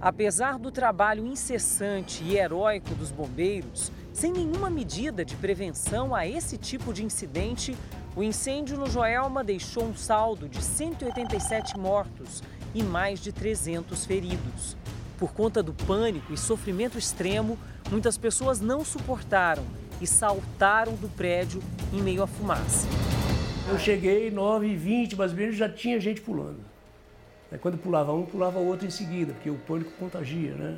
Apesar 0.01 0.57
do 0.57 0.71
trabalho 0.71 1.25
incessante 1.27 2.23
e 2.23 2.37
heróico 2.37 2.95
dos 2.95 3.11
bombeiros, 3.11 3.91
sem 4.19 4.33
nenhuma 4.33 4.69
medida 4.69 5.23
de 5.23 5.33
prevenção 5.37 6.13
a 6.13 6.27
esse 6.27 6.57
tipo 6.57 6.91
de 6.91 7.05
incidente, 7.05 7.73
o 8.17 8.21
incêndio 8.21 8.77
no 8.77 8.89
Joelma 8.89 9.45
deixou 9.45 9.85
um 9.85 9.95
saldo 9.95 10.49
de 10.49 10.61
187 10.61 11.79
mortos 11.79 12.43
e 12.75 12.83
mais 12.83 13.21
de 13.21 13.31
300 13.31 14.05
feridos. 14.05 14.75
Por 15.17 15.31
conta 15.31 15.63
do 15.63 15.73
pânico 15.73 16.33
e 16.33 16.37
sofrimento 16.37 16.97
extremo, 16.97 17.57
muitas 17.89 18.17
pessoas 18.17 18.59
não 18.59 18.83
suportaram 18.83 19.63
e 20.01 20.05
saltaram 20.05 20.95
do 20.95 21.07
prédio 21.07 21.63
em 21.93 22.01
meio 22.01 22.21
à 22.21 22.27
fumaça. 22.27 22.89
Eu 23.69 23.79
cheguei 23.79 24.29
9h20, 24.29 25.15
mais 25.15 25.31
ou 25.31 25.37
menos, 25.37 25.55
já 25.55 25.69
tinha 25.69 25.97
gente 25.97 26.19
pulando. 26.19 26.59
Quando 27.61 27.77
pulava 27.77 28.11
um, 28.11 28.25
pulava 28.25 28.59
outro 28.59 28.85
em 28.85 28.91
seguida, 28.91 29.31
porque 29.31 29.49
o 29.49 29.55
pânico 29.59 29.91
contagia, 29.91 30.55
né? 30.55 30.77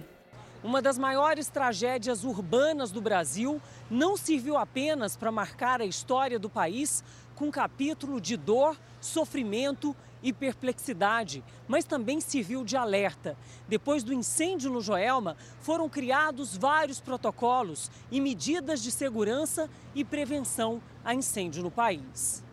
Uma 0.64 0.80
das 0.80 0.96
maiores 0.96 1.48
tragédias 1.48 2.24
urbanas 2.24 2.92
do 2.92 3.02
Brasil 3.02 3.60
não 3.90 4.16
serviu 4.16 4.58
apenas 4.58 5.18
para 5.18 5.32
marcar 5.32 5.82
a 5.82 5.86
história 5.86 6.38
do 6.38 6.52
país 6.52 7.04
com 7.36 7.46
um 7.46 7.52
capítulo 7.52 8.22
de 8.22 8.38
dor, 8.38 8.78
sofrimento 9.00 9.96
e 10.22 10.32
perplexidade, 10.32 11.44
mas 11.68 11.84
também 11.84 12.22
serviu 12.22 12.64
de 12.64 12.78
alerta. 12.78 13.36
Depois 13.68 14.04
do 14.04 14.14
incêndio 14.14 14.72
no 14.72 14.82
Joelma, 14.82 15.36
foram 15.62 15.90
criados 15.90 16.56
vários 16.56 17.00
protocolos 17.00 17.90
e 18.12 18.22
medidas 18.22 18.84
de 18.84 18.92
segurança 18.92 19.68
e 19.96 20.06
prevenção 20.06 20.80
a 21.04 21.16
incêndio 21.16 21.64
no 21.64 21.72
país. 21.72 22.44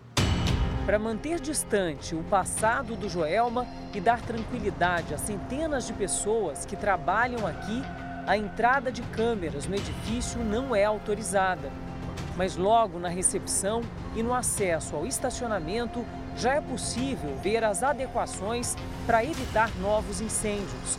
Para 0.89 0.99
manter 0.99 1.39
distante 1.39 2.15
o 2.15 2.25
passado 2.25 2.97
do 2.97 3.11
Joelma 3.11 3.67
e 3.93 4.01
dar 4.01 4.23
tranquilidade 4.23 5.13
a 5.13 5.19
centenas 5.19 5.87
de 5.87 5.93
pessoas 5.93 6.65
que 6.65 6.77
trabalham 6.77 7.47
aqui, 7.47 7.83
a 8.27 8.39
entrada 8.39 8.91
de 8.91 9.03
câmeras 9.03 9.67
no 9.67 9.75
edifício 9.75 10.43
não 10.43 10.75
é 10.75 10.87
autorizada. 10.87 11.71
Mas 12.39 12.57
logo 12.57 12.99
na 12.99 13.11
recepção 13.11 13.83
e 14.17 14.23
no 14.23 14.33
acesso 14.33 14.97
ao 14.97 15.05
estacionamento 15.05 16.03
já 16.35 16.55
é 16.55 16.61
possível 16.63 17.37
ver 17.43 17.65
as 17.65 17.83
adequações 17.83 18.75
para 19.05 19.23
evitar 19.23 19.71
novos 19.81 20.23
incêndios. 20.23 20.99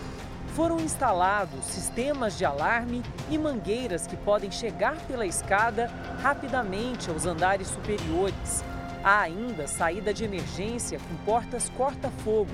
Foram 0.49 0.79
instalados 0.79 1.65
sistemas 1.65 2.37
de 2.37 2.45
alarme 2.45 3.01
e 3.27 3.39
mangueiras 3.39 4.05
que 4.05 4.17
podem 4.17 4.51
chegar 4.51 4.97
pela 5.07 5.25
escada 5.25 5.89
rapidamente 6.21 7.09
aos 7.09 7.25
andares 7.25 7.69
superiores. 7.69 8.63
Há 9.03 9.21
ainda 9.21 9.65
saída 9.65 10.13
de 10.13 10.25
emergência 10.25 10.99
com 10.99 11.15
portas 11.25 11.69
corta-fogo 11.69 12.51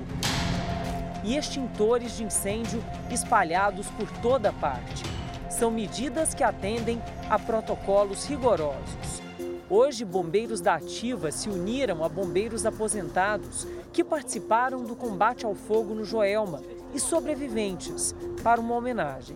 e 1.23 1.35
extintores 1.35 2.15
de 2.15 2.23
incêndio 2.23 2.83
espalhados 3.09 3.87
por 3.91 4.07
toda 4.21 4.53
parte. 4.53 5.03
São 5.49 5.71
medidas 5.71 6.35
que 6.35 6.43
atendem 6.43 7.01
a 7.29 7.39
protocolos 7.39 8.25
rigorosos. 8.25 9.23
Hoje, 9.67 10.05
bombeiros 10.05 10.61
da 10.61 10.75
Ativa 10.75 11.31
se 11.31 11.49
uniram 11.49 12.03
a 12.03 12.09
bombeiros 12.09 12.63
aposentados 12.67 13.65
que 13.91 14.03
participaram 14.03 14.83
do 14.83 14.95
combate 14.95 15.45
ao 15.45 15.55
fogo 15.55 15.95
no 15.95 16.05
Joelma 16.05 16.61
e 16.93 16.99
sobreviventes 16.99 18.13
para 18.43 18.61
uma 18.61 18.75
homenagem. 18.75 19.35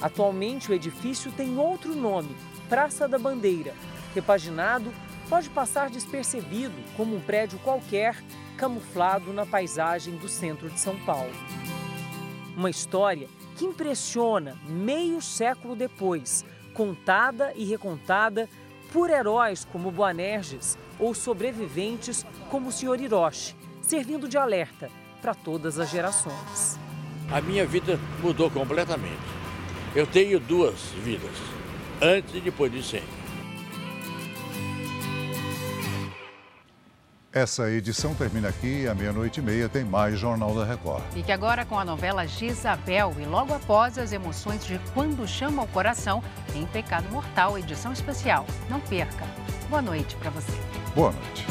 Atualmente, 0.00 0.70
o 0.70 0.74
edifício 0.74 1.32
tem 1.32 1.58
outro 1.58 1.96
nome, 1.96 2.36
Praça 2.68 3.08
da 3.08 3.18
Bandeira, 3.18 3.74
repaginado 4.14 4.92
pode 5.28 5.50
passar 5.50 5.90
despercebido 5.90 6.74
como 6.96 7.16
um 7.16 7.20
prédio 7.20 7.58
qualquer 7.60 8.16
camuflado 8.56 9.32
na 9.32 9.44
paisagem 9.44 10.16
do 10.16 10.28
centro 10.28 10.70
de 10.70 10.80
São 10.80 10.96
Paulo. 11.00 11.32
Uma 12.56 12.70
história 12.70 13.28
que 13.56 13.64
impressiona 13.64 14.56
meio 14.68 15.20
século 15.20 15.74
depois, 15.74 16.44
contada 16.72 17.52
e 17.54 17.64
recontada 17.64 18.48
por 18.92 19.10
heróis 19.10 19.66
como 19.70 19.90
Boanerges 19.90 20.78
ou 20.98 21.14
sobreviventes 21.14 22.24
como 22.50 22.68
o 22.68 22.72
Sr. 22.72 23.00
Hiroshi, 23.00 23.54
servindo 23.82 24.28
de 24.28 24.38
alerta 24.38 24.90
para 25.20 25.34
todas 25.34 25.78
as 25.78 25.90
gerações. 25.90 26.78
A 27.30 27.40
minha 27.40 27.66
vida 27.66 27.98
mudou 28.22 28.50
completamente. 28.50 29.36
Eu 29.94 30.06
tenho 30.06 30.38
duas 30.38 30.92
vidas, 31.02 31.36
antes 32.00 32.34
e 32.34 32.40
depois 32.40 32.70
de 32.70 32.82
100. 32.82 33.25
Essa 37.36 37.70
edição 37.70 38.14
termina 38.14 38.48
aqui. 38.48 38.88
À 38.88 38.94
meia-noite 38.94 39.40
e 39.40 39.42
meia 39.42 39.68
tem 39.68 39.84
mais 39.84 40.18
Jornal 40.18 40.54
da 40.54 40.64
Record. 40.64 41.02
Fique 41.12 41.30
agora 41.30 41.66
com 41.66 41.78
a 41.78 41.84
novela 41.84 42.26
Gisabel 42.26 43.14
e 43.20 43.26
logo 43.26 43.52
após 43.52 43.98
as 43.98 44.10
emoções 44.10 44.64
de 44.64 44.80
Quando 44.94 45.28
Chama 45.28 45.62
o 45.62 45.68
Coração 45.68 46.24
em 46.54 46.64
Pecado 46.64 47.06
Mortal, 47.10 47.58
edição 47.58 47.92
especial. 47.92 48.46
Não 48.70 48.80
perca. 48.80 49.26
Boa 49.68 49.82
noite 49.82 50.16
para 50.16 50.30
você. 50.30 50.58
Boa 50.94 51.12
noite. 51.12 51.44